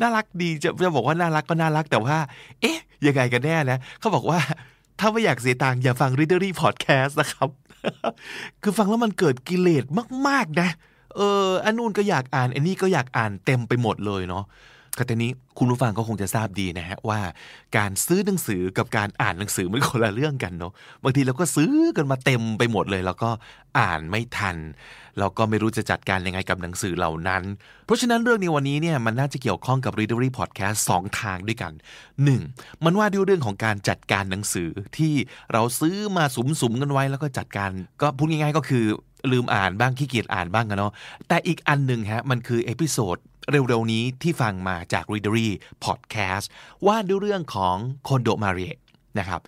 [0.00, 2.16] น่ารักดีจะจะบอกว่าน่ารักก็น่ารักแต่ว่า
[2.60, 4.40] เอ๊ะ ยังไงกันแน่นะเขาบอกว่า
[5.00, 7.48] ถ้าไม่อยากเสียตังค์อย่าฟัง Readery Podcast นะครับ
[8.62, 9.84] คือฟังแล้วมันเกิดกิเลส
[10.28, 10.68] มาก ๆ นะ
[11.18, 14.44] เอออันนู้นก็อยากอ่านอันนี้ก็อยากอ่านเต็มไปหมดเลยเนาะ
[14.98, 17.20] ก็ตอนนี้คุณผู้ฟังก็คงจะทราบดีนะฮะว่า
[17.76, 23.30] การซื้อหนังสือกับการอ่านหนังสือมันคนละเรื่องกันเนาะบางทีเราก็ซื้อกันมาเต็มไปหมดเลย แล้วก็
[23.78, 24.56] อ่านไม่ทัน
[25.18, 27.42] แล้วก็ไม่รู้จะจัดการยังไงกับหนังสือเหล่านั้น
[27.84, 31.72] เพราะฉะนั้นเรื่องในวันนี้เนี่ยมันน่าจะเกี่ยวข้องกับ Readery Podcast สองทางด้วยกัน
[32.28, 32.84] 1.
[32.84, 35.12] มันว่าด้วยเรื่องของการจัดการหนังสือที่
[35.52, 37.70] เราซื้อมาสุมๆกันไว้แล้วก็จัดการ
[38.02, 38.84] ก็พูดง่ายๆก็คือ
[39.32, 40.92] ลืมอ่านบ้างขี้เกียจอ่านบ้างกันเนาะ
[41.28, 43.16] แต่อีกอันหนึ่งฮะมันคือ episode
[43.50, 45.48] เร็วๆนี้ที่ฟังมาจาก Readery
[45.84, 46.46] Podcast
[46.86, 47.76] ว่าด้วยเรื่องของ
[48.08, 48.74] คอนโดมาริเอ
[49.18, 49.40] นะครับ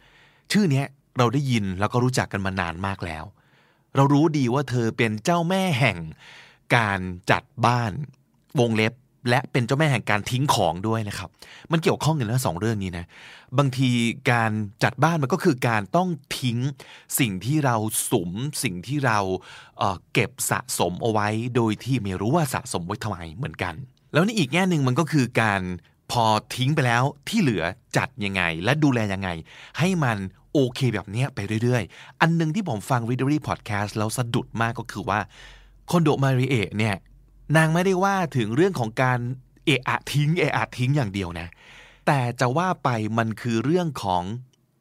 [0.53, 0.87] ชื่อเนี้ย
[1.19, 3.25] เราได้ยินแล้วก็รู้จักกันมานานมากแล้ว
[3.97, 5.99] เรารู้ดีว่าเธอเป็นเจ้าแม่แห่ง
[6.77, 7.93] การจัดบ้าน
[8.61, 8.95] วงเล็บ
[9.29, 11.29] และเป็นเจ้าแม่แห่งการทิ้งของด้วยนะครับ
[11.73, 13.07] มันเกี่ยวข้องกันนะสองเรื่องนี้นะ
[13.59, 13.91] บางที
[14.33, 14.51] การ
[14.85, 16.09] จัดบ้านมันก็คือการต้อง
[16.41, 16.59] ทิ้ง
[17.19, 17.77] สิ่งที่เรา
[18.11, 18.31] สม
[18.63, 19.19] สิ่งที่เรา
[19.79, 23.75] เเก็บสะสมเอาไว้ โดยที่ไม่รู้ว่าสะสมไว้ทำไมเหมือนกัน
[24.13, 25.63] แล้วในอีกแง่หนึ่งมันก็คือการ
[26.11, 27.65] พอทิ้งไปแล้วที่เหลือ
[27.97, 29.29] จัดยังไง และดูแลยังไง
[29.79, 30.19] ให้มัน
[30.53, 35.21] โอเคแบบนี้ไปเรื่อยๆ อันหนึงที่ผมฟัง Readery Podcast แล้วสะดุดมากก็คือว่า
[35.91, 36.97] คอนโดมาริเอเนี่ย
[37.57, 39.19] นางไม่ได้ว่าถึงเรื่องของการ
[39.67, 41.49] เอะอะทิ้งเอะอะทิ้งอย่างเดียวนะ
[42.07, 42.89] แต่จะว่าไป
[43.19, 44.23] มันคือเรื่องของ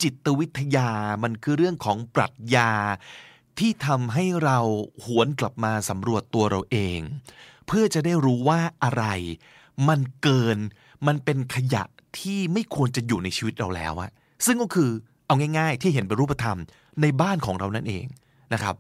[0.02, 0.92] จิตวิทยา
[1.24, 2.72] มันคือเรื่องของปรัชญา
[3.60, 4.60] ที่ทำให้เรา
[5.04, 7.00] หวนกลับมาสำรวจตัวเราเอง
[7.68, 9.06] เพื่อจะได้รู้ว่าอะไร
[9.88, 10.58] มันเกิน
[11.08, 11.84] มันเป็นขยะ
[12.20, 14.12] ที่ไม่ควรจะอยู่ในชีวิตเราแล้วอะ
[14.46, 14.90] ซึ่งก็คือ
[15.26, 16.58] เอาง่าย ๆ ที่เห็นเป็นรูปธรรม
[17.02, 18.06] ในบ้านของเรานั่นเอง
[18.54, 18.76] นะครับ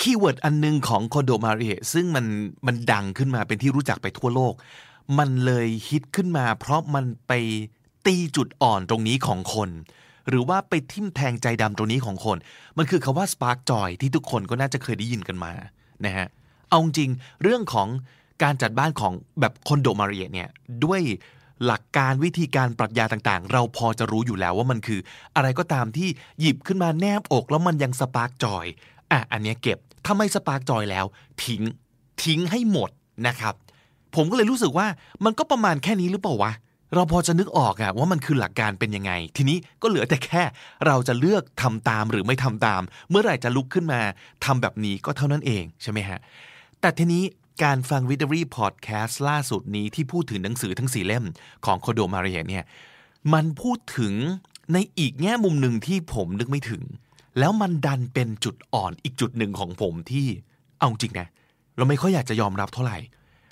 [0.00, 2.26] keyword อันหนึ่งของคอนโดมาริเอซึ่งมัน
[2.66, 4.54] มันดังขึ้นมาเป็นที่รู้จักไปทั่วโลก
[5.18, 7.32] มันเลยฮิตขึ้นมา เพราะมันไป
[8.06, 9.70] ตีจุดอ่อนตรงนี้ของคน
[10.28, 12.36] หรือว่าไปทิ่มแทงใจดำตรงนี้ของคน
[12.78, 15.52] มันคือคำว่า spark joy ที่ทุกคนก็น่าจะเคยได้ยินกันมา
[16.04, 16.26] นะฮะ
[16.68, 17.10] เอาจริง
[17.42, 17.88] เรื่องของ
[18.42, 20.48] การจัดบ้านของแบบคอนโดมาริเอเนี่ย
[20.84, 21.00] ด้วย
[21.66, 25.00] หลักการวิธีการปรัชญาต่างๆ เราพอจะรู้อยู่แล้วว่ามันคือ
[25.36, 26.08] อะไรก็ตามที่
[26.40, 28.66] หยิบขึ้นมาแนบอกแล้วมันยัง spark joy
[29.12, 31.04] อะอันเนี้ยเก็บถ้าไม่ spark joy แล้ว
[31.44, 31.62] ทิ้ง
[32.22, 32.90] ทิ้งให้หมด
[33.26, 33.54] นะครับ
[34.14, 34.86] ผมก็เลยรู้สึกว่า
[35.24, 36.52] มันก็ประมาณแค่นี้หรือเปล่าวะ
[36.94, 40.42] เราพอจะนึกออกอะว่ามันคือหลักการเป็นยังไง ทีนี้ก็เหลือแต่แค่
[40.86, 44.00] เราจะเลือกทำตามหรือไม่ทำตาม เมื่อไหร่จะลุกขึ้นมา
[44.44, 46.18] ทำแบบนี้ก็เท่านั้นเองใช่ไหมฮะ
[46.80, 47.22] แต่ทีนี้
[47.62, 51.24] การฟัง Readery Podcast ล่าสุดนี้ที่พูดถึงหนังสือทั้งสี่เล่ม
[51.64, 52.64] ของโคโดมาเรียเนี่ย
[53.32, 54.14] มันพูดถึง
[54.72, 56.82] ในอีกแง่มุมหนึ่งที่ผมนึกไม่ถึง
[57.38, 60.26] แล้วมันดันเป็นจุดอ่อนอีกจุดหนึ่งของผมที่
[60.78, 61.28] เอาจริงนะ
[61.76, 62.98] เราไม่ค่อยอยากจะยอมรับเท่าไหร่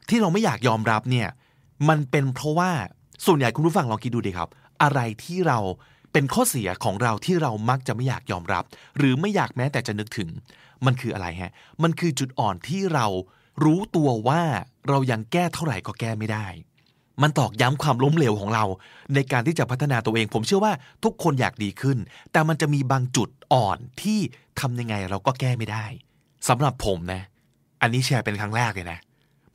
[0.08, 1.28] ที่เราไม่อยากยอมรับเนี่ย
[1.88, 2.70] มันเป็นเพราะว่า
[3.26, 4.48] ส่วนใหญ่คุณผู้ฟังลองคิดดูดีครับ
[4.82, 5.58] อะไรที่เรา
[6.12, 8.64] เป็นข้อเสียของเราที่เรามักจะไม่อยากยอมรับ
[8.96, 10.28] หรือไม่อยากแม้แต่จะนึกถึง
[10.86, 11.52] มันคืออะไรฮะ
[11.82, 13.06] มันคือจุดอ่อนที่เรา
[13.64, 14.42] รู้ตัวว่า
[14.88, 16.46] เรายังแก้เท่าไหร่ก็แก้ไม่ได้
[17.22, 18.64] มันตอกย้ำความล้มเหลวของเรา
[19.14, 20.72] ในการที่จะพัฒนาตัวเอง ผมเชื่อว่า
[21.04, 21.98] ทุกคนอยากดีขึ้น
[22.32, 24.18] แต่มันจะมีบางจุดอ่อนที่
[24.60, 25.84] ทำยังไงเราก็แก้ไม่ได้
[26.48, 27.22] สำหรับผมนะ
[27.82, 28.98] อันนี้แชร์เป็นครั้งแรกเลยนะ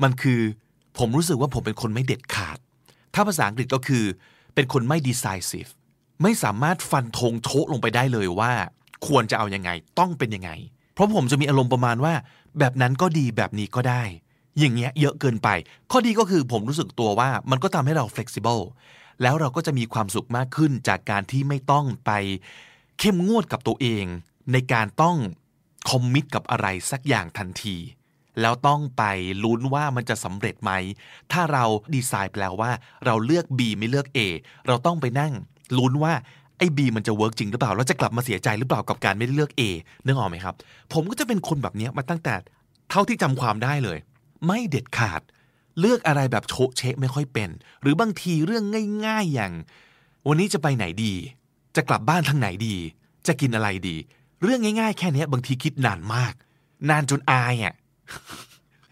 [0.03, 0.39] มันคือ
[0.97, 2.57] ผมรู้สึกว่าผมเป็นคนไม่เด็ดขาด
[3.13, 4.03] ถ้าภาษาอังกฤษก็คือ
[4.55, 5.71] เป็นคนไม่ decisive
[6.21, 8.51] ไม่สามารถฟันธงโชะลงไปได้เลยว่า
[9.07, 10.51] ควรจะเอายังไง ต้องเป็นยังไง
[10.93, 12.13] เพราะผมจะมีอารมณ์ประมาณว่า
[12.59, 14.03] แบบนั้นก็ดีแบบนี้ก็ได้
[14.59, 15.49] อย่างเงี้ยเยอะเกินไป
[15.91, 18.63] ข้อดีก็คือผมรู้สึกตัวว่ามันก็ทำให้เรา flexible
[19.21, 22.11] แล้วเราก็จะมีความสุขมากขึ้นจากการที่ไม่ต้องไป
[22.99, 24.05] เข้มงวดกับตัวเอง
[24.51, 25.17] ในการต้อง
[25.89, 27.77] คอมมิตกับอะไรสักอย่างทันที
[28.41, 29.03] แล้วต้องไป
[29.43, 30.71] ลุ้นว่ามันจะสำเร็จไหม
[31.31, 31.63] ถ้าเรา
[31.95, 32.71] ดีไซน์ไปแล้วว่า
[33.05, 34.19] เราเลือก B ไม่เลือก A
[34.67, 35.33] เราต้องไปนั่ง
[35.77, 36.13] ลุ้นว่า
[36.57, 39.61] ไอ้ B มันจะเวิร์กจริงหรือเปล่า แล้วจะกลับมาเสียใจหรือเปล่ากับการไม่ได้เลือก A
[40.05, 40.55] นึกองออกไหมครับ
[40.93, 42.35] ผมก็จะเป็นคนแบบนี้มาตั้งแต่
[42.89, 43.97] เท่าที่จำความได้เลย
[44.47, 45.21] ไม่เด็ดขาด
[45.79, 47.49] เลือกอะไรแบบโชเชะไม่ค่อยเป็น
[47.81, 48.63] หรือบางทีเรื่อง
[49.07, 49.53] ง่าย ๆอย่าง
[50.27, 51.13] วันนี้จะไปไหนดี
[51.75, 52.75] จะกลับบ้านทางไหนดี
[53.27, 53.95] จะกินอะไรดี
[54.41, 56.33] เรื่องง่าย ๆ แค่นี้บางทีคิดนานมาก
[56.89, 57.73] นานจนอายอะ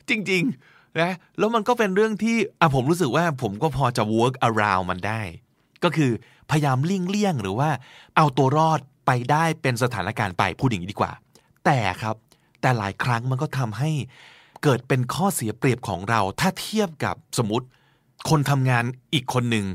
[0.10, 5.22] จริงๆนะแล้วมันก็เป็นเรื่องที่อะผมรู้สึกว่าผมก็พอจะ work around มันได้
[5.84, 6.12] ก็คือ
[6.52, 7.70] พยายามเลี่ยงเลี่ยงหรือว่า
[8.18, 11.12] เอาตัวรอดไปได้เป็นสถานการณ์ไปพูดอย่างนี้ดีกว่า
[11.66, 12.16] แต่ครับ
[12.62, 13.92] แต่หลายครั้งมันก็ทำให้
[14.64, 17.68] เกิดเป็นข้อเสียเปรียบของเรา ถ้าเทียบกับสมมติ
[18.30, 19.66] คนทำงานอีกคนหนึ่ง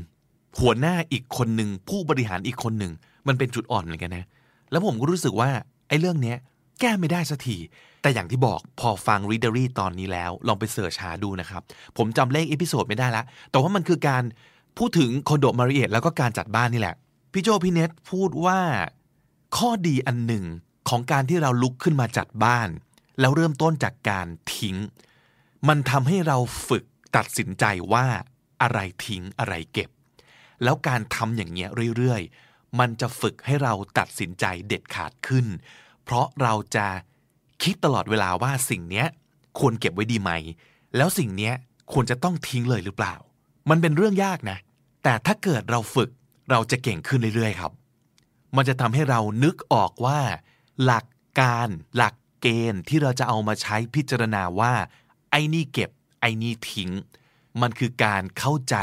[0.59, 2.93] หัวหน้าอีกคนหนึ่งผู้บริหารอีกคนหนึ่ง
[3.27, 4.25] มันเป็นจุดอ่อนเหมือนกันนะ
[4.71, 5.49] แล้วผมก็รู้สึกว่า
[5.87, 6.37] ไอ้เรื่องเนี้ย
[6.81, 7.57] แก้ไม่ได้สักที
[8.01, 11.61] แต่อย่างที่บอกพอฟัง Readery ตอนนี้แล้ว ลองไปเสิร์ชหาดูนะครับ
[11.97, 14.23] ผมจำเลข episode ไม่ได้ละ แต่ว่ามันคือการ
[14.77, 16.95] พูดถึงคอนโดมาริเอแล้วก็การจัดบ้านนี่แหละ
[17.31, 18.59] พี่โจพี่เน็ตพูดว่า
[19.57, 20.45] ข้อดีอันหนึ่ง
[20.89, 22.69] ของการที่เราลุกขึ้นมาจัดบ้าน
[23.19, 24.77] แล้วเริ่มต้นจากการทิ้ง
[25.67, 26.83] มันทำให้เราฝึก
[27.15, 28.05] ตัดสินใจว่า
[28.61, 29.89] อะไรทิ้งอะไรเก็บ
[30.63, 35.45] แล้วการทำอย่างเงี้ยเรื่อยๆ มันจะฝึกให้เราตัดสินใจเด็ดขาดขึ้น
[36.03, 36.87] เพราะเราจะ
[37.63, 39.07] คิดตลอดเวลาว่าสิ่งเนี้ย
[39.59, 40.31] ควรเก็บไว้ดีไหม
[40.97, 41.53] แล้วสิ่งเนี้ย
[41.93, 43.15] ควรจะต้องทิ้งเลยหรือเปล่า
[43.69, 44.57] มันเป็นเรื่องยากนะ
[45.09, 46.09] แต่ถ้าเกิดเราฝึก
[46.51, 47.71] เราจะเก่งขึ้นเรื่อยๆครับ
[48.55, 50.19] มันจะทำให้เรานึกออกว่า
[50.83, 51.05] หลัก
[51.39, 54.73] การหลักเกณฑ์ที่เราจะเอามาใช้พิจารณาว่า
[55.31, 55.89] ไอ้นี่เก็บ
[56.21, 56.91] ไอ้นี่ทิ้ง
[57.61, 58.75] มันคือการเข้าใจ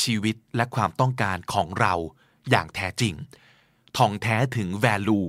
[0.00, 1.94] ชีวิตและความต้องการของเรา
[2.50, 3.14] อย่างแท้จริง
[3.96, 5.28] ท่องแท้ถึง value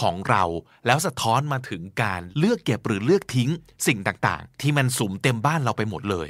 [0.00, 0.44] ของเรา
[0.86, 3.50] แล้วสะท้อนมาถึงการเลือกเก็บหรือเลือกทิ้ง
[3.86, 6.28] สิ่งต่างๆ ที่มันสุมเต็มบ้านเราไปหมดเลย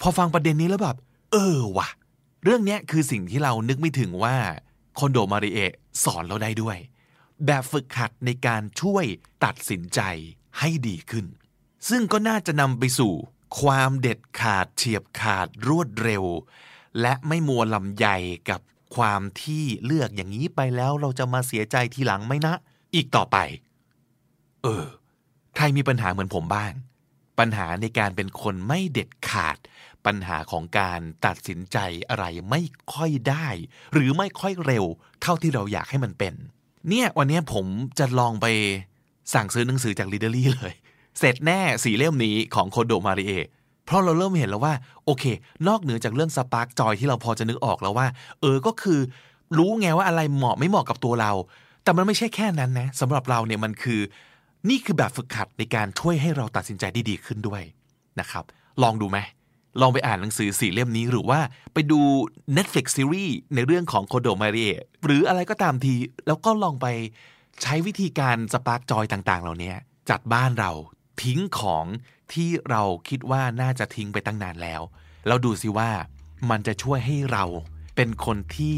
[0.00, 0.96] พอฟังประเด็นนี้แล้วแบบ
[1.32, 1.88] เออว่ะ
[2.44, 4.36] เรื่องนี้คือสิ่งที่เรานึกไม่ถึงว่า
[4.98, 5.72] คอนโดมาริเอะ
[6.04, 6.78] สอนเราได้ด้วย
[7.46, 9.04] แบบฝึกหัดในการช่วย
[9.44, 10.00] ตัดสินใจ
[10.58, 11.26] ให้ดีขึ้น
[11.88, 13.12] ซึ่งก็น่าจะนำไปสู่
[13.60, 16.24] ความเด็ดขาดเฉียบขาดรวดเร็ว
[17.00, 18.16] และไม่มัวลำใหญ่
[18.50, 18.60] กับ
[18.96, 22.54] ความที่เลือกอย่างนี้ไปแล้วเราจะมาเสียใจทีหลังไหมนะ
[22.94, 23.36] อีกต่อไป
[24.62, 24.84] เออ
[25.56, 26.72] ใครมีปัญหาเหมือนผมบ้าง
[27.38, 29.56] ปัญหาในการเป็นคนไม่เด็ดขาด
[30.06, 31.78] ปัญหาของการตัดสินใจ
[32.08, 32.62] อะไรไม่
[32.94, 33.48] ค่อยได้
[33.92, 34.84] หรือไม่ค่อยเร็ว
[35.22, 36.34] เท่าที่เราอยากให้มันเป็น
[36.88, 37.66] เนี่ยวันนี้ผม
[37.98, 38.46] จะลองไป
[39.34, 40.74] สั่งซื้อหนังสือจากลีเดอรี่เลย
[41.18, 43.32] เสร็จแน่สีเล่มนี้ของโคโดมาริเอ
[43.86, 44.74] เพราะเราเริ่มเห็นแล้วว่า
[45.04, 45.24] โอเค
[45.68, 48.06] นอกเหนือจากเรื่อง spark joy ที่เราพอจะนึกออกแล้วว่า
[48.40, 49.00] เออก็คือ
[49.58, 51.32] รู้ไงว่าอะไรเหมาะไม่เหมาะกับตัวเรา
[51.84, 54.00] แต่มันไม่ใช่แค่นั้นนะสำหรับเราเนี่ยมันคือ
[54.68, 57.62] นี่คือแบบฝึกหัดในการช่วยให้เราตัดสินใจได้ดีขึ้นด้วย
[58.20, 58.44] นะครับ
[58.82, 59.18] ลองดูไหม
[59.80, 61.40] ลองไปอ่านหนังสือสี่เล่มนี้หรือว่า
[61.74, 62.00] ไปดู
[62.56, 64.68] Netflix ซีรีส์ในเรื่องของคอนโดมาริเอ
[65.04, 65.94] หรืออะไรก็ตามที
[66.26, 66.86] แล้วก็ลองไป
[67.62, 69.72] ใช้วิธีการ spark joy ต่างๆ เหล่านี้
[70.10, 70.72] จัดบ้านเรา
[71.22, 71.86] ทิ้งของ
[72.32, 74.82] ที่เราคิดว่าน่าจะทิ้งไปตั้งนานแล้ว
[75.26, 75.90] แล้วดูสิว่า
[76.50, 77.44] มันจะช่วยให้เรา
[77.96, 78.76] เป็นคนที่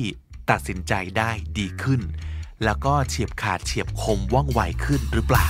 [0.51, 2.01] ตัดสินใจได้ดีขึ้น
[2.65, 5.47] แล้วก็เฉียบขาดเฉียบคมว่องไวขึ้นหรือเปล่า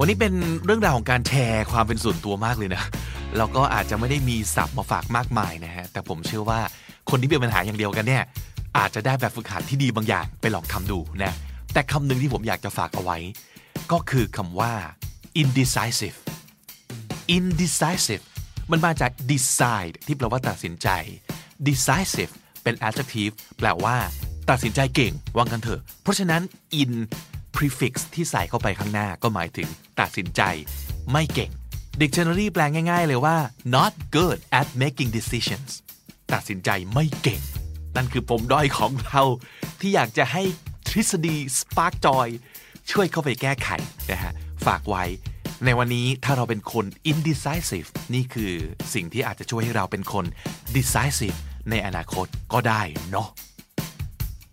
[0.00, 0.34] วันนี้เป็น
[0.64, 2.82] เรื่องราวของการแชร์ความเป็นส่วนตัวมากเลยนะ
[3.36, 6.60] แล้วก็อาจจะไม่ได้มีศัพท์มาฝากมากมายนะฮะแต่ผมเชื่อว่า
[7.10, 8.22] คนที่มีปัญหาอย่างเดียวกันเนี่ย
[8.78, 11.32] อาจจะได้แบบฝึกหัดที่ดีบางอย่างไปลองทำดูนะ
[11.72, 13.18] แต่คำหนึ่งที่ผมอยากจะฝากเอาไว้
[13.92, 14.72] ก็คือคำว่า
[15.40, 16.18] indecisive
[17.36, 18.24] indecisive
[18.70, 20.88] มันมาจาก decide ที่แปลว่าตัดสินใจ
[21.66, 22.32] decisive
[22.62, 23.96] เป็น adjective แปลว่า
[24.50, 26.42] ตัดสินใจเก่งวางกันเถอะ เพราะฉะนั้น
[26.80, 26.92] in
[27.56, 29.68] prefix ที่ใส่เข้าไปข้างหน้าก็หมายถึง
[30.00, 30.42] ตัดสินใจ
[31.12, 31.50] ไม่เก่ง
[32.00, 33.36] Dictionary แปลง่าย ๆ เลยว่า
[33.76, 35.70] not good at making decisions
[36.32, 37.40] ตัดสินใจไม่เก่ง
[37.96, 39.22] นั่นคือปมด้อยของเรา
[39.80, 40.42] ที่อยากจะให้
[40.88, 42.28] ทฤษฎี Spark Joy
[42.90, 43.68] ช่วยเข้าไปแก้ไข
[44.10, 44.32] นะฮะ
[44.66, 45.04] ฝากไว้
[45.64, 48.52] ในวันนี้ถ้าเราเป็นคน indecisive นี่คือ
[48.94, 50.24] สิ่งที่อาจจะช่วยให้เราเป็นคน
[50.76, 51.38] decisive
[51.70, 53.28] ในอนาคตก็ได้เนาะ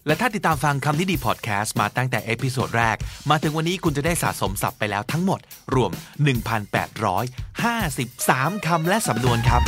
[0.05, 2.97] และถ้าติดตามฟังคำนี้ดีพอดแคสต์มาตั้งแต่ episode แรก
[3.29, 5.39] มาถึงวันนี้คุณจะได้สะสมศัพท์ไปแล้วทั้งหมด
[5.75, 5.91] รวม
[7.63, 9.61] 1,853 คำและสำนวนครับ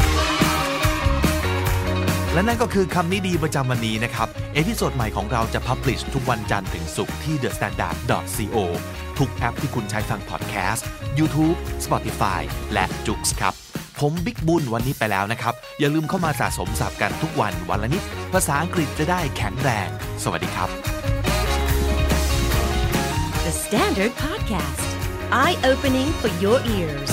[2.33, 8.57] และนั่นก็คือคำนี้ดีประจำวันนี้นะครับ episode ใหม่ของเราจะ publish ทุกวันจันทร์ถึงศุกร์ที่ thestandard.co
[9.17, 10.85] ทุกแอปที่คุณใช้ฟังพอดแคสต์
[11.19, 12.41] YouTube Spotify
[12.73, 13.62] และ j o o x ครับ
[13.99, 19.87] ผมบิ๊กบุญวันนี้ไปแล้วนะครับ อย่าลืมเข้ามาสะสมศัพท์กันทุกวันวันละนิด ภาษาอังกฤษจะได้แข็งแรง
[20.23, 20.69] สวัสดีครับ
[23.45, 24.87] The Standard Podcast,
[25.43, 27.11] eye opening for your ears.